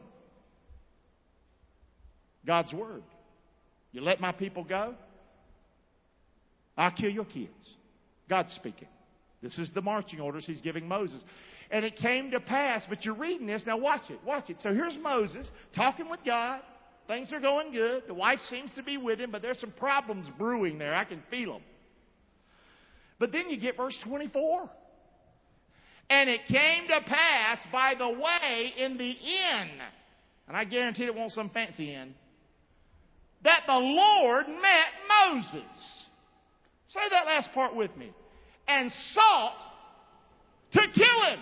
God's 2.46 2.72
word. 2.72 3.02
You 3.92 4.00
let 4.00 4.20
my 4.20 4.32
people 4.32 4.64
go, 4.64 4.94
I'll 6.76 6.90
kill 6.90 7.10
your 7.10 7.24
kids. 7.24 7.52
God's 8.28 8.52
speaking. 8.54 8.88
This 9.42 9.58
is 9.58 9.70
the 9.74 9.82
marching 9.82 10.20
orders 10.20 10.44
he's 10.46 10.60
giving 10.60 10.88
Moses. 10.88 11.22
And 11.70 11.84
it 11.84 11.96
came 11.96 12.30
to 12.30 12.40
pass, 12.40 12.84
but 12.88 13.04
you're 13.04 13.14
reading 13.14 13.46
this, 13.46 13.62
now 13.66 13.76
watch 13.76 14.10
it, 14.10 14.18
watch 14.24 14.50
it. 14.50 14.56
So 14.60 14.72
here's 14.72 14.96
Moses 15.00 15.48
talking 15.74 16.08
with 16.08 16.20
God. 16.24 16.60
Things 17.06 17.32
are 17.32 17.40
going 17.40 17.72
good. 17.72 18.04
The 18.06 18.14
wife 18.14 18.38
seems 18.48 18.72
to 18.74 18.82
be 18.82 18.96
with 18.96 19.20
him, 19.20 19.30
but 19.30 19.42
there's 19.42 19.60
some 19.60 19.72
problems 19.72 20.26
brewing 20.38 20.78
there. 20.78 20.94
I 20.94 21.04
can 21.04 21.22
feel 21.30 21.52
them. 21.52 21.62
But 23.18 23.30
then 23.30 23.50
you 23.50 23.58
get 23.58 23.76
verse 23.76 23.98
24. 24.04 24.70
And 26.10 26.28
it 26.28 26.40
came 26.46 26.86
to 26.88 27.00
pass 27.06 27.58
by 27.72 27.94
the 27.98 28.08
way 28.08 28.72
in 28.76 28.98
the 28.98 29.10
inn, 29.10 29.70
and 30.46 30.56
I 30.56 30.64
guarantee 30.64 31.04
it 31.04 31.14
won't 31.14 31.32
some 31.32 31.50
fancy 31.50 31.94
inn, 31.94 32.14
that 33.42 33.62
the 33.66 33.72
Lord 33.72 34.46
met 34.48 34.86
Moses. 35.08 36.04
Say 36.88 37.00
that 37.10 37.26
last 37.26 37.50
part 37.52 37.74
with 37.74 37.94
me. 37.96 38.10
And 38.68 38.90
sought 39.12 39.58
to 40.72 40.80
kill 40.80 41.22
him. 41.30 41.40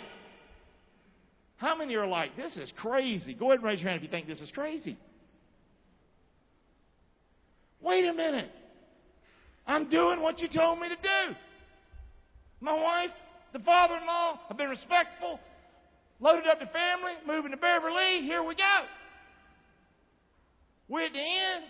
How 1.57 1.77
many 1.77 1.95
are 1.95 2.07
like, 2.07 2.37
this 2.37 2.57
is 2.57 2.73
crazy? 2.77 3.35
Go 3.35 3.47
ahead 3.47 3.59
and 3.59 3.65
raise 3.65 3.81
your 3.81 3.91
hand 3.91 3.99
if 3.99 4.03
you 4.03 4.11
think 4.11 4.27
this 4.27 4.41
is 4.41 4.51
crazy. 4.51 4.97
Wait 7.81 8.05
a 8.07 8.13
minute. 8.13 8.51
I'm 9.67 9.89
doing 9.89 10.21
what 10.21 10.41
you 10.41 10.49
told 10.49 10.81
me 10.81 10.89
to 10.89 10.97
do. 10.97 11.37
My 12.61 12.75
wife, 12.75 13.11
the 13.53 13.59
father 13.61 13.97
in 13.97 14.07
law, 14.07 14.41
I've 14.51 14.57
been 14.57 14.71
respectful, 14.71 15.39
loaded 16.21 16.47
up 16.47 16.59
the 16.59 16.67
family, 16.67 17.13
moving 17.27 17.51
to 17.51 17.57
Beverly. 17.57 18.23
Here 18.23 18.43
we 18.43 18.55
go. 18.55 18.85
We're 20.89 21.07
at 21.07 21.13
the 21.13 21.19
end. 21.19 21.65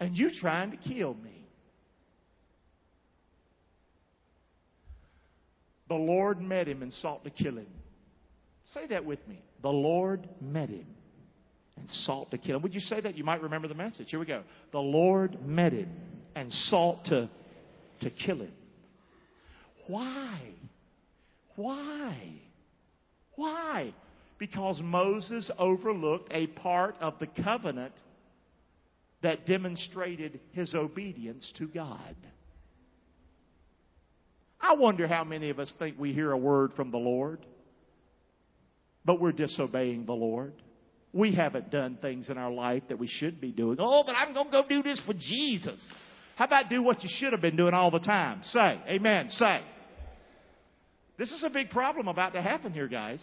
and 0.00 0.16
you 0.16 0.30
trying 0.40 0.70
to 0.70 0.76
kill 0.78 1.14
me. 1.14 1.46
The 5.88 5.94
Lord 5.94 6.40
met 6.40 6.66
him 6.66 6.82
and 6.82 6.92
sought 6.92 7.24
to 7.24 7.30
kill 7.30 7.58
him. 7.58 7.66
Say 8.72 8.86
that 8.88 9.04
with 9.04 9.26
me. 9.28 9.42
The 9.62 9.68
Lord 9.68 10.28
met 10.40 10.70
him 10.70 10.86
and 11.76 11.88
sought 11.90 12.30
to 12.30 12.38
kill 12.38 12.56
him. 12.56 12.62
Would 12.62 12.74
you 12.74 12.80
say 12.80 13.00
that? 13.00 13.16
You 13.16 13.24
might 13.24 13.42
remember 13.42 13.68
the 13.68 13.74
message. 13.74 14.08
Here 14.10 14.20
we 14.20 14.26
go. 14.26 14.42
The 14.72 14.78
Lord 14.78 15.44
met 15.46 15.72
him 15.72 15.90
and 16.34 16.52
sought 16.52 17.04
to, 17.06 17.28
to 18.00 18.10
kill 18.10 18.38
him. 18.38 18.52
Why? 19.86 20.40
Why? 21.56 22.16
Why? 23.34 23.94
Because 24.38 24.80
Moses 24.82 25.50
overlooked 25.58 26.28
a 26.32 26.46
part 26.46 26.96
of 27.00 27.14
the 27.18 27.26
covenant 27.42 27.92
that 29.22 29.46
demonstrated 29.46 30.40
his 30.52 30.74
obedience 30.74 31.52
to 31.58 31.66
God. 31.66 32.16
I 34.60 34.74
wonder 34.74 35.06
how 35.06 35.24
many 35.24 35.50
of 35.50 35.58
us 35.58 35.72
think 35.78 35.98
we 35.98 36.12
hear 36.12 36.32
a 36.32 36.38
word 36.38 36.72
from 36.74 36.90
the 36.90 36.98
Lord, 36.98 37.44
but 39.04 39.20
we're 39.20 39.32
disobeying 39.32 40.06
the 40.06 40.12
Lord. 40.12 40.52
We 41.12 41.34
haven't 41.34 41.70
done 41.70 41.98
things 42.00 42.28
in 42.28 42.38
our 42.38 42.52
life 42.52 42.84
that 42.88 42.98
we 42.98 43.08
should 43.08 43.40
be 43.40 43.50
doing. 43.52 43.78
Oh, 43.80 44.04
but 44.06 44.14
I'm 44.14 44.32
going 44.32 44.46
to 44.46 44.52
go 44.52 44.64
do 44.68 44.82
this 44.82 45.00
for 45.04 45.14
Jesus. 45.14 45.80
How 46.36 46.46
about 46.46 46.70
do 46.70 46.82
what 46.82 47.02
you 47.02 47.08
should 47.12 47.32
have 47.32 47.42
been 47.42 47.56
doing 47.56 47.74
all 47.74 47.90
the 47.90 48.00
time? 48.00 48.40
Say, 48.44 48.80
amen, 48.88 49.30
say. 49.30 49.60
This 51.18 51.32
is 51.32 51.44
a 51.44 51.50
big 51.50 51.70
problem 51.70 52.08
about 52.08 52.32
to 52.32 52.42
happen 52.42 52.72
here, 52.72 52.88
guys. 52.88 53.20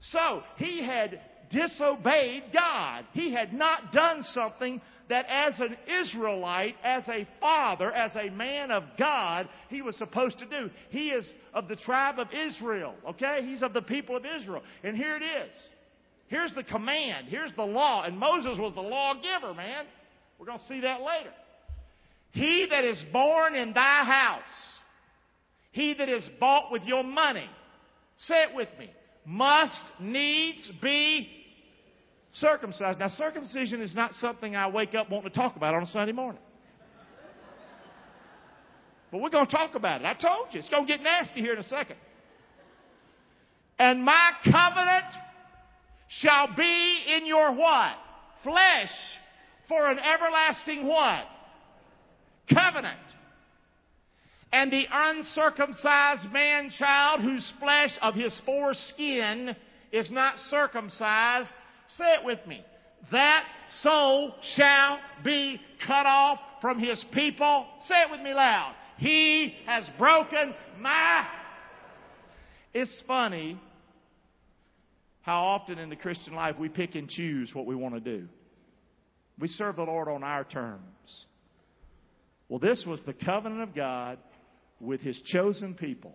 So, 0.00 0.42
he 0.56 0.84
had 0.84 1.20
disobeyed 1.50 2.44
God. 2.52 3.04
He 3.12 3.32
had 3.32 3.52
not 3.52 3.92
done 3.92 4.22
something 4.22 4.80
that 5.08 5.26
as 5.28 5.58
an 5.58 5.76
Israelite, 6.02 6.76
as 6.84 7.06
a 7.08 7.26
father, 7.40 7.92
as 7.92 8.12
a 8.14 8.30
man 8.30 8.70
of 8.70 8.84
God, 8.96 9.48
he 9.68 9.82
was 9.82 9.96
supposed 9.96 10.38
to 10.38 10.46
do. 10.46 10.70
He 10.90 11.08
is 11.08 11.30
of 11.52 11.66
the 11.66 11.76
tribe 11.76 12.18
of 12.18 12.28
Israel, 12.32 12.94
okay? 13.08 13.40
He's 13.42 13.62
of 13.62 13.72
the 13.72 13.82
people 13.82 14.16
of 14.16 14.24
Israel. 14.24 14.62
And 14.84 14.96
here 14.96 15.16
it 15.16 15.22
is. 15.22 15.52
Here's 16.28 16.54
the 16.54 16.62
command. 16.62 17.26
Here's 17.28 17.52
the 17.56 17.64
law. 17.64 18.04
And 18.04 18.16
Moses 18.16 18.56
was 18.56 18.72
the 18.74 18.80
lawgiver, 18.80 19.52
man. 19.52 19.84
We're 20.38 20.46
going 20.46 20.60
to 20.60 20.66
see 20.66 20.80
that 20.82 21.00
later. 21.00 21.32
He 22.32 22.66
that 22.70 22.84
is 22.84 23.02
born 23.12 23.54
in 23.54 23.72
thy 23.72 24.04
house, 24.04 24.80
he 25.72 25.94
that 25.94 26.08
is 26.08 26.28
bought 26.38 26.70
with 26.70 26.84
your 26.84 27.02
money, 27.02 27.48
say 28.18 28.42
it 28.42 28.54
with 28.54 28.68
me, 28.78 28.90
must 29.24 29.82
needs 30.00 30.70
be 30.80 31.28
circumcised. 32.32 32.98
Now, 32.98 33.08
circumcision 33.08 33.82
is 33.82 33.94
not 33.94 34.14
something 34.14 34.54
I 34.54 34.68
wake 34.68 34.94
up 34.94 35.10
wanting 35.10 35.30
to 35.30 35.36
talk 35.36 35.56
about 35.56 35.74
on 35.74 35.82
a 35.82 35.86
Sunday 35.86 36.12
morning. 36.12 36.40
But 39.10 39.20
we're 39.20 39.30
going 39.30 39.46
to 39.46 39.52
talk 39.52 39.74
about 39.74 40.02
it. 40.02 40.04
I 40.04 40.14
told 40.14 40.48
you, 40.52 40.60
it's 40.60 40.68
going 40.68 40.86
to 40.86 40.92
get 40.92 41.02
nasty 41.02 41.40
here 41.40 41.52
in 41.52 41.58
a 41.58 41.64
second. 41.64 41.96
And 43.78 44.04
my 44.04 44.30
covenant 44.44 45.06
shall 46.08 46.54
be 46.54 46.98
in 47.16 47.26
your 47.26 47.52
what? 47.54 47.94
Flesh 48.44 48.92
for 49.68 49.84
an 49.86 49.98
everlasting 49.98 50.86
what? 50.86 51.24
Covenant. 52.52 52.98
And 54.52 54.72
the 54.72 54.84
uncircumcised 54.90 56.30
man 56.32 56.70
child 56.76 57.20
whose 57.20 57.52
flesh 57.60 57.96
of 58.02 58.14
his 58.14 58.38
foreskin 58.44 59.54
is 59.92 60.10
not 60.10 60.38
circumcised, 60.38 61.48
say 61.96 62.14
it 62.14 62.24
with 62.24 62.44
me. 62.46 62.64
That 63.12 63.44
soul 63.80 64.34
shall 64.56 64.98
be 65.24 65.60
cut 65.86 66.06
off 66.06 66.38
from 66.60 66.78
his 66.78 67.04
people. 67.12 67.66
Say 67.82 67.94
it 68.02 68.10
with 68.10 68.20
me 68.20 68.34
loud. 68.34 68.74
He 68.98 69.54
has 69.66 69.88
broken 69.98 70.54
my. 70.78 71.26
It's 72.74 73.02
funny 73.06 73.58
how 75.22 75.42
often 75.42 75.78
in 75.78 75.88
the 75.88 75.96
Christian 75.96 76.34
life 76.34 76.56
we 76.58 76.68
pick 76.68 76.94
and 76.94 77.08
choose 77.08 77.54
what 77.54 77.66
we 77.66 77.74
want 77.74 77.94
to 77.94 78.00
do. 78.00 78.26
We 79.38 79.48
serve 79.48 79.76
the 79.76 79.84
Lord 79.84 80.08
on 80.08 80.22
our 80.22 80.44
terms. 80.44 81.26
Well, 82.50 82.58
this 82.58 82.84
was 82.84 83.00
the 83.06 83.12
covenant 83.12 83.62
of 83.62 83.74
God 83.76 84.18
with 84.80 85.00
His 85.00 85.18
chosen 85.26 85.74
people 85.74 86.14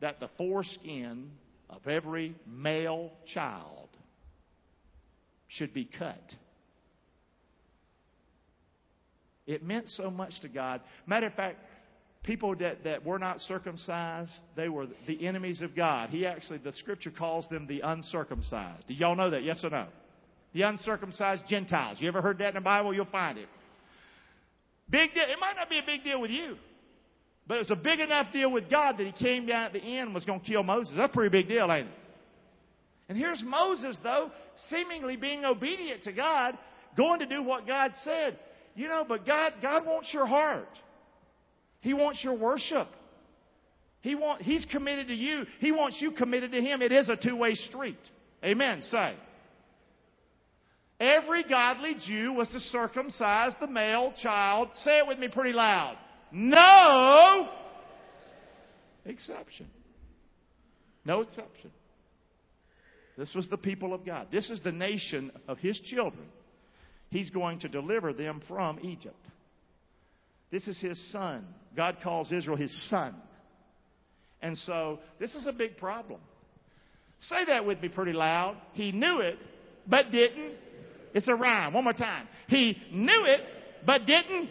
that 0.00 0.20
the 0.20 0.28
foreskin 0.38 1.32
of 1.68 1.86
every 1.88 2.36
male 2.46 3.10
child 3.34 3.88
should 5.48 5.74
be 5.74 5.84
cut. 5.84 6.22
It 9.46 9.64
meant 9.64 9.88
so 9.88 10.08
much 10.08 10.40
to 10.42 10.48
God. 10.48 10.80
Matter 11.06 11.26
of 11.26 11.34
fact, 11.34 11.58
people 12.22 12.54
that, 12.56 12.84
that 12.84 13.04
were 13.04 13.18
not 13.18 13.40
circumcised, 13.40 14.30
they 14.54 14.68
were 14.68 14.86
the 15.08 15.26
enemies 15.26 15.62
of 15.62 15.74
God. 15.74 16.10
He 16.10 16.26
actually, 16.26 16.58
the 16.58 16.72
scripture 16.74 17.10
calls 17.10 17.48
them 17.48 17.66
the 17.66 17.80
uncircumcised. 17.80 18.86
Do 18.86 18.94
y'all 18.94 19.16
know 19.16 19.30
that? 19.30 19.42
Yes 19.42 19.64
or 19.64 19.70
no? 19.70 19.88
The 20.54 20.62
uncircumcised 20.62 21.44
Gentiles. 21.48 21.98
You 22.00 22.08
ever 22.08 22.20
heard 22.20 22.38
that 22.38 22.48
in 22.48 22.54
the 22.54 22.60
Bible? 22.60 22.92
You'll 22.92 23.06
find 23.06 23.38
it. 23.38 23.48
Big 24.90 25.14
deal. 25.14 25.22
It 25.22 25.38
might 25.40 25.56
not 25.56 25.70
be 25.70 25.78
a 25.78 25.82
big 25.84 26.04
deal 26.04 26.20
with 26.20 26.30
you, 26.30 26.56
but 27.46 27.58
it's 27.58 27.70
a 27.70 27.76
big 27.76 28.00
enough 28.00 28.32
deal 28.32 28.52
with 28.52 28.70
God 28.70 28.98
that 28.98 29.06
He 29.06 29.12
came 29.12 29.46
down 29.46 29.64
at 29.64 29.72
the 29.72 29.80
end 29.80 30.06
and 30.06 30.14
was 30.14 30.24
going 30.24 30.40
to 30.40 30.46
kill 30.46 30.62
Moses. 30.62 30.94
That's 30.96 31.10
a 31.10 31.14
pretty 31.14 31.30
big 31.30 31.48
deal, 31.48 31.72
ain't 31.72 31.88
it? 31.88 31.94
And 33.08 33.18
here's 33.18 33.42
Moses, 33.42 33.96
though, 34.02 34.30
seemingly 34.68 35.16
being 35.16 35.44
obedient 35.44 36.04
to 36.04 36.12
God, 36.12 36.56
going 36.96 37.20
to 37.20 37.26
do 37.26 37.42
what 37.42 37.66
God 37.66 37.92
said. 38.04 38.38
You 38.74 38.88
know, 38.88 39.04
but 39.06 39.26
God, 39.26 39.54
God 39.60 39.84
wants 39.86 40.12
your 40.12 40.26
heart. 40.26 40.68
He 41.80 41.94
wants 41.94 42.22
your 42.22 42.34
worship. 42.34 42.88
He 44.00 44.14
want, 44.14 44.42
he's 44.42 44.64
committed 44.66 45.08
to 45.08 45.14
you. 45.14 45.44
He 45.58 45.72
wants 45.72 45.98
you 46.00 46.10
committed 46.12 46.52
to 46.52 46.60
Him. 46.60 46.82
It 46.82 46.92
is 46.92 47.08
a 47.08 47.16
two-way 47.16 47.54
street. 47.54 47.98
Amen. 48.44 48.82
Say. 48.82 49.14
Every 51.02 51.42
godly 51.42 51.96
Jew 52.06 52.32
was 52.32 52.48
to 52.50 52.60
circumcise 52.60 53.54
the 53.60 53.66
male 53.66 54.14
child. 54.22 54.68
Say 54.84 54.98
it 54.98 55.06
with 55.08 55.18
me 55.18 55.26
pretty 55.26 55.52
loud. 55.52 55.96
No 56.30 57.48
exception. 59.04 59.66
No 61.04 61.22
exception. 61.22 61.72
This 63.18 63.34
was 63.34 63.48
the 63.48 63.56
people 63.56 63.92
of 63.92 64.06
God. 64.06 64.28
This 64.30 64.48
is 64.48 64.60
the 64.60 64.70
nation 64.70 65.32
of 65.48 65.58
His 65.58 65.80
children. 65.80 66.28
He's 67.10 67.30
going 67.30 67.58
to 67.60 67.68
deliver 67.68 68.12
them 68.12 68.40
from 68.46 68.78
Egypt. 68.80 69.16
This 70.52 70.68
is 70.68 70.78
his 70.80 71.10
son. 71.10 71.46
God 71.76 71.96
calls 72.04 72.30
Israel 72.30 72.56
his 72.56 72.72
son. 72.88 73.14
And 74.40 74.56
so 74.56 75.00
this 75.18 75.34
is 75.34 75.46
a 75.46 75.52
big 75.52 75.78
problem. 75.78 76.20
Say 77.20 77.44
that 77.48 77.66
with 77.66 77.80
me 77.80 77.88
pretty 77.88 78.12
loud. 78.12 78.56
He 78.74 78.92
knew 78.92 79.20
it, 79.20 79.38
but 79.86 80.12
didn't. 80.12 80.54
It's 81.14 81.28
a 81.28 81.34
rhyme. 81.34 81.72
One 81.72 81.84
more 81.84 81.92
time. 81.92 82.28
He 82.48 82.76
knew 82.92 83.24
it, 83.26 83.40
but 83.84 84.06
didn't. 84.06 84.50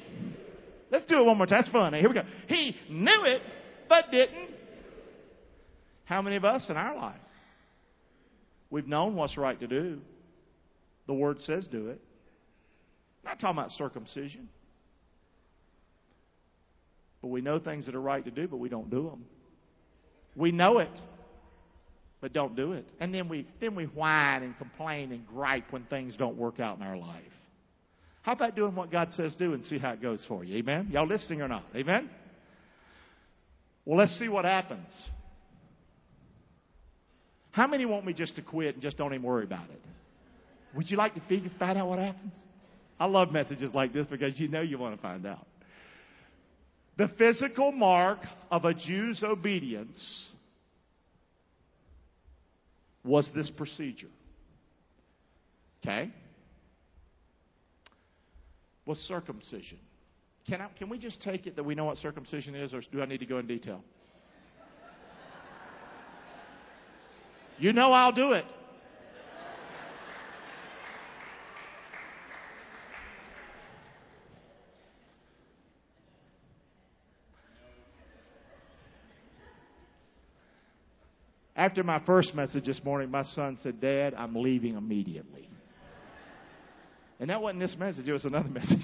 Let's 0.91 1.05
do 1.05 1.19
it 1.19 1.25
one 1.25 1.37
more 1.37 1.47
time. 1.47 1.61
That's 1.61 1.71
fun. 1.71 1.93
Here 1.93 2.07
we 2.07 2.15
go. 2.15 2.23
He 2.47 2.75
knew 2.89 3.23
it, 3.25 3.41
but 3.87 4.11
didn't. 4.11 4.51
How 6.05 6.21
many 6.21 6.35
of 6.35 6.43
us 6.43 6.65
in 6.69 6.75
our 6.75 6.95
life? 6.95 7.15
We've 8.69 8.87
known 8.87 9.15
what's 9.15 9.37
right 9.37 9.59
to 9.59 9.67
do. 9.67 9.99
The 11.07 11.13
Word 11.13 11.41
says 11.41 11.67
do 11.67 11.89
it. 11.89 12.01
I'm 13.23 13.31
not 13.31 13.39
talking 13.39 13.57
about 13.57 13.71
circumcision. 13.71 14.49
But 17.21 17.27
we 17.27 17.41
know 17.41 17.59
things 17.59 17.85
that 17.85 17.95
are 17.95 18.01
right 18.01 18.23
to 18.23 18.31
do, 18.31 18.47
but 18.47 18.57
we 18.57 18.69
don't 18.69 18.89
do 18.89 19.09
them. 19.09 19.25
We 20.35 20.51
know 20.51 20.79
it, 20.79 20.89
but 22.21 22.33
don't 22.33 22.55
do 22.55 22.73
it. 22.73 22.85
And 22.99 23.13
then 23.13 23.27
we 23.27 23.47
then 23.59 23.75
we 23.75 23.85
whine 23.85 24.43
and 24.43 24.57
complain 24.57 25.11
and 25.11 25.27
gripe 25.27 25.71
when 25.71 25.83
things 25.85 26.15
don't 26.17 26.37
work 26.37 26.59
out 26.59 26.77
in 26.77 26.83
our 26.83 26.97
life. 26.97 27.23
How 28.21 28.33
about 28.33 28.55
doing 28.55 28.75
what 28.75 28.91
God 28.91 29.11
says 29.13 29.35
do 29.35 29.53
and 29.53 29.65
see 29.65 29.79
how 29.79 29.91
it 29.91 30.01
goes 30.01 30.23
for 30.27 30.43
you? 30.43 30.57
Amen? 30.57 30.89
Y'all 30.91 31.07
listening 31.07 31.41
or 31.41 31.47
not? 31.47 31.65
Amen? 31.75 32.09
Well, 33.83 33.97
let's 33.97 34.17
see 34.19 34.29
what 34.29 34.45
happens. 34.45 34.89
How 37.49 37.65
many 37.65 37.85
want 37.85 38.05
me 38.05 38.13
just 38.13 38.35
to 38.35 38.43
quit 38.43 38.75
and 38.75 38.83
just 38.83 38.95
don't 38.95 39.11
even 39.13 39.25
worry 39.25 39.43
about 39.43 39.69
it? 39.71 39.81
Would 40.75 40.89
you 40.89 40.97
like 40.97 41.15
to 41.15 41.21
figure, 41.21 41.49
find 41.57 41.77
out 41.77 41.87
what 41.87 41.97
happens? 41.99 42.33
I 42.99 43.05
love 43.05 43.31
messages 43.31 43.73
like 43.73 43.91
this 43.91 44.07
because 44.07 44.39
you 44.39 44.47
know 44.47 44.61
you 44.61 44.77
want 44.77 44.95
to 44.95 45.01
find 45.01 45.25
out. 45.25 45.47
The 46.97 47.09
physical 47.17 47.71
mark 47.71 48.19
of 48.51 48.63
a 48.63 48.75
Jew's 48.75 49.23
obedience 49.23 50.29
was 53.03 53.29
this 53.35 53.49
procedure. 53.49 54.09
Okay? 55.81 56.11
Was 58.85 58.99
circumcision. 58.99 59.79
Can, 60.47 60.61
I, 60.61 60.67
can 60.77 60.89
we 60.89 60.97
just 60.97 61.21
take 61.21 61.47
it 61.47 61.55
that 61.55 61.63
we 61.63 61.75
know 61.75 61.85
what 61.85 61.97
circumcision 61.97 62.55
is, 62.55 62.73
or 62.73 62.81
do 62.91 63.01
I 63.01 63.05
need 63.05 63.19
to 63.19 63.25
go 63.25 63.37
in 63.37 63.47
detail? 63.47 63.83
You 67.59 67.73
know 67.73 67.91
I'll 67.91 68.11
do 68.11 68.31
it. 68.31 68.45
After 81.61 81.83
my 81.83 81.99
first 82.07 82.33
message 82.33 82.65
this 82.65 82.83
morning, 82.83 83.11
my 83.11 83.21
son 83.21 83.55
said, 83.61 83.79
Dad, 83.79 84.15
I'm 84.15 84.35
leaving 84.35 84.75
immediately. 84.75 85.47
And 87.19 87.29
that 87.29 87.39
wasn't 87.39 87.59
this 87.59 87.75
message, 87.77 88.07
it 88.07 88.13
was 88.13 88.25
another 88.25 88.49
message. 88.49 88.79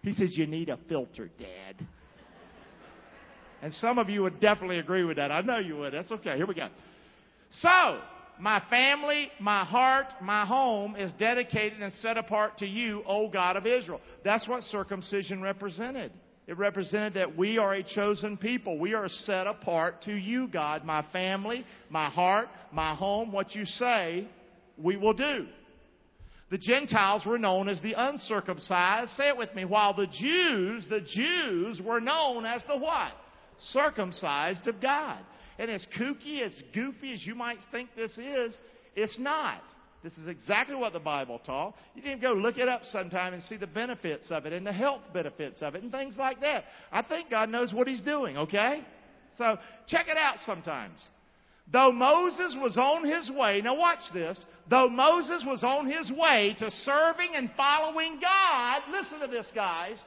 he 0.00 0.14
says, 0.14 0.34
You 0.34 0.46
need 0.46 0.70
a 0.70 0.78
filter, 0.88 1.28
Dad. 1.38 1.86
And 3.60 3.74
some 3.74 3.98
of 3.98 4.08
you 4.08 4.22
would 4.22 4.40
definitely 4.40 4.78
agree 4.78 5.04
with 5.04 5.18
that. 5.18 5.30
I 5.30 5.42
know 5.42 5.58
you 5.58 5.76
would. 5.76 5.92
That's 5.92 6.10
okay. 6.10 6.38
Here 6.38 6.46
we 6.46 6.54
go. 6.54 6.68
So, 7.50 8.00
my 8.40 8.62
family, 8.70 9.30
my 9.38 9.62
heart, 9.62 10.06
my 10.22 10.46
home 10.46 10.96
is 10.96 11.12
dedicated 11.18 11.82
and 11.82 11.92
set 12.00 12.16
apart 12.16 12.56
to 12.58 12.66
you, 12.66 13.02
O 13.06 13.28
God 13.28 13.58
of 13.58 13.66
Israel. 13.66 14.00
That's 14.24 14.48
what 14.48 14.62
circumcision 14.62 15.42
represented. 15.42 16.12
It 16.46 16.56
represented 16.58 17.14
that 17.14 17.36
we 17.36 17.58
are 17.58 17.74
a 17.74 17.82
chosen 17.82 18.36
people. 18.36 18.78
We 18.78 18.94
are 18.94 19.08
set 19.08 19.48
apart 19.48 20.02
to 20.02 20.14
you, 20.14 20.46
God. 20.46 20.84
My 20.84 21.04
family, 21.12 21.64
my 21.90 22.08
heart, 22.08 22.48
my 22.72 22.94
home, 22.94 23.32
what 23.32 23.54
you 23.54 23.64
say, 23.64 24.28
we 24.78 24.96
will 24.96 25.12
do. 25.12 25.46
The 26.50 26.58
Gentiles 26.58 27.26
were 27.26 27.38
known 27.38 27.68
as 27.68 27.80
the 27.80 27.94
uncircumcised. 27.96 29.10
Say 29.12 29.28
it 29.28 29.36
with 29.36 29.52
me. 29.56 29.64
While 29.64 29.94
the 29.94 30.06
Jews, 30.06 30.84
the 30.88 31.00
Jews 31.00 31.80
were 31.84 32.00
known 32.00 32.46
as 32.46 32.62
the 32.68 32.76
what? 32.76 33.12
Circumcised 33.72 34.68
of 34.68 34.80
God. 34.80 35.18
And 35.58 35.68
as 35.68 35.84
kooky, 35.98 36.42
as 36.42 36.54
goofy 36.72 37.14
as 37.14 37.26
you 37.26 37.34
might 37.34 37.58
think 37.72 37.90
this 37.96 38.16
is, 38.16 38.56
it's 38.94 39.18
not. 39.18 39.62
This 40.06 40.18
is 40.18 40.28
exactly 40.28 40.76
what 40.76 40.92
the 40.92 41.00
Bible 41.00 41.40
taught. 41.44 41.74
You 41.96 42.00
can 42.02 42.20
go 42.20 42.32
look 42.32 42.58
it 42.58 42.68
up 42.68 42.82
sometime 42.84 43.34
and 43.34 43.42
see 43.42 43.56
the 43.56 43.66
benefits 43.66 44.30
of 44.30 44.46
it 44.46 44.52
and 44.52 44.64
the 44.64 44.72
health 44.72 45.00
benefits 45.12 45.62
of 45.62 45.74
it 45.74 45.82
and 45.82 45.90
things 45.90 46.14
like 46.16 46.40
that. 46.42 46.62
I 46.92 47.02
think 47.02 47.28
God 47.28 47.48
knows 47.48 47.74
what 47.74 47.88
He's 47.88 48.02
doing, 48.02 48.36
okay? 48.36 48.84
So 49.36 49.56
check 49.88 50.06
it 50.06 50.16
out 50.16 50.36
sometimes. 50.46 51.04
Though 51.72 51.90
Moses 51.90 52.56
was 52.62 52.78
on 52.78 53.04
his 53.04 53.28
way, 53.36 53.60
now 53.60 53.76
watch 53.76 53.98
this, 54.14 54.40
though 54.70 54.88
Moses 54.88 55.42
was 55.44 55.64
on 55.64 55.90
his 55.90 56.08
way 56.12 56.54
to 56.60 56.70
serving 56.70 57.30
and 57.34 57.50
following 57.56 58.20
God, 58.20 58.82
listen 58.92 59.18
to 59.18 59.26
this, 59.26 59.50
guys, 59.56 60.00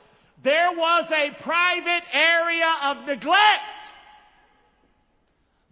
there 0.46 0.72
was 0.78 1.12
a 1.12 1.44
private 1.44 2.04
area 2.14 2.74
of 2.84 3.06
neglect 3.06 3.84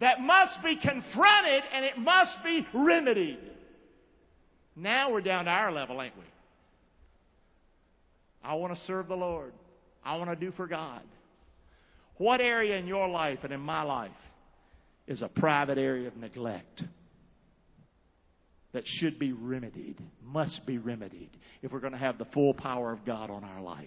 that 0.00 0.20
must 0.20 0.62
be 0.62 0.76
confronted 0.76 1.62
and 1.72 1.86
it 1.86 1.96
must 1.96 2.36
be 2.44 2.66
remedied. 2.74 3.38
Now 4.78 5.12
we're 5.12 5.20
down 5.20 5.46
to 5.46 5.50
our 5.50 5.72
level, 5.72 6.00
ain't 6.00 6.16
we? 6.16 6.24
I 8.44 8.54
want 8.54 8.74
to 8.74 8.80
serve 8.84 9.08
the 9.08 9.16
Lord. 9.16 9.52
I 10.04 10.16
want 10.16 10.30
to 10.30 10.36
do 10.36 10.52
for 10.52 10.68
God. 10.68 11.02
What 12.16 12.40
area 12.40 12.76
in 12.76 12.86
your 12.86 13.08
life 13.08 13.40
and 13.42 13.52
in 13.52 13.60
my 13.60 13.82
life 13.82 14.10
is 15.06 15.20
a 15.20 15.28
private 15.28 15.78
area 15.78 16.06
of 16.06 16.16
neglect 16.16 16.82
that 18.72 18.84
should 18.86 19.18
be 19.18 19.32
remedied, 19.32 20.00
must 20.24 20.64
be 20.64 20.78
remedied, 20.78 21.30
if 21.62 21.72
we're 21.72 21.80
going 21.80 21.92
to 21.92 21.98
have 21.98 22.18
the 22.18 22.26
full 22.26 22.54
power 22.54 22.92
of 22.92 23.04
God 23.04 23.30
on 23.30 23.42
our 23.42 23.60
life? 23.60 23.86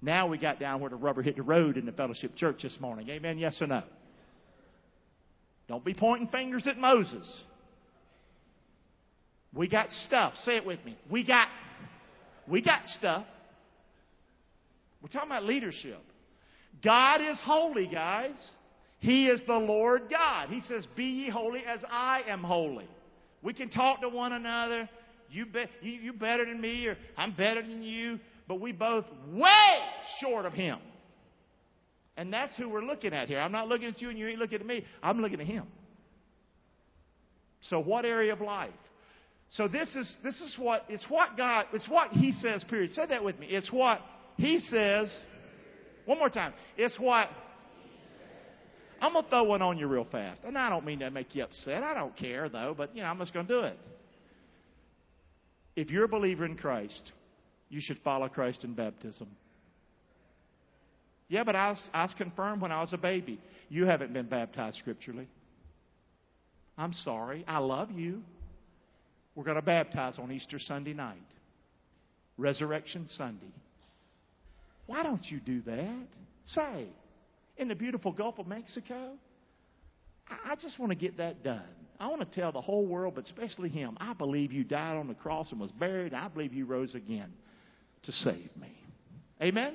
Now 0.00 0.28
we 0.28 0.38
got 0.38 0.58
down 0.58 0.80
where 0.80 0.88
the 0.88 0.96
rubber 0.96 1.20
hit 1.20 1.36
the 1.36 1.42
road 1.42 1.76
in 1.76 1.84
the 1.84 1.92
fellowship 1.92 2.34
church 2.36 2.62
this 2.62 2.78
morning. 2.80 3.10
Amen? 3.10 3.36
Yes 3.36 3.60
or 3.60 3.66
no? 3.66 3.82
Don't 5.68 5.84
be 5.84 5.92
pointing 5.92 6.28
fingers 6.28 6.66
at 6.66 6.78
Moses. 6.78 7.30
We 9.54 9.68
got 9.68 9.90
stuff. 10.06 10.34
Say 10.44 10.56
it 10.56 10.64
with 10.64 10.84
me. 10.84 10.96
We 11.10 11.24
got 11.24 11.48
we 12.46 12.62
got 12.62 12.86
stuff. 12.86 13.24
We're 15.02 15.08
talking 15.08 15.30
about 15.30 15.44
leadership. 15.44 16.00
God 16.84 17.20
is 17.20 17.40
holy, 17.44 17.86
guys. 17.86 18.34
He 18.98 19.26
is 19.26 19.40
the 19.46 19.54
Lord 19.54 20.02
God. 20.10 20.50
He 20.50 20.60
says, 20.68 20.86
"Be 20.96 21.04
ye 21.04 21.30
holy 21.30 21.64
as 21.66 21.80
I 21.88 22.22
am 22.28 22.42
holy." 22.42 22.88
We 23.42 23.54
can 23.54 23.70
talk 23.70 24.02
to 24.02 24.08
one 24.08 24.32
another. 24.32 24.88
You 25.30 25.46
be, 25.46 25.64
you, 25.80 25.92
you 25.92 26.12
better 26.12 26.44
than 26.44 26.60
me, 26.60 26.86
or 26.86 26.96
I'm 27.16 27.32
better 27.32 27.62
than 27.62 27.82
you, 27.82 28.18
but 28.46 28.60
we 28.60 28.72
both 28.72 29.06
way 29.32 29.78
short 30.20 30.44
of 30.44 30.52
Him. 30.52 30.78
And 32.20 32.30
that's 32.30 32.54
who 32.56 32.68
we're 32.68 32.84
looking 32.84 33.14
at 33.14 33.28
here. 33.28 33.40
I'm 33.40 33.50
not 33.50 33.68
looking 33.68 33.88
at 33.88 34.02
you 34.02 34.10
and 34.10 34.18
you 34.18 34.28
ain't 34.28 34.38
looking 34.38 34.60
at 34.60 34.66
me. 34.66 34.84
I'm 35.02 35.22
looking 35.22 35.40
at 35.40 35.46
him. 35.46 35.64
So 37.62 37.80
what 37.80 38.04
area 38.04 38.34
of 38.34 38.42
life? 38.42 38.70
So 39.50 39.66
this 39.66 39.94
is 39.96 40.16
this 40.22 40.40
is 40.40 40.54
what 40.58 40.84
it's 40.88 41.04
what 41.08 41.36
God 41.36 41.66
it's 41.72 41.88
what 41.88 42.10
he 42.10 42.32
says, 42.32 42.64
period. 42.64 42.92
Say 42.92 43.06
that 43.06 43.22
with 43.24 43.38
me. 43.38 43.48
It's 43.48 43.72
what 43.72 44.00
he 44.36 44.58
says. 44.58 45.10
One 46.04 46.18
more 46.18 46.30
time. 46.30 46.54
It's 46.76 46.98
what 46.98 47.28
I'm 49.00 49.12
gonna 49.12 49.26
throw 49.28 49.44
one 49.44 49.62
on 49.62 49.76
you 49.76 49.88
real 49.88 50.06
fast. 50.10 50.42
And 50.44 50.56
I 50.56 50.68
don't 50.68 50.84
mean 50.84 51.00
to 51.00 51.10
make 51.10 51.34
you 51.34 51.42
upset. 51.42 51.82
I 51.82 51.94
don't 51.94 52.16
care 52.16 52.48
though, 52.48 52.74
but 52.76 52.94
you 52.94 53.02
know, 53.02 53.08
I'm 53.08 53.18
just 53.18 53.34
gonna 53.34 53.48
do 53.48 53.60
it. 53.60 53.78
If 55.74 55.90
you're 55.90 56.04
a 56.04 56.08
believer 56.08 56.44
in 56.44 56.56
Christ, 56.56 57.12
you 57.70 57.80
should 57.80 57.98
follow 58.04 58.28
Christ 58.28 58.62
in 58.64 58.74
baptism. 58.74 59.28
Yeah, 61.28 61.44
but 61.44 61.54
I 61.56 61.70
was, 61.70 61.82
I 61.94 62.02
was 62.02 62.14
confirmed 62.18 62.60
when 62.60 62.72
I 62.72 62.80
was 62.80 62.92
a 62.92 62.98
baby. 62.98 63.40
You 63.68 63.86
haven't 63.86 64.12
been 64.12 64.26
baptized 64.26 64.78
scripturally. 64.78 65.28
I'm 66.76 66.92
sorry. 66.92 67.44
I 67.46 67.58
love 67.58 67.92
you. 67.92 68.22
We're 69.40 69.44
going 69.44 69.56
to 69.56 69.62
baptize 69.62 70.18
on 70.18 70.30
Easter 70.30 70.58
Sunday 70.58 70.92
night, 70.92 71.16
Resurrection 72.36 73.08
Sunday. 73.16 73.54
Why 74.84 75.02
don't 75.02 75.24
you 75.30 75.40
do 75.40 75.62
that? 75.62 76.06
Say, 76.44 76.88
in 77.56 77.66
the 77.66 77.74
beautiful 77.74 78.12
Gulf 78.12 78.38
of 78.38 78.46
Mexico, 78.46 79.12
I 80.28 80.56
just 80.56 80.78
want 80.78 80.90
to 80.92 80.94
get 80.94 81.16
that 81.16 81.42
done. 81.42 81.64
I 81.98 82.08
want 82.08 82.20
to 82.20 82.38
tell 82.38 82.52
the 82.52 82.60
whole 82.60 82.84
world, 82.84 83.14
but 83.14 83.24
especially 83.24 83.70
him, 83.70 83.96
I 83.98 84.12
believe 84.12 84.52
you 84.52 84.62
died 84.62 84.98
on 84.98 85.08
the 85.08 85.14
cross 85.14 85.50
and 85.52 85.58
was 85.58 85.70
buried. 85.70 86.12
I 86.12 86.28
believe 86.28 86.52
you 86.52 86.66
rose 86.66 86.94
again 86.94 87.32
to 88.02 88.12
save 88.12 88.54
me. 88.60 88.76
Amen? 89.42 89.72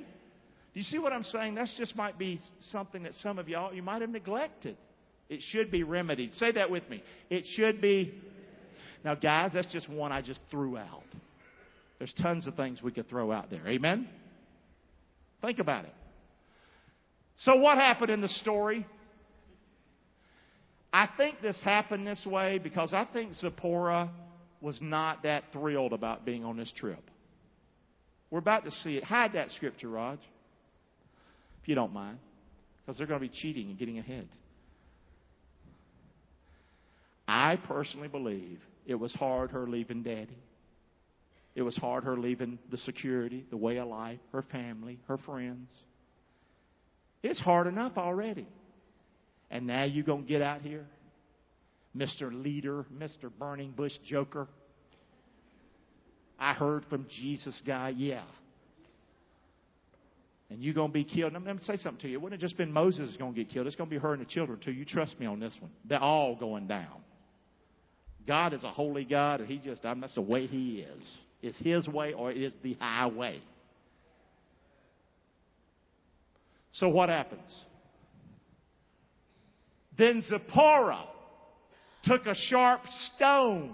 Do 0.76 0.80
you 0.80 0.84
see 0.84 1.00
what 1.00 1.12
I'm 1.12 1.24
saying? 1.24 1.56
That 1.56 1.70
just 1.76 1.96
might 1.96 2.20
be 2.20 2.40
something 2.70 3.02
that 3.02 3.16
some 3.16 3.40
of 3.40 3.50
y'all, 3.50 3.74
you 3.74 3.82
might 3.82 4.02
have 4.02 4.12
neglected. 4.12 4.78
It 5.28 5.40
should 5.42 5.72
be 5.72 5.82
remedied. 5.82 6.34
Say 6.34 6.52
that 6.52 6.70
with 6.70 6.88
me. 6.88 7.02
It 7.32 7.46
should 7.56 7.82
be. 7.82 8.14
Now, 9.06 9.14
guys, 9.14 9.52
that's 9.54 9.72
just 9.72 9.88
one 9.88 10.12
I 10.12 10.22
just 10.22 10.40
threw 10.50 10.78
out. 10.78 11.04
There's 12.00 12.14
tons 12.22 12.48
of 12.48 12.56
things 12.56 12.82
we 12.82 12.92
could 12.92 13.08
throw 13.08 13.32
out 13.32 13.52
there. 13.52 13.66
Amen? 13.68 14.10
Think 15.42 15.60
about 15.60 15.86
it. 15.86 15.94
So, 17.38 17.56
what 17.58 17.78
happened 17.78 18.10
in 18.10 18.22
the 18.22 18.30
story? 18.30 18.86
I 20.92 21.08
think 21.18 21.42
this 21.42 21.60
happened 21.64 22.08
this 22.08 22.26
way 22.26 22.58
because 22.58 22.94
I 22.94 23.06
think 23.06 23.36
Zipporah 23.36 24.10
was 24.60 24.80
not 24.82 25.24
that 25.24 25.44
thrilled 25.54 25.94
about 25.94 26.26
being 26.26 26.44
on 26.44 26.58
this 26.58 26.72
trip. 26.76 27.04
We're 28.32 28.40
about 28.40 28.66
to 28.66 28.72
see 28.72 28.98
it. 28.98 29.04
Hide 29.04 29.34
that 29.34 29.52
scripture, 29.52 29.90
Raj 29.90 30.20
if 31.66 31.70
you 31.70 31.74
don't 31.74 31.94
mind, 31.94 32.20
because 32.86 32.96
they're 33.00 33.08
going 33.08 33.20
to 33.20 33.28
be 33.28 33.34
cheating 33.34 33.70
and 33.70 33.80
getting 33.80 33.98
ahead. 33.98 34.28
I 37.28 37.56
personally 37.56 38.08
believe 38.08 38.60
it 38.86 38.96
was 38.96 39.14
hard 39.14 39.52
her 39.52 39.68
leaving 39.68 40.04
daddy. 40.04 40.38
It 41.56 41.62
was 41.62 41.76
hard 41.78 42.04
her 42.04 42.18
leaving 42.18 42.60
the 42.70 42.78
security, 42.80 43.46
the 43.50 43.58
way 43.58 43.78
of 43.78 43.88
life, 43.88 44.20
her 44.32 44.44
family, 44.52 45.00
her 45.08 45.18
friends. 45.18 45.70
It's 47.24 47.40
hard 47.40 47.68
enough 47.68 47.94
already. 47.98 48.48
And 49.50 49.66
now 49.68 49.84
you're 49.84 50.04
going 50.04 50.24
to 50.24 50.28
get 50.28 50.42
out 50.42 50.62
here, 50.62 50.86
Mr. 51.96 52.32
Leader, 52.32 52.86
Mr. 52.94 53.32
Burning 53.40 53.72
Bush 53.72 53.94
Joker. 54.06 54.48
I 56.38 56.54
heard 56.54 56.86
from 56.90 57.08
Jesus 57.10 57.60
guy, 57.66 57.94
yeah 57.96 58.24
and 60.50 60.64
you're 60.64 60.74
going 60.74 60.90
to 60.90 60.94
be 60.94 61.04
killed. 61.04 61.30
And 61.30 61.38
I'm 61.38 61.44
going 61.44 61.58
to 61.58 61.66
say 61.66 61.78
something 61.78 62.02
to 62.02 62.08
you. 62.08 62.16
It 62.16 62.22
wouldn't 62.22 62.40
have 62.42 62.48
just 62.48 62.58
been 62.58 62.72
Moses 62.72 63.16
going 63.18 63.34
to 63.34 63.44
get 63.44 63.52
killed. 63.52 63.68
It's 63.68 63.76
going 63.76 63.90
to 63.90 63.96
be 63.96 64.00
her 64.00 64.14
and 64.14 64.22
the 64.22 64.26
children 64.26 64.60
too. 64.60 64.72
You 64.72 64.86
trust 64.86 65.20
me 65.20 65.26
on 65.26 65.40
this 65.40 65.56
one. 65.60 65.72
They're 65.86 66.02
all 66.02 66.36
going 66.36 66.68
down. 66.68 67.04
God 68.28 68.54
is 68.54 68.64
a 68.64 68.72
holy 68.72 69.06
God, 69.06 69.42
and 69.42 69.50
He 69.50 69.58
just, 69.58 69.86
I 69.86 69.94
mean, 69.94 70.02
that's 70.02 70.16
the 70.16 70.22
way 70.22 70.48
He 70.48 70.80
is. 70.80 71.08
It's 71.42 71.58
His 71.60 71.88
way 71.88 72.14
or 72.14 72.32
it 72.32 72.42
is 72.42 72.54
the 72.64 72.76
highway. 72.80 73.42
So 76.74 76.90
what 76.90 77.10
happens? 77.10 77.64
Then 79.98 80.22
Zipporah 80.22 81.06
took 82.04 82.26
a 82.26 82.36
sharp 82.36 82.82
stone. 83.16 83.74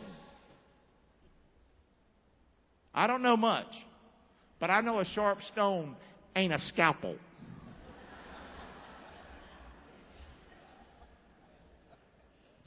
I 2.94 3.08
don't 3.08 3.24
know 3.24 3.38
much, 3.38 3.68
but 4.60 4.70
I 4.70 4.82
know 4.82 5.00
a 5.00 5.06
sharp 5.06 5.40
stone 5.52 5.96
ain't 6.36 6.54
a 6.54 6.60
scalpel. 6.60 7.16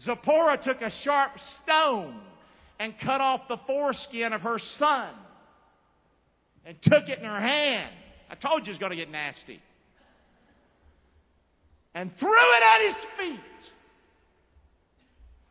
Zipporah 0.04 0.58
took 0.62 0.80
a 0.82 0.90
sharp 1.02 1.32
stone 1.62 2.20
and 2.78 2.94
cut 3.02 3.20
off 3.20 3.42
the 3.48 3.58
foreskin 3.66 4.32
of 4.32 4.42
her 4.42 4.58
son 4.78 5.10
and 6.64 6.76
took 6.82 7.08
it 7.08 7.18
in 7.18 7.24
her 7.24 7.40
hand. 7.40 7.90
I 8.30 8.34
told 8.34 8.66
you 8.66 8.72
it's 8.72 8.80
going 8.80 8.90
to 8.90 8.96
get 8.96 9.10
nasty. 9.10 9.60
And 11.94 12.10
threw 12.18 12.28
it 12.28 12.62
at 12.62 12.86
his 12.86 12.96
feet. 13.18 13.40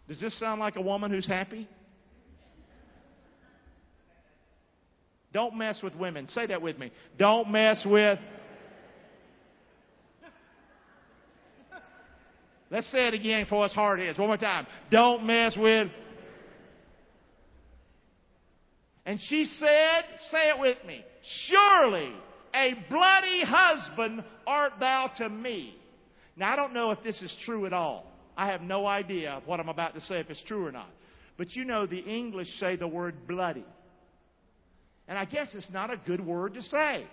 Does 0.08 0.20
this 0.20 0.38
sound 0.40 0.60
like 0.60 0.76
a 0.76 0.82
woman 0.82 1.12
who's 1.12 1.28
happy? 1.28 1.68
Don't 5.34 5.58
mess 5.58 5.82
with 5.82 5.96
women. 5.96 6.28
Say 6.28 6.48
that 6.48 6.62
with 6.62 6.78
me. 6.78 6.92
Don't 7.18 7.50
mess 7.50 7.84
with. 7.86 8.20
Let's 12.74 12.90
say 12.92 13.08
it 13.08 13.14
again 13.14 13.46
for 13.48 13.64
us 13.64 13.72
hard 13.72 14.02
is. 14.02 14.18
One 14.18 14.30
more 14.30 14.38
time. 14.38 14.66
Don't 14.90 15.28
mess 15.28 15.56
with. 15.56 15.90
And 19.06 19.20
she 19.28 19.46
said, 19.46 20.06
say 20.32 20.50
it 20.50 20.60
with 20.60 20.78
me, 20.88 21.06
surely 21.50 22.12
a 22.56 22.74
bloody 22.90 23.44
husband 23.46 24.24
art 24.48 24.74
thou 24.80 25.12
to 25.18 25.30
me. 25.30 25.76
Now 26.36 26.52
I 26.52 26.56
don't 26.56 26.74
know 26.74 26.90
if 26.90 27.04
this 27.04 27.22
is 27.22 27.36
true 27.46 27.68
at 27.68 27.74
all. 27.74 28.08
I 28.36 28.48
have 28.48 28.62
no 28.62 28.88
idea 28.88 29.44
what 29.46 29.60
I'm 29.60 29.70
about 29.70 29.94
to 29.94 30.02
say 30.02 30.16
if 30.16 30.32
it's 30.32 30.42
true 30.48 30.66
or 30.66 30.72
not. 30.72 30.90
But 31.38 31.56
you 31.56 31.66
know 31.66 31.86
the 31.86 32.00
English 32.00 32.48
say 32.60 32.76
the 32.76 32.88
word 32.88 33.28
bloody. 33.28 33.66
And 35.08 35.16
I 35.16 35.26
guess 35.26 35.54
it's 35.54 35.70
not 35.72 35.94
a 35.94 35.98
good 35.98 36.26
word 36.26 36.56
to 36.56 36.62
say. 36.64 37.06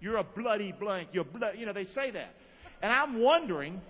You're 0.00 0.16
a 0.16 0.24
bloody 0.24 0.72
blank. 0.72 1.10
You're 1.12 1.22
blood. 1.22 1.54
You 1.58 1.66
know, 1.66 1.72
they 1.72 1.84
say 1.84 2.10
that. 2.10 2.34
And 2.82 2.90
I'm 2.90 3.20
wondering 3.20 3.80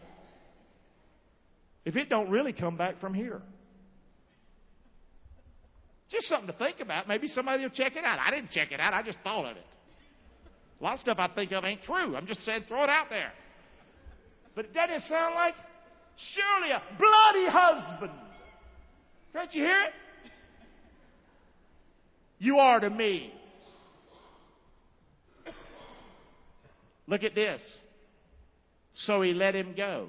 if 1.85 1.97
it 1.97 2.09
don't 2.09 2.31
really 2.31 2.53
come 2.53 2.77
back 2.77 3.01
from 3.01 3.15
here. 3.15 3.41
Just 6.11 6.27
something 6.29 6.49
to 6.49 6.53
think 6.53 6.81
about. 6.81 7.07
Maybe 7.09 7.29
somebody 7.29 7.63
will 7.63 7.71
check 7.71 7.97
it 7.97 8.05
out. 8.05 8.19
I 8.19 8.31
didn't 8.31 8.51
check 8.51 8.73
it 8.73 8.81
out. 8.81 8.93
I 8.93 9.03
just 9.03 9.19
thought 9.23 9.47
of 9.47 9.57
it. 9.57 9.67
A 10.81 10.85
lot 10.85 10.95
of 10.95 11.01
stuff 11.01 11.19
I 11.19 11.29
think 11.29 11.53
of 11.53 11.65
ain't 11.65 11.83
true. 11.85 12.17
I'm 12.17 12.27
just 12.27 12.45
saying 12.45 12.65
throw 12.67 12.83
it 12.83 12.91
out 12.91 13.07
there. 13.11 13.33
But 14.55 14.73
doesn't 14.75 14.97
it 14.97 15.03
sound 15.03 15.35
like 15.35 15.55
surely 16.35 16.71
a 16.73 16.83
bloody 16.99 17.47
husband? 17.49 18.13
Can't 19.33 19.55
you 19.55 19.63
hear 19.63 19.83
it? 19.83 19.93
You 22.39 22.57
are 22.57 22.81
to 22.81 22.91
me. 22.91 23.33
Look 27.07 27.23
at 27.23 27.35
this. 27.35 27.63
So 28.95 29.23
he 29.23 29.33
let 29.33 29.55
him 29.55 29.75
go. 29.77 30.09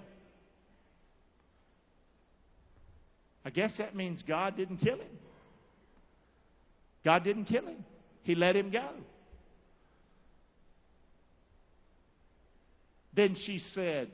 I 3.44 3.50
guess 3.50 3.74
that 3.78 3.96
means 3.96 4.24
God 4.28 4.56
didn't 4.56 4.78
kill 4.78 4.98
him. 4.98 5.18
God 7.04 7.24
didn't 7.24 7.46
kill 7.46 7.66
him. 7.66 7.84
He 8.24 8.36
let 8.36 8.56
him 8.56 8.70
go. 8.70 8.90
Then 13.14 13.36
she 13.36 13.60
said, 13.74 14.10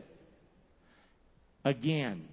again, 1.65 2.27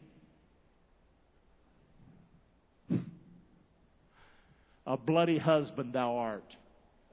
A 4.86 4.96
bloody 4.96 5.38
husband 5.38 5.92
thou 5.92 6.16
art. 6.16 6.56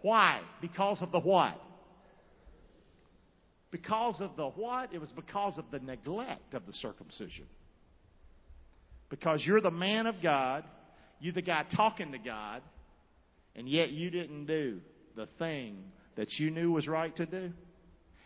Why? 0.02 0.42
Because 0.62 1.02
of 1.02 1.12
the 1.12 1.20
what? 1.20 1.60
Because 3.72 4.20
of 4.20 4.36
the 4.36 4.50
what? 4.50 4.94
It 4.94 5.00
was 5.00 5.12
because 5.12 5.58
of 5.58 5.66
the 5.72 5.80
neglect 5.80 6.54
of 6.54 6.66
the 6.66 6.74
circumcision. 6.74 7.46
Because 9.12 9.44
you're 9.46 9.62
the 9.62 9.70
man 9.70 10.08
of 10.08 10.16
God, 10.24 10.64
you're 11.20 11.34
the 11.34 11.42
guy 11.42 11.66
talking 11.76 12.14
to 12.14 12.18
God, 12.18 12.64
and 13.56 13.70
yet 13.70 13.92
you 13.92 14.10
didn't 14.10 14.46
do 14.46 14.80
the 15.16 15.28
thing 15.38 15.84
that 16.16 16.32
you 16.40 16.50
knew 16.50 16.72
was 16.72 16.88
right 16.88 17.14
to 17.18 17.26
do. 17.26 17.52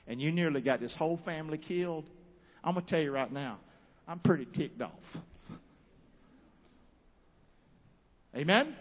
And 0.08 0.22
you 0.22 0.32
nearly 0.32 0.62
got 0.62 0.80
this 0.80 0.96
whole 0.96 1.20
family 1.26 1.58
killed. 1.58 2.08
I'm 2.64 2.76
going 2.76 2.86
to 2.86 2.92
tell 2.92 3.02
you 3.02 3.12
right 3.12 3.32
now, 3.32 3.58
I'm 4.08 4.20
pretty 4.20 4.46
ticked 4.46 4.80
off. 4.80 4.92
Amen? 8.36 8.76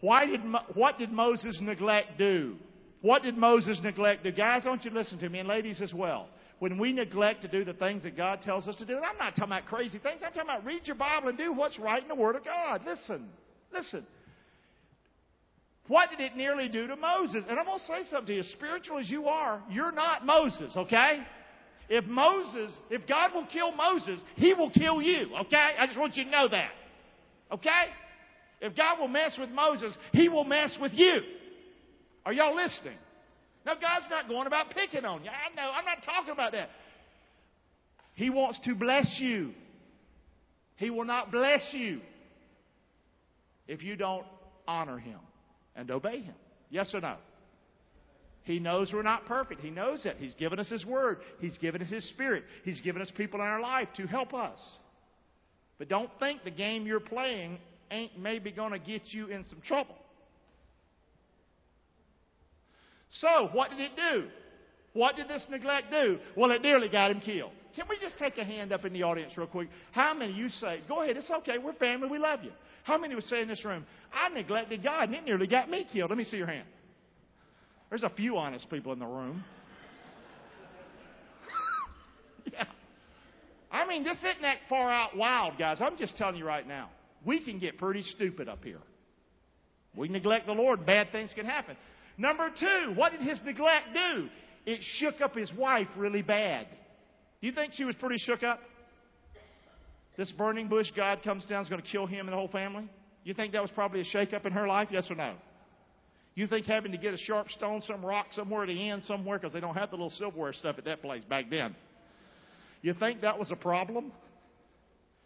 Why 0.00 0.26
did, 0.26 0.42
what 0.74 0.96
did 0.98 1.10
Moses 1.10 1.58
neglect 1.60 2.18
do? 2.18 2.56
What 3.00 3.22
did 3.22 3.36
Moses 3.36 3.80
neglect 3.82 4.22
do? 4.22 4.30
Guys, 4.30 4.62
I 4.64 4.68
want 4.68 4.84
you 4.84 4.90
to 4.90 4.96
listen 4.96 5.18
to 5.18 5.28
me, 5.28 5.40
and 5.40 5.48
ladies 5.48 5.82
as 5.82 5.92
well. 5.92 6.28
When 6.60 6.78
we 6.78 6.92
neglect 6.92 7.42
to 7.42 7.48
do 7.48 7.64
the 7.64 7.74
things 7.74 8.04
that 8.04 8.16
God 8.16 8.42
tells 8.42 8.68
us 8.68 8.76
to 8.76 8.86
do, 8.86 8.96
I'm 8.96 9.18
not 9.18 9.30
talking 9.30 9.52
about 9.52 9.66
crazy 9.66 9.98
things, 9.98 10.20
I'm 10.24 10.32
talking 10.32 10.50
about 10.50 10.64
read 10.64 10.86
your 10.86 10.96
Bible 10.96 11.28
and 11.28 11.38
do 11.38 11.52
what's 11.52 11.78
right 11.78 12.02
in 12.02 12.08
the 12.08 12.14
Word 12.14 12.36
of 12.36 12.44
God. 12.44 12.82
Listen, 12.86 13.28
listen. 13.72 14.06
What 15.88 16.10
did 16.10 16.20
it 16.20 16.36
nearly 16.36 16.68
do 16.68 16.86
to 16.86 16.96
Moses? 16.96 17.44
And 17.48 17.58
I'm 17.58 17.66
going 17.66 17.78
to 17.78 17.84
say 17.84 18.02
something 18.10 18.26
to 18.28 18.34
you. 18.36 18.42
Spiritual 18.54 18.98
as 18.98 19.10
you 19.10 19.26
are, 19.26 19.62
you're 19.68 19.92
not 19.92 20.24
Moses, 20.24 20.74
okay? 20.76 21.18
If 21.90 22.06
Moses, 22.06 22.72
if 22.88 23.06
God 23.06 23.32
will 23.34 23.46
kill 23.46 23.72
Moses, 23.72 24.20
He 24.36 24.54
will 24.54 24.70
kill 24.70 25.02
you, 25.02 25.28
okay? 25.42 25.72
I 25.78 25.86
just 25.86 25.98
want 25.98 26.16
you 26.16 26.24
to 26.24 26.30
know 26.30 26.48
that. 26.48 26.70
Okay? 27.52 27.84
If 28.60 28.74
God 28.74 28.98
will 28.98 29.08
mess 29.08 29.36
with 29.38 29.50
Moses, 29.50 29.94
He 30.12 30.28
will 30.28 30.44
mess 30.44 30.76
with 30.80 30.92
you. 30.94 31.20
Are 32.24 32.32
y'all 32.32 32.56
listening? 32.56 32.96
Now, 33.64 33.74
God's 33.74 34.06
not 34.10 34.28
going 34.28 34.46
about 34.46 34.70
picking 34.70 35.04
on 35.04 35.24
you. 35.24 35.30
I 35.30 35.54
know. 35.54 35.70
I'm 35.74 35.84
not 35.84 36.04
talking 36.04 36.32
about 36.32 36.52
that. 36.52 36.68
He 38.14 38.30
wants 38.30 38.60
to 38.64 38.74
bless 38.74 39.18
you. 39.18 39.52
He 40.76 40.90
will 40.90 41.04
not 41.04 41.30
bless 41.30 41.62
you 41.72 42.00
if 43.66 43.82
you 43.82 43.96
don't 43.96 44.26
honor 44.68 44.98
Him 44.98 45.18
and 45.74 45.90
obey 45.90 46.20
Him. 46.20 46.34
Yes 46.70 46.92
or 46.94 47.00
no? 47.00 47.16
He 48.42 48.58
knows 48.58 48.92
we're 48.92 49.02
not 49.02 49.24
perfect. 49.24 49.62
He 49.62 49.70
knows 49.70 50.02
that. 50.04 50.18
He's 50.18 50.34
given 50.34 50.58
us 50.58 50.68
His 50.68 50.84
Word. 50.84 51.18
He's 51.40 51.56
given 51.58 51.80
us 51.80 51.88
His 51.88 52.06
Spirit. 52.10 52.44
He's 52.64 52.80
given 52.80 53.00
us 53.00 53.10
people 53.16 53.40
in 53.40 53.46
our 53.46 53.60
life 53.60 53.88
to 53.96 54.06
help 54.06 54.34
us. 54.34 54.58
But 55.78 55.88
don't 55.88 56.10
think 56.20 56.44
the 56.44 56.50
game 56.50 56.86
you're 56.86 57.00
playing 57.00 57.58
ain't 57.90 58.18
maybe 58.18 58.52
going 58.52 58.72
to 58.72 58.78
get 58.78 59.02
you 59.06 59.28
in 59.28 59.44
some 59.44 59.60
trouble. 59.66 59.96
So, 63.20 63.48
what 63.52 63.70
did 63.70 63.80
it 63.80 63.92
do? 63.96 64.24
What 64.92 65.16
did 65.16 65.28
this 65.28 65.44
neglect 65.50 65.90
do? 65.90 66.18
Well, 66.36 66.50
it 66.52 66.62
nearly 66.62 66.88
got 66.88 67.10
him 67.10 67.20
killed. 67.20 67.52
Can 67.74 67.86
we 67.88 67.98
just 67.98 68.16
take 68.18 68.38
a 68.38 68.44
hand 68.44 68.72
up 68.72 68.84
in 68.84 68.92
the 68.92 69.02
audience 69.02 69.36
real 69.36 69.48
quick? 69.48 69.68
How 69.92 70.14
many 70.14 70.32
you 70.32 70.48
say, 70.48 70.80
go 70.88 71.02
ahead, 71.02 71.16
it's 71.16 71.30
okay, 71.30 71.58
we're 71.58 71.72
family, 71.74 72.08
we 72.08 72.18
love 72.18 72.44
you. 72.44 72.52
How 72.84 72.98
many 72.98 73.14
would 73.14 73.24
say 73.24 73.42
in 73.42 73.48
this 73.48 73.64
room, 73.64 73.84
I 74.12 74.28
neglected 74.28 74.82
God 74.82 75.08
and 75.08 75.14
it 75.14 75.24
nearly 75.24 75.46
got 75.46 75.68
me 75.68 75.86
killed? 75.92 76.10
Let 76.10 76.18
me 76.18 76.24
see 76.24 76.36
your 76.36 76.46
hand. 76.46 76.66
There's 77.88 78.04
a 78.04 78.10
few 78.10 78.36
honest 78.36 78.70
people 78.70 78.92
in 78.92 78.98
the 78.98 79.06
room. 79.06 79.42
yeah. 82.52 82.64
I 83.72 83.86
mean, 83.88 84.04
this 84.04 84.18
isn't 84.18 84.42
that 84.42 84.58
far 84.68 84.90
out 84.90 85.16
wild, 85.16 85.58
guys. 85.58 85.78
I'm 85.80 85.96
just 85.96 86.16
telling 86.16 86.36
you 86.36 86.44
right 86.44 86.66
now 86.66 86.90
we 87.24 87.44
can 87.44 87.58
get 87.58 87.78
pretty 87.78 88.02
stupid 88.02 88.48
up 88.48 88.62
here. 88.62 88.80
We 89.96 90.08
neglect 90.08 90.46
the 90.46 90.52
Lord, 90.52 90.84
bad 90.84 91.10
things 91.10 91.30
can 91.34 91.46
happen. 91.46 91.76
Number 92.16 92.50
two, 92.50 92.92
what 92.94 93.12
did 93.12 93.20
his 93.22 93.40
neglect 93.44 93.88
do? 93.92 94.28
It 94.66 94.80
shook 94.82 95.20
up 95.20 95.34
his 95.36 95.52
wife 95.52 95.88
really 95.96 96.22
bad. 96.22 96.66
Do 97.40 97.46
you 97.46 97.52
think 97.52 97.72
she 97.74 97.84
was 97.84 97.94
pretty 97.96 98.18
shook 98.18 98.42
up? 98.42 98.60
This 100.16 100.30
burning 100.32 100.68
bush 100.68 100.90
God 100.94 101.22
comes 101.22 101.44
down 101.44 101.64
is 101.64 101.68
going 101.68 101.82
to 101.82 101.88
kill 101.88 102.06
him 102.06 102.20
and 102.20 102.32
the 102.32 102.36
whole 102.36 102.48
family? 102.48 102.88
You 103.24 103.34
think 103.34 103.52
that 103.52 103.62
was 103.62 103.70
probably 103.72 104.00
a 104.00 104.04
shake 104.04 104.32
up 104.32 104.46
in 104.46 104.52
her 104.52 104.66
life? 104.66 104.88
Yes 104.90 105.06
or 105.10 105.16
no? 105.16 105.34
You 106.34 106.46
think 106.46 106.66
having 106.66 106.92
to 106.92 106.98
get 106.98 107.14
a 107.14 107.16
sharp 107.16 107.50
stone, 107.50 107.80
some 107.82 108.04
rock 108.04 108.26
somewhere 108.32 108.62
at 108.62 108.68
the 108.68 108.90
end 108.90 109.04
somewhere, 109.04 109.38
because 109.38 109.52
they 109.52 109.60
don't 109.60 109.76
have 109.76 109.90
the 109.90 109.96
little 109.96 110.10
silverware 110.10 110.52
stuff 110.52 110.76
at 110.78 110.84
that 110.84 111.00
place 111.00 111.22
back 111.24 111.50
then. 111.50 111.74
You 112.82 112.94
think 112.94 113.22
that 113.22 113.38
was 113.38 113.50
a 113.50 113.56
problem? 113.56 114.12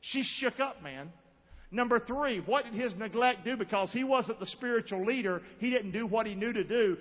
She 0.01 0.22
shook 0.22 0.61
up, 0.61 0.83
man. 0.83 1.11
Number 1.70 2.00
three, 2.00 2.40
what 2.40 2.64
did 2.64 2.74
his 2.74 2.94
neglect 2.96 3.44
do? 3.44 3.57
Because 3.57 3.90
he 3.92 4.04
wasn't 4.04 4.40
the 4.40 4.46
spiritual 4.46 5.04
leader, 5.04 5.42
he 5.59 5.70
didn't 5.70 5.92
do 5.92 6.07
what 6.07 6.26
he 6.26 6.35
knew 6.35 6.52
to 6.52 6.64
do. 6.64 6.96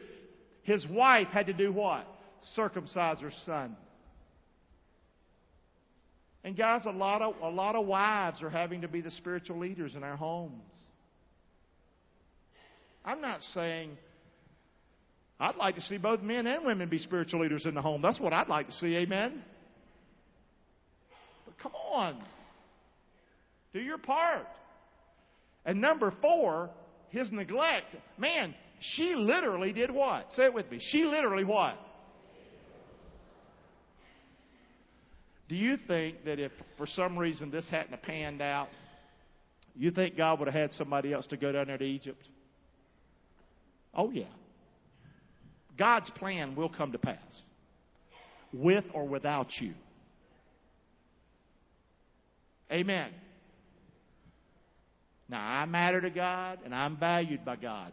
His 0.64 0.86
wife 0.88 1.28
had 1.28 1.46
to 1.46 1.54
do 1.54 1.72
what? 1.72 2.06
Circumcise 2.54 3.20
her 3.22 3.32
son. 3.46 3.78
And 6.44 6.58
guys, 6.58 6.82
a 6.86 6.92
lot 6.92 7.22
of 7.22 7.36
a 7.42 7.50
lot 7.50 7.76
of 7.76 7.86
wives 7.86 8.42
are 8.44 8.50
having 8.50 8.82
to 8.82 8.88
be 8.88 9.02
the 9.02 9.12
spiritual 9.12 9.60
leaders 9.60 9.96
in 9.96 10.04
our 10.04 10.16
homes. 10.16 10.74
I'm 13.04 13.22
not 13.22 13.42
saying 13.42 13.98
I'd 15.40 15.56
like 15.56 15.76
to 15.76 15.82
see 15.82 15.98
both 15.98 16.22
men 16.22 16.48
and 16.48 16.66
women 16.66 16.90
be 16.90 16.98
spiritual 16.98 17.42
leaders 17.42 17.66
in 17.66 17.76
the 17.76 17.82
home. 17.82 18.02
That's 18.02 18.20
what 18.20 18.34
I'd 18.34 18.48
like 18.48 18.68
to 18.68 18.74
see, 18.74 18.96
amen. 18.96 19.44
But 21.46 21.58
come 21.60 21.74
on. 21.74 22.22
Do 23.74 23.80
your 23.80 23.98
part. 23.98 24.48
And 25.68 25.82
number 25.82 26.14
four, 26.22 26.70
his 27.10 27.30
neglect. 27.32 27.96
Man, 28.18 28.56
she 28.80 29.14
literally 29.16 29.74
did 29.74 29.92
what? 29.92 30.32
Say 30.32 30.46
it 30.46 30.54
with 30.54 30.72
me. 30.72 30.80
She 30.82 31.04
literally 31.04 31.44
what? 31.44 31.78
Do 35.50 35.56
you 35.56 35.78
think 35.88 36.24
that 36.26 36.40
if 36.40 36.52
for 36.78 36.88
some 36.88 37.18
reason 37.18 37.52
this 37.52 37.68
hadn't 37.70 38.02
panned 38.02 38.42
out, 38.42 38.70
you 39.76 39.92
think 39.92 40.18
God 40.18 40.40
would 40.40 40.48
have 40.48 40.56
had 40.56 40.72
somebody 40.74 41.14
else 41.14 41.28
to 41.28 41.38
go 41.38 41.52
down 41.52 41.68
there 41.68 41.78
to 41.78 41.86
Egypt? 41.86 42.26
Oh, 43.94 44.10
yeah. 44.10 44.26
God's 45.78 46.10
plan 46.12 46.56
will 46.56 46.70
come 46.70 46.92
to 46.94 46.98
pass, 46.98 47.42
with 48.52 48.86
or 48.94 49.08
without 49.08 49.48
you. 49.60 49.74
Amen. 52.72 53.12
Now, 55.30 55.42
I 55.42 55.66
matter 55.66 56.02
to 56.02 56.10
God 56.10 56.60
and 56.64 56.74
I'm 56.74 56.98
valued 56.98 57.44
by 57.44 57.58
God, 57.58 57.92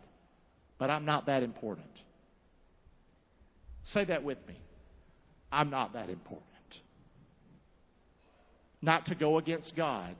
but 0.78 0.90
I'm 0.90 1.04
not 1.04 1.26
that 1.26 1.42
important. 1.42 1.86
Say 3.86 4.04
that 4.04 4.22
with 4.22 4.38
me. 4.46 4.58
I'm 5.50 5.70
not 5.70 5.92
that 5.94 6.08
important. 6.10 6.44
Not 8.80 9.06
to 9.06 9.14
go 9.14 9.38
against 9.38 9.74
God 9.76 10.14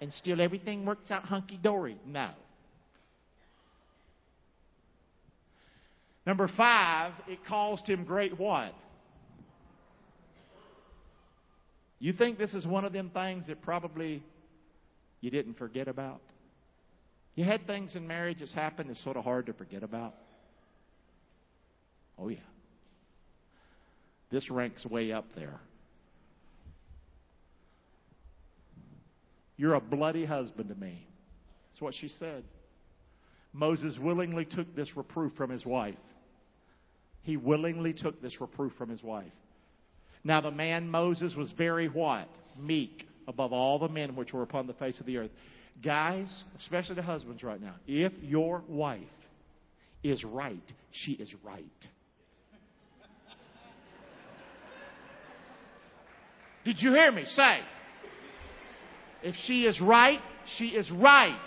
and 0.00 0.12
still 0.12 0.40
everything 0.40 0.84
works 0.84 1.10
out 1.10 1.24
hunky 1.24 1.58
dory. 1.62 1.96
No. 2.06 2.30
Number 6.26 6.48
five, 6.48 7.12
it 7.28 7.38
caused 7.46 7.88
him 7.88 8.04
great 8.04 8.38
what? 8.38 8.74
You 11.98 12.12
think 12.12 12.36
this 12.36 12.52
is 12.52 12.66
one 12.66 12.84
of 12.84 12.92
them 12.92 13.10
things 13.10 13.46
that 13.46 13.62
probably 13.62 14.22
you 15.20 15.30
didn't 15.30 15.58
forget 15.58 15.88
about? 15.88 16.20
You 17.34 17.44
had 17.44 17.66
things 17.66 17.96
in 17.96 18.06
marriage 18.06 18.38
that's 18.40 18.52
happened 18.54 18.90
that's 18.90 19.02
sort 19.04 19.16
of 19.16 19.24
hard 19.24 19.46
to 19.46 19.52
forget 19.52 19.82
about? 19.82 20.14
Oh, 22.18 22.28
yeah. 22.28 22.38
This 24.30 24.50
ranks 24.50 24.84
way 24.86 25.12
up 25.12 25.26
there. 25.34 25.60
You're 29.58 29.74
a 29.74 29.80
bloody 29.80 30.24
husband 30.24 30.68
to 30.68 30.74
me. 30.74 31.06
That's 31.72 31.82
what 31.82 31.94
she 31.94 32.08
said. 32.08 32.44
Moses 33.52 33.98
willingly 33.98 34.44
took 34.44 34.74
this 34.74 34.96
reproof 34.96 35.32
from 35.36 35.50
his 35.50 35.64
wife. 35.64 35.94
He 37.22 37.36
willingly 37.36 37.92
took 37.92 38.20
this 38.20 38.40
reproof 38.40 38.72
from 38.78 38.90
his 38.90 39.02
wife. 39.02 39.32
Now 40.24 40.40
the 40.40 40.50
man 40.50 40.88
Moses 40.90 41.34
was 41.34 41.50
very 41.52 41.88
what? 41.88 42.28
Meek 42.58 43.06
above 43.28 43.52
all 43.52 43.78
the 43.78 43.88
men 43.88 44.16
which 44.16 44.32
were 44.32 44.42
upon 44.42 44.66
the 44.66 44.74
face 44.74 44.98
of 45.00 45.06
the 45.06 45.16
earth. 45.16 45.30
Guys, 45.82 46.44
especially 46.56 46.94
the 46.94 47.02
husbands 47.02 47.42
right 47.42 47.60
now, 47.60 47.74
if 47.86 48.12
your 48.22 48.62
wife 48.68 49.00
is 50.02 50.24
right, 50.24 50.62
she 50.92 51.12
is 51.12 51.32
right. 51.44 51.64
Did 56.64 56.80
you 56.80 56.92
hear 56.92 57.12
me? 57.12 57.24
Say. 57.26 57.60
If 59.22 59.34
she 59.46 59.62
is 59.62 59.80
right, 59.80 60.20
she 60.56 60.66
is 60.66 60.90
right. 60.90 61.38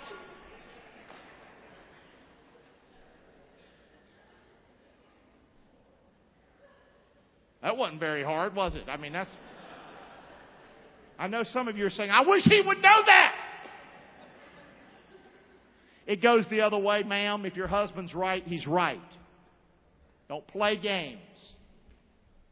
That 7.61 7.75
wasn't 7.75 7.99
very 7.99 8.23
hard, 8.23 8.55
was 8.55 8.75
it? 8.75 8.83
I 8.87 8.97
mean, 8.97 9.11
that's. 9.13 9.31
I 11.19 11.27
know 11.27 11.43
some 11.43 11.67
of 11.67 11.77
you 11.77 11.85
are 11.85 11.89
saying, 11.89 12.09
I 12.09 12.21
wish 12.21 12.43
he 12.45 12.61
would 12.65 12.77
know 12.77 13.03
that. 13.05 13.35
It 16.07 16.23
goes 16.23 16.45
the 16.49 16.61
other 16.61 16.79
way, 16.79 17.03
ma'am. 17.03 17.45
If 17.45 17.57
your 17.57 17.67
husband's 17.67 18.15
right, 18.15 18.41
he's 18.45 18.65
right. 18.65 19.01
Don't 20.29 20.47
play 20.47 20.77
games. 20.77 21.19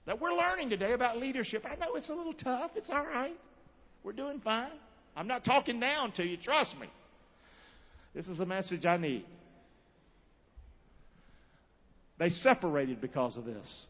That 0.05 0.19
we're 0.19 0.33
learning 0.33 0.69
today 0.69 0.91
about 0.91 1.17
leadership. 1.17 1.65
I 1.65 1.75
know 1.75 1.95
it's 1.95 2.09
a 2.09 2.13
little 2.13 2.33
tough. 2.33 2.71
It's 2.75 2.89
all 2.89 3.05
right. 3.05 3.37
We're 4.03 4.11
doing 4.11 4.41
fine. 4.43 4.71
I'm 5.15 5.27
not 5.27 5.45
talking 5.45 5.79
down 5.79 6.11
to 6.13 6.23
you, 6.23 6.37
trust 6.37 6.75
me. 6.79 6.87
This 8.13 8.27
is 8.27 8.39
a 8.39 8.45
message 8.45 8.85
I 8.85 8.97
need. 8.97 9.25
They 12.19 12.29
separated 12.29 12.99
because 12.99 13.37
of 13.37 13.45
this. 13.45 13.85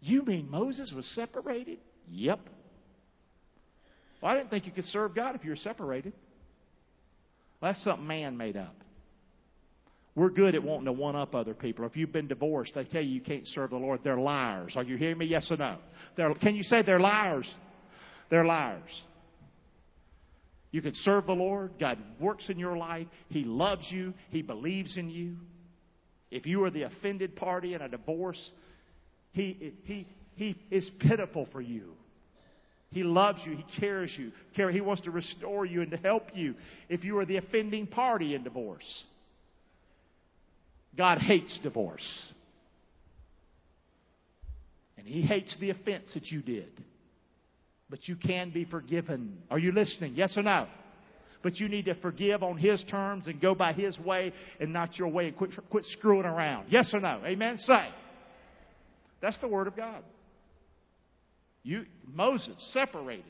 You 0.00 0.24
mean 0.24 0.50
Moses 0.50 0.92
was 0.94 1.06
separated? 1.14 1.78
Yep. 2.10 2.40
Well, 4.20 4.32
I 4.32 4.36
didn't 4.36 4.50
think 4.50 4.66
you 4.66 4.72
could 4.72 4.84
serve 4.84 5.14
God 5.14 5.34
if 5.34 5.44
you 5.44 5.50
were 5.50 5.56
separated. 5.56 6.12
Well, 7.60 7.72
that's 7.72 7.84
something 7.84 8.06
man 8.06 8.36
made 8.36 8.56
up. 8.56 8.74
We're 10.14 10.30
good 10.30 10.54
at 10.54 10.62
wanting 10.62 10.86
to 10.86 10.92
one 10.92 11.14
up 11.14 11.34
other 11.34 11.52
people. 11.52 11.84
If 11.84 11.96
you've 11.96 12.12
been 12.12 12.28
divorced, 12.28 12.72
they 12.74 12.84
tell 12.84 13.02
you 13.02 13.10
you 13.10 13.20
can't 13.20 13.46
serve 13.48 13.70
the 13.70 13.76
Lord. 13.76 14.00
They're 14.02 14.18
liars. 14.18 14.72
Are 14.76 14.82
you 14.82 14.96
hearing 14.96 15.18
me? 15.18 15.26
Yes 15.26 15.50
or 15.50 15.58
no? 15.58 15.76
They're, 16.16 16.32
can 16.34 16.56
you 16.56 16.62
say 16.62 16.82
they're 16.82 17.00
liars? 17.00 17.48
They're 18.30 18.46
liars. 18.46 19.02
You 20.70 20.80
can 20.80 20.94
serve 20.94 21.26
the 21.26 21.32
Lord. 21.32 21.72
God 21.78 21.98
works 22.18 22.48
in 22.48 22.58
your 22.58 22.76
life. 22.76 23.06
He 23.28 23.44
loves 23.44 23.86
you. 23.90 24.14
He 24.30 24.42
believes 24.42 24.96
in 24.96 25.10
you. 25.10 25.36
If 26.30 26.46
you 26.46 26.64
are 26.64 26.70
the 26.70 26.82
offended 26.82 27.36
party 27.36 27.74
in 27.74 27.82
a 27.82 27.88
divorce, 27.88 28.50
He, 29.32 29.74
he, 29.84 30.06
he 30.34 30.56
is 30.70 30.90
pitiful 30.98 31.46
for 31.52 31.60
you. 31.60 31.92
He 32.90 33.02
loves 33.02 33.40
you. 33.44 33.56
He 33.56 33.80
cares 33.80 34.12
you. 34.16 34.32
He 34.70 34.80
wants 34.80 35.02
to 35.02 35.10
restore 35.10 35.66
you 35.66 35.82
and 35.82 35.90
to 35.90 35.96
help 35.96 36.28
you 36.34 36.54
if 36.88 37.04
you 37.04 37.18
are 37.18 37.26
the 37.26 37.36
offending 37.36 37.86
party 37.86 38.34
in 38.34 38.42
divorce. 38.42 39.04
God 40.96 41.18
hates 41.18 41.58
divorce. 41.62 42.06
And 44.96 45.06
He 45.06 45.22
hates 45.22 45.54
the 45.60 45.70
offense 45.70 46.06
that 46.14 46.26
you 46.26 46.40
did. 46.40 46.82
But 47.90 48.08
you 48.08 48.16
can 48.16 48.50
be 48.50 48.64
forgiven. 48.64 49.38
Are 49.50 49.58
you 49.58 49.72
listening? 49.72 50.14
Yes 50.16 50.36
or 50.36 50.42
no? 50.42 50.66
But 51.42 51.56
you 51.56 51.68
need 51.68 51.84
to 51.84 51.94
forgive 51.96 52.42
on 52.42 52.56
His 52.56 52.82
terms 52.90 53.26
and 53.26 53.40
go 53.40 53.54
by 53.54 53.72
His 53.72 53.98
way 53.98 54.32
and 54.58 54.72
not 54.72 54.96
your 54.96 55.08
way 55.08 55.28
and 55.28 55.36
quit, 55.36 55.50
quit 55.70 55.84
screwing 55.90 56.24
around. 56.24 56.68
Yes 56.70 56.90
or 56.94 57.00
no? 57.00 57.20
Amen? 57.24 57.58
Say. 57.58 57.88
That's 59.20 59.38
the 59.38 59.48
Word 59.48 59.66
of 59.66 59.76
God. 59.76 60.02
You, 61.66 61.84
Moses 62.14 62.54
separated. 62.72 63.24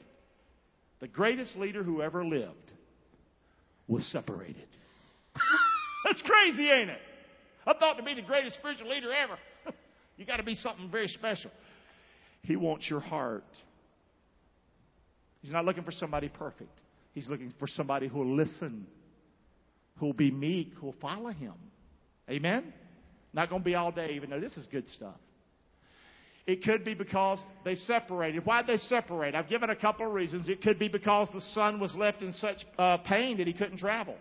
The 1.01 1.09
greatest 1.09 1.57
leader 1.57 1.83
who 1.83 2.03
ever 2.03 2.23
lived 2.23 2.73
was 3.89 4.05
separated. 4.13 4.67
That's 6.05 6.21
crazy, 6.21 6.69
ain't 6.69 6.91
it? 6.91 6.99
I 7.67 7.73
thought 7.79 7.95
to 7.95 8.03
be 8.03 8.13
the 8.13 8.21
greatest 8.21 8.57
spiritual 8.57 8.91
leader 8.91 9.09
ever, 9.11 9.39
you 10.19 10.27
got 10.27 10.37
to 10.37 10.43
be 10.43 10.55
something 10.55 10.91
very 10.91 11.09
special. 11.09 11.51
He 12.43 12.57
wants 12.57 12.91
your 12.91 13.01
heart. 13.01 13.45
He's 15.41 15.51
not 15.51 15.65
looking 15.65 15.85
for 15.85 15.93
somebody 15.93 16.29
perfect. 16.29 16.79
He's 17.15 17.31
looking 17.31 17.55
for 17.59 17.67
somebody 17.67 18.07
who 18.07 18.19
will 18.19 18.37
listen, 18.37 18.87
who 19.97 20.07
will 20.07 20.13
be 20.13 20.31
meek, 20.31 20.75
who 20.79 20.87
will 20.87 20.97
follow 21.01 21.31
him. 21.31 21.55
Amen? 22.29 22.75
Not 23.33 23.49
going 23.49 23.63
to 23.63 23.65
be 23.65 23.75
all 23.75 23.93
day, 23.93 24.11
even 24.15 24.29
though 24.29 24.41
this 24.41 24.59
is 24.59 24.67
good 24.67 24.87
stuff. 24.91 25.17
It 26.47 26.63
could 26.63 26.85
be 26.85 26.95
because 26.95 27.41
they 27.65 27.75
separated. 27.75 28.47
Why 28.47 28.63
did 28.63 28.69
they 28.69 28.83
separate? 28.83 29.35
I've 29.35 29.49
given 29.49 29.71
a 29.71 29.77
couple 29.77 30.07
of 30.07 30.13
reasons. 30.13 30.49
It 30.49 30.63
could 30.63 30.79
be 30.79 30.87
because 30.87 31.29
the 31.35 31.41
son 31.41 31.81
was 31.81 31.95
left 31.97 32.23
in 32.23 32.33
such 32.35 32.59
uh, 32.79 32.99
pain 32.99 33.39
that 33.39 33.49
he 33.49 33.53
couldn't 33.53 33.79
travel. 33.79 34.15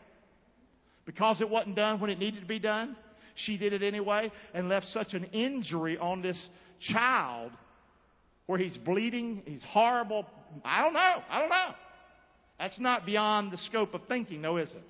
Because 1.05 1.39
it 1.39 1.49
wasn't 1.49 1.75
done 1.75 1.99
when 1.99 2.09
it 2.09 2.17
needed 2.17 2.39
to 2.39 2.47
be 2.47 2.57
done. 2.57 2.95
She 3.35 3.57
did 3.57 3.73
it 3.73 3.83
anyway 3.83 4.31
and 4.55 4.69
left 4.69 4.87
such 4.87 5.13
an 5.13 5.25
injury 5.25 5.99
on 5.99 6.23
this 6.23 6.41
child 6.79 7.51
where 8.47 8.57
he's 8.57 8.77
bleeding, 8.77 9.43
he's 9.45 9.63
horrible. 9.63 10.25
I 10.63 10.81
don't 10.81 10.93
know. 10.93 11.23
I 11.29 11.39
don't 11.39 11.49
know. 11.49 11.71
That's 12.57 12.79
not 12.79 13.05
beyond 13.05 13.51
the 13.51 13.57
scope 13.57 13.93
of 13.93 14.01
thinking, 14.07 14.41
though, 14.41 14.57
is 14.57 14.71
it? 14.71 14.83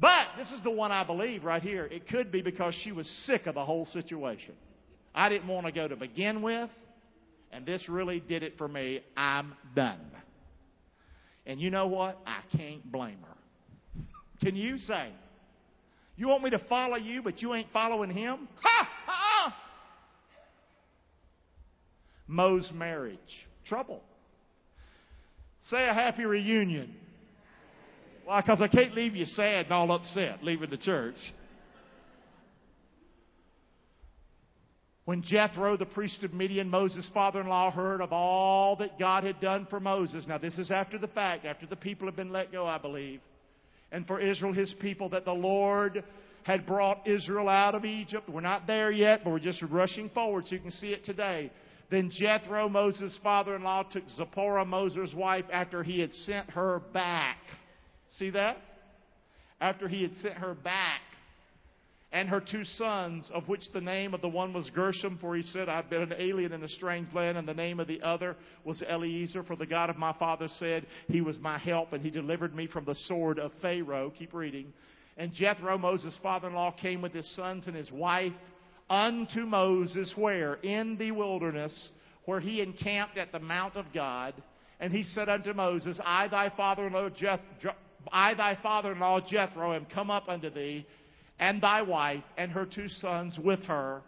But 0.00 0.26
this 0.36 0.48
is 0.50 0.62
the 0.62 0.70
one 0.70 0.90
I 0.90 1.04
believe 1.04 1.44
right 1.44 1.62
here. 1.62 1.84
It 1.84 2.08
could 2.08 2.32
be 2.32 2.40
because 2.40 2.74
she 2.82 2.90
was 2.90 3.06
sick 3.26 3.46
of 3.46 3.54
the 3.54 3.64
whole 3.64 3.86
situation. 3.86 4.54
I 5.14 5.28
didn't 5.28 5.48
want 5.48 5.66
to 5.66 5.72
go 5.72 5.88
to 5.88 5.96
begin 5.96 6.42
with, 6.42 6.70
and 7.52 7.66
this 7.66 7.88
really 7.88 8.20
did 8.20 8.42
it 8.42 8.58
for 8.58 8.68
me. 8.68 9.00
I'm 9.16 9.54
done. 9.74 10.00
And 11.46 11.60
you 11.60 11.70
know 11.70 11.86
what? 11.86 12.18
I 12.26 12.40
can't 12.56 12.90
blame 12.90 13.18
her. 13.22 14.02
Can 14.42 14.54
you 14.54 14.78
say, 14.78 15.08
you 16.16 16.28
want 16.28 16.44
me 16.44 16.50
to 16.50 16.60
follow 16.68 16.96
you, 16.96 17.22
but 17.22 17.40
you 17.40 17.54
ain't 17.54 17.72
following 17.72 18.10
him? 18.10 18.48
Ha! 18.60 18.88
ha! 19.06 19.12
Ha 19.12 19.56
Mo's 22.28 22.70
marriage. 22.74 23.18
Trouble. 23.66 24.02
Say 25.70 25.88
a 25.88 25.94
happy 25.94 26.24
reunion. 26.24 26.94
Why? 28.24 28.42
Because 28.42 28.60
I 28.60 28.68
can't 28.68 28.94
leave 28.94 29.16
you 29.16 29.24
sad 29.24 29.64
and 29.66 29.72
all 29.72 29.90
upset 29.90 30.44
leaving 30.44 30.70
the 30.70 30.76
church. 30.76 31.16
When 35.08 35.22
Jethro, 35.22 35.78
the 35.78 35.86
priest 35.86 36.22
of 36.22 36.34
Midian, 36.34 36.68
Moses' 36.68 37.08
father 37.14 37.40
in 37.40 37.46
law, 37.46 37.70
heard 37.70 38.02
of 38.02 38.12
all 38.12 38.76
that 38.76 38.98
God 38.98 39.24
had 39.24 39.40
done 39.40 39.66
for 39.70 39.80
Moses, 39.80 40.26
now 40.28 40.36
this 40.36 40.58
is 40.58 40.70
after 40.70 40.98
the 40.98 41.08
fact, 41.08 41.46
after 41.46 41.64
the 41.64 41.76
people 41.76 42.06
have 42.06 42.14
been 42.14 42.30
let 42.30 42.52
go, 42.52 42.66
I 42.66 42.76
believe 42.76 43.22
and 43.90 44.06
for 44.06 44.20
Israel, 44.20 44.52
his 44.52 44.74
people, 44.80 45.08
that 45.08 45.24
the 45.24 45.32
Lord 45.32 46.04
had 46.42 46.66
brought 46.66 47.08
Israel 47.08 47.48
out 47.48 47.74
of 47.74 47.86
Egypt. 47.86 48.28
We're 48.28 48.42
not 48.42 48.66
there 48.66 48.90
yet, 48.90 49.24
but 49.24 49.30
we're 49.30 49.38
just 49.38 49.62
rushing 49.62 50.10
forward 50.10 50.44
so 50.46 50.56
you 50.56 50.60
can 50.60 50.70
see 50.70 50.88
it 50.88 51.06
today. 51.06 51.50
Then 51.90 52.10
Jethro, 52.12 52.68
Moses' 52.68 53.18
father 53.22 53.56
in 53.56 53.62
law, 53.62 53.84
took 53.84 54.04
Zipporah, 54.10 54.66
Moses' 54.66 55.14
wife, 55.14 55.46
after 55.50 55.82
he 55.82 56.00
had 56.00 56.12
sent 56.12 56.50
her 56.50 56.82
back. 56.92 57.38
See 58.18 58.28
that? 58.28 58.58
After 59.58 59.88
he 59.88 60.02
had 60.02 60.14
sent 60.16 60.34
her 60.34 60.52
back. 60.52 61.00
And 62.10 62.28
her 62.28 62.40
two 62.40 62.64
sons, 62.64 63.30
of 63.34 63.48
which 63.48 63.70
the 63.74 63.80
name 63.80 64.14
of 64.14 64.22
the 64.22 64.28
one 64.28 64.54
was 64.54 64.70
Gershom, 64.70 65.18
for 65.20 65.36
he 65.36 65.42
said, 65.42 65.68
I've 65.68 65.90
been 65.90 66.02
an 66.02 66.14
alien 66.18 66.52
in 66.52 66.62
a 66.62 66.68
strange 66.68 67.12
land, 67.12 67.36
and 67.36 67.46
the 67.46 67.52
name 67.52 67.80
of 67.80 67.86
the 67.86 68.00
other 68.00 68.34
was 68.64 68.82
Eliezer, 68.82 69.42
for 69.42 69.56
the 69.56 69.66
God 69.66 69.90
of 69.90 69.98
my 69.98 70.14
father 70.14 70.48
said, 70.58 70.86
He 71.08 71.20
was 71.20 71.38
my 71.38 71.58
help, 71.58 71.92
and 71.92 72.02
he 72.02 72.10
delivered 72.10 72.54
me 72.54 72.66
from 72.66 72.86
the 72.86 72.94
sword 72.94 73.38
of 73.38 73.52
Pharaoh. 73.60 74.12
Keep 74.18 74.32
reading. 74.32 74.72
And 75.18 75.34
Jethro, 75.34 75.76
Moses' 75.76 76.16
father 76.22 76.48
in 76.48 76.54
law, 76.54 76.70
came 76.70 77.02
with 77.02 77.12
his 77.12 77.28
sons 77.36 77.66
and 77.66 77.76
his 77.76 77.92
wife 77.92 78.32
unto 78.88 79.40
Moses, 79.40 80.12
where? 80.16 80.54
In 80.54 80.96
the 80.96 81.10
wilderness, 81.10 81.90
where 82.24 82.40
he 82.40 82.62
encamped 82.62 83.18
at 83.18 83.32
the 83.32 83.38
mount 83.38 83.76
of 83.76 83.84
God. 83.92 84.32
And 84.80 84.92
he 84.92 85.02
said 85.02 85.28
unto 85.28 85.52
Moses, 85.52 85.98
I 86.04 86.28
thy 86.28 86.50
father-in-law, 86.56 87.10
Jeth- 87.10 87.40
I 88.12 88.32
thy 88.34 88.56
father-in-law 88.62 89.22
Jethro 89.28 89.74
am 89.74 89.86
come 89.86 90.10
up 90.10 90.28
unto 90.28 90.48
thee, 90.48 90.86
and 91.38 91.62
thy 91.62 91.82
wife 91.82 92.24
and 92.36 92.50
her 92.52 92.66
two 92.66 92.88
sons 92.88 93.38
with 93.42 93.62
her. 93.64 94.02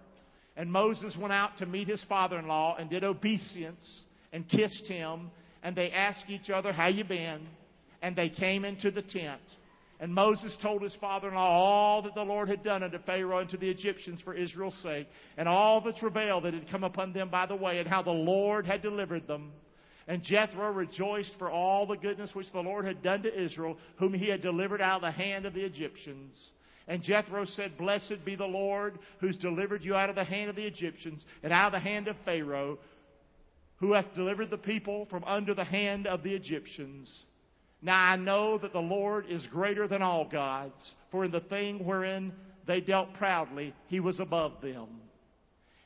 And 0.56 0.70
Moses 0.70 1.16
went 1.18 1.32
out 1.32 1.58
to 1.58 1.66
meet 1.66 1.88
his 1.88 2.04
father-in-law 2.08 2.76
and 2.78 2.90
did 2.90 3.04
obeisance 3.04 4.02
and 4.32 4.48
kissed 4.48 4.86
him. 4.86 5.30
And 5.62 5.76
they 5.76 5.90
asked 5.90 6.24
each 6.28 6.50
other, 6.50 6.72
How 6.72 6.88
you 6.88 7.04
been? 7.04 7.46
And 8.02 8.16
they 8.16 8.28
came 8.28 8.64
into 8.64 8.90
the 8.90 9.02
tent. 9.02 9.40
And 10.00 10.14
Moses 10.14 10.56
told 10.62 10.82
his 10.82 10.96
father-in-law 10.98 11.38
all 11.38 12.02
that 12.02 12.14
the 12.14 12.22
Lord 12.22 12.48
had 12.48 12.64
done 12.64 12.82
unto 12.82 12.98
Pharaoh 13.00 13.40
and 13.40 13.50
to 13.50 13.58
the 13.58 13.68
Egyptians 13.68 14.22
for 14.22 14.32
Israel's 14.32 14.78
sake, 14.82 15.06
and 15.36 15.46
all 15.46 15.82
the 15.82 15.92
travail 15.92 16.40
that 16.40 16.54
had 16.54 16.70
come 16.70 16.84
upon 16.84 17.12
them 17.12 17.28
by 17.28 17.44
the 17.44 17.54
way, 17.54 17.78
and 17.78 17.86
how 17.86 18.02
the 18.02 18.10
Lord 18.10 18.64
had 18.64 18.80
delivered 18.80 19.26
them. 19.26 19.52
And 20.08 20.22
Jethro 20.22 20.72
rejoiced 20.72 21.34
for 21.38 21.50
all 21.50 21.86
the 21.86 21.96
goodness 21.96 22.34
which 22.34 22.50
the 22.50 22.60
Lord 22.60 22.86
had 22.86 23.02
done 23.02 23.22
to 23.22 23.44
Israel, 23.44 23.76
whom 23.96 24.14
he 24.14 24.28
had 24.28 24.40
delivered 24.40 24.80
out 24.80 24.96
of 24.96 25.02
the 25.02 25.10
hand 25.10 25.44
of 25.44 25.52
the 25.52 25.64
Egyptians. 25.64 26.34
And 26.90 27.04
Jethro 27.04 27.44
said, 27.44 27.78
Blessed 27.78 28.24
be 28.24 28.34
the 28.34 28.44
Lord 28.44 28.98
who's 29.20 29.36
delivered 29.36 29.84
you 29.84 29.94
out 29.94 30.10
of 30.10 30.16
the 30.16 30.24
hand 30.24 30.50
of 30.50 30.56
the 30.56 30.66
Egyptians 30.66 31.24
and 31.44 31.52
out 31.52 31.68
of 31.68 31.80
the 31.80 31.88
hand 31.88 32.08
of 32.08 32.16
Pharaoh, 32.24 32.80
who 33.76 33.92
hath 33.92 34.12
delivered 34.16 34.50
the 34.50 34.58
people 34.58 35.06
from 35.08 35.22
under 35.22 35.54
the 35.54 35.62
hand 35.62 36.08
of 36.08 36.24
the 36.24 36.34
Egyptians. 36.34 37.08
Now 37.80 37.94
I 37.94 38.16
know 38.16 38.58
that 38.58 38.72
the 38.72 38.80
Lord 38.80 39.26
is 39.30 39.46
greater 39.52 39.86
than 39.86 40.02
all 40.02 40.28
gods, 40.28 40.94
for 41.12 41.24
in 41.24 41.30
the 41.30 41.38
thing 41.38 41.84
wherein 41.84 42.32
they 42.66 42.80
dealt 42.80 43.14
proudly, 43.14 43.72
he 43.86 44.00
was 44.00 44.18
above 44.18 44.60
them. 44.60 44.88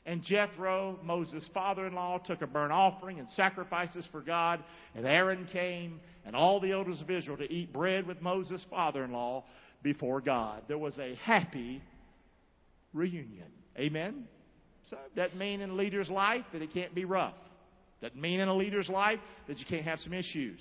And 0.07 0.23
Jethro, 0.23 0.99
Moses' 1.03 1.47
father 1.53 1.85
in 1.85 1.93
law, 1.93 2.17
took 2.17 2.41
a 2.41 2.47
burnt 2.47 2.71
offering 2.71 3.19
and 3.19 3.29
sacrifices 3.29 4.07
for 4.11 4.21
God. 4.21 4.63
And 4.95 5.05
Aaron 5.05 5.47
came 5.53 5.99
and 6.25 6.35
all 6.35 6.59
the 6.59 6.71
elders 6.71 7.01
of 7.01 7.11
Israel 7.11 7.37
to 7.37 7.51
eat 7.51 7.71
bread 7.71 8.07
with 8.07 8.23
Moses' 8.23 8.65
father 8.71 9.03
in 9.03 9.11
law 9.11 9.43
before 9.85 10.19
God. 10.19 10.63
There 10.67 10.79
was 10.79 10.97
a 10.97 11.15
happy 11.23 11.81
reunion. 12.91 13.47
Amen? 13.77 14.25
So 14.89 14.97
that 15.15 15.37
mean 15.37 15.61
in 15.61 15.69
a 15.69 15.73
leader's 15.73 16.09
life 16.09 16.43
that 16.53 16.63
it 16.63 16.73
can't 16.73 16.93
be 16.93 17.05
rough. 17.05 17.35
That 18.01 18.15
mean 18.15 18.39
in 18.39 18.47
a 18.47 18.55
leader's 18.55 18.89
life 18.89 19.19
that 19.47 19.59
you 19.59 19.65
can't 19.65 19.85
have 19.85 19.99
some 19.99 20.11
issues. 20.11 20.59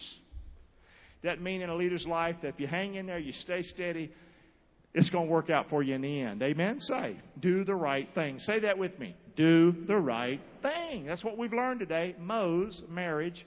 That 1.23 1.41
mean 1.41 1.63
in 1.63 1.71
a 1.71 1.75
leader's 1.75 2.07
life 2.07 2.37
that 2.43 2.49
if 2.49 2.61
you 2.61 2.67
hang 2.67 2.97
in 2.97 3.07
there, 3.07 3.19
you 3.19 3.33
stay 3.33 3.63
steady, 3.63 4.13
it's 4.93 5.09
going 5.09 5.27
to 5.27 5.33
work 5.33 5.49
out 5.49 5.71
for 5.71 5.83
you 5.83 5.95
in 5.95 6.03
the 6.03 6.21
end. 6.21 6.43
Amen? 6.43 6.79
Say, 6.81 7.17
do 7.41 7.65
the 7.65 7.75
right 7.75 8.09
thing. 8.15 8.39
Say 8.41 8.61
that 8.61 8.77
with 8.77 8.99
me. 8.99 9.17
Do 9.37 9.75
the 9.89 9.97
right 9.97 10.41
thing. 10.61 11.07
That's 11.07 11.25
what 11.25 11.39
we've 11.39 11.53
learned 11.53 11.81
today. 11.81 12.15
Mo's 12.21 12.83
marriage. 12.91 13.47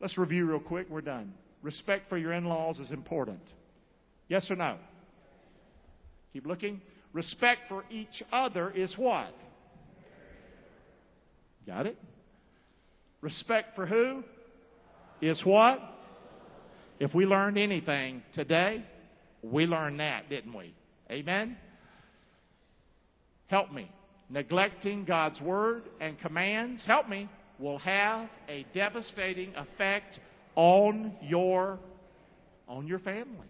Let's 0.00 0.16
review 0.16 0.46
real 0.46 0.60
quick. 0.60 0.88
We're 0.88 1.02
done. 1.02 1.34
Respect 1.62 2.08
for 2.08 2.16
your 2.16 2.32
in 2.32 2.46
laws 2.46 2.78
is 2.78 2.90
important. 2.90 3.42
Yes 4.28 4.50
or 4.50 4.56
no? 4.56 4.76
Keep 6.32 6.46
looking. 6.46 6.80
Respect 7.12 7.62
for 7.68 7.84
each 7.90 8.22
other 8.32 8.70
is 8.70 8.94
what? 8.96 9.34
Got 11.66 11.86
it? 11.86 11.98
Respect 13.20 13.74
for 13.74 13.86
who? 13.86 14.22
Is 15.20 15.40
what? 15.44 15.80
If 17.00 17.14
we 17.14 17.26
learned 17.26 17.58
anything 17.58 18.22
today, 18.34 18.84
we 19.42 19.66
learned 19.66 20.00
that, 20.00 20.28
didn't 20.28 20.52
we? 20.52 20.74
Amen? 21.10 21.56
Help 23.46 23.72
me. 23.72 23.90
Neglecting 24.28 25.04
God's 25.04 25.40
word 25.40 25.84
and 26.00 26.18
commands, 26.18 26.84
help 26.84 27.08
me, 27.08 27.28
will 27.58 27.78
have 27.78 28.28
a 28.48 28.66
devastating 28.74 29.54
effect 29.54 30.18
on 30.56 31.14
your 31.22 31.78
on 32.68 32.86
your 32.88 32.98
family. 32.98 33.46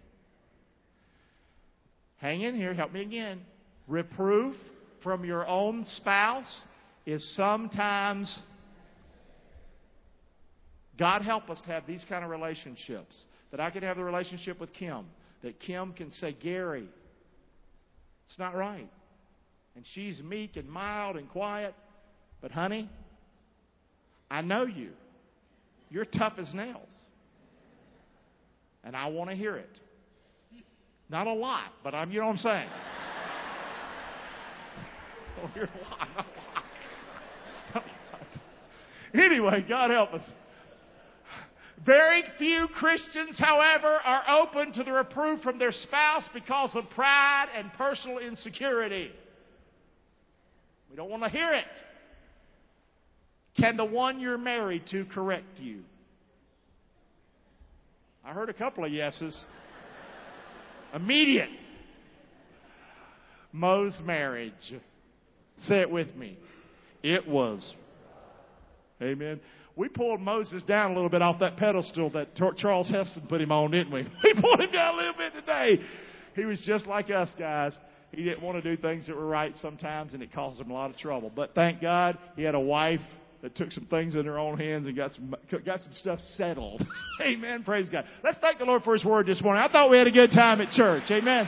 Hang 2.19 2.43
in 2.43 2.55
here, 2.55 2.75
help 2.75 2.93
me 2.93 3.03
again. 3.03 3.41
Reproof 3.87 4.57
from 5.03 5.25
your 5.25 5.47
own 5.47 5.85
spouse 5.97 6.61
is 7.05 7.35
sometimes 7.37 8.39
God 10.99 11.23
help 11.23 11.51
us 11.51 11.61
to 11.63 11.69
have 11.69 11.87
these 11.87 12.05
kind 12.09 12.25
of 12.25 12.31
relationships. 12.31 13.17
That 13.51 13.61
I 13.61 13.71
could 13.71 13.83
have 13.83 13.97
the 13.97 14.05
relationship 14.05 14.59
with 14.59 14.73
Kim. 14.73 15.07
That 15.43 15.61
Kim 15.61 15.93
can 15.93 16.11
say, 16.13 16.33
Gary, 16.33 16.89
it's 18.27 18.39
not 18.39 18.57
right. 18.57 18.91
And 19.77 19.85
she's 19.95 20.21
meek 20.21 20.57
and 20.57 20.69
mild 20.69 21.17
and 21.17 21.29
quiet. 21.29 21.75
But 22.41 22.51
honey, 22.51 22.91
I 24.31 24.41
know 24.41 24.65
you. 24.65 24.91
You're 25.91 26.05
tough 26.05 26.35
as 26.39 26.53
nails. 26.55 26.93
And 28.83 28.97
I 28.97 29.09
want 29.09 29.31
to 29.31 29.37
hear 29.37 29.57
it. 29.57 29.81
Not 31.09 31.27
a 31.27 31.33
lot, 31.33 31.73
but 31.85 31.95
I'm, 31.95 32.11
you 32.11 32.21
know 32.21 32.27
what 32.27 32.33
I'm 32.33 32.39
saying? 32.39 32.69
Don't 35.41 35.53
hear 35.53 35.65
a 35.65 35.91
lot, 35.91 36.09
not 36.17 36.27
a 37.75 37.79
lot. 37.79 39.25
Anyway, 39.25 39.65
God 39.69 39.91
help 39.91 40.15
us. 40.15 40.23
Very 41.85 42.25
few 42.39 42.67
Christians, 42.75 43.39
however, 43.39 43.87
are 43.87 44.41
open 44.41 44.73
to 44.73 44.83
the 44.83 44.93
reproof 44.93 45.41
from 45.43 45.59
their 45.59 45.71
spouse 45.71 46.29
because 46.35 46.75
of 46.75 46.91
pride 46.91 47.47
and 47.55 47.73
personal 47.75 48.19
insecurity. 48.19 49.13
We 50.91 50.97
don't 50.97 51.11
want 51.11 51.23
to 51.23 51.29
hear 51.29 51.53
it. 51.53 51.65
Can 53.57 53.77
the 53.77 53.85
one 53.85 54.19
you're 54.21 54.39
married 54.39 54.87
to 54.91 55.05
correct 55.05 55.61
you? 55.61 55.83
I 58.25 58.33
heard 58.33 58.51
a 58.51 58.55
couple 58.55 58.85
of 58.85 58.93
yeses. 58.93 59.45
Immediate. 60.97 61.51
Mo's 63.53 63.99
marriage. 64.03 64.53
Say 65.61 65.81
it 65.81 65.91
with 65.91 66.15
me. 66.17 66.39
It 67.03 67.29
was. 67.29 67.75
Amen. 69.01 69.41
We 69.77 69.89
pulled 69.89 70.23
Moses 70.23 70.63
down 70.63 70.93
a 70.93 70.95
little 70.95 71.11
bit 71.11 71.21
off 71.21 71.39
that 71.41 71.59
pedestal 71.59 72.11
that 72.11 72.35
Charlton 72.35 72.95
Heston 72.95 73.27
put 73.29 73.43
him 73.43 73.53
on, 73.53 73.71
didn't 73.71 73.93
we? 73.93 74.07
We 74.25 74.41
pulled 74.41 74.61
him 74.61 74.73
down 74.73 74.95
a 74.95 74.97
little 74.97 75.15
bit 75.15 75.35
today. 75.35 75.83
He 76.35 76.45
was 76.45 76.63
just 76.67 76.87
like 76.87 77.11
us 77.11 77.29
guys. 77.39 77.77
He 78.13 78.25
didn't 78.25 78.43
want 78.43 78.63
to 78.63 78.77
do 78.77 78.81
things 78.81 79.07
that 79.07 79.17
were 79.17 79.27
right 79.27 79.55
sometimes, 79.61 80.15
and 80.15 80.23
it 80.23 80.33
caused 80.33 80.61
him 80.61 80.71
a 80.71 80.75
lot 80.75 80.91
of 80.91 80.97
trouble. 80.97 81.31
But 81.35 81.55
thank 81.55 81.83
God 81.83 82.17
he 82.37 82.43
had 82.43 82.55
a 82.55 82.61
wife 82.61 83.01
that 83.47 83.55
took 83.55 83.71
some 83.71 83.87
things 83.87 84.17
in 84.17 84.25
their 84.25 84.41
own 84.41 84.59
hands 84.59 84.89
and 84.89 84.97
got 84.97 85.13
some 85.13 85.33
got 85.65 85.81
some 85.81 85.95
stuff 85.95 86.19
settled. 86.35 86.85
Amen. 87.23 87.63
Praise 87.63 87.89
God. 87.89 88.05
Let's 88.25 88.39
thank 88.41 88.59
the 88.59 88.65
Lord 88.65 88.83
for 88.83 88.93
His 88.93 89.05
word 89.05 89.27
this 89.27 89.41
morning. 89.41 89.63
I 89.63 89.71
thought 89.71 89.89
we 89.89 89.97
had 89.97 90.09
a 90.09 90.11
good 90.11 90.33
time 90.33 90.61
at 90.61 90.73
church. 90.73 91.05
Amen. 91.13 91.47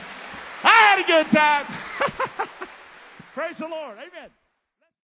I 0.63 0.95
had 0.95 0.99
a 1.03 1.23
good 1.23 1.37
time. 1.37 1.65
Praise 3.33 3.57
the 3.59 3.67
Lord. 3.67 3.97
Amen. 3.97 4.29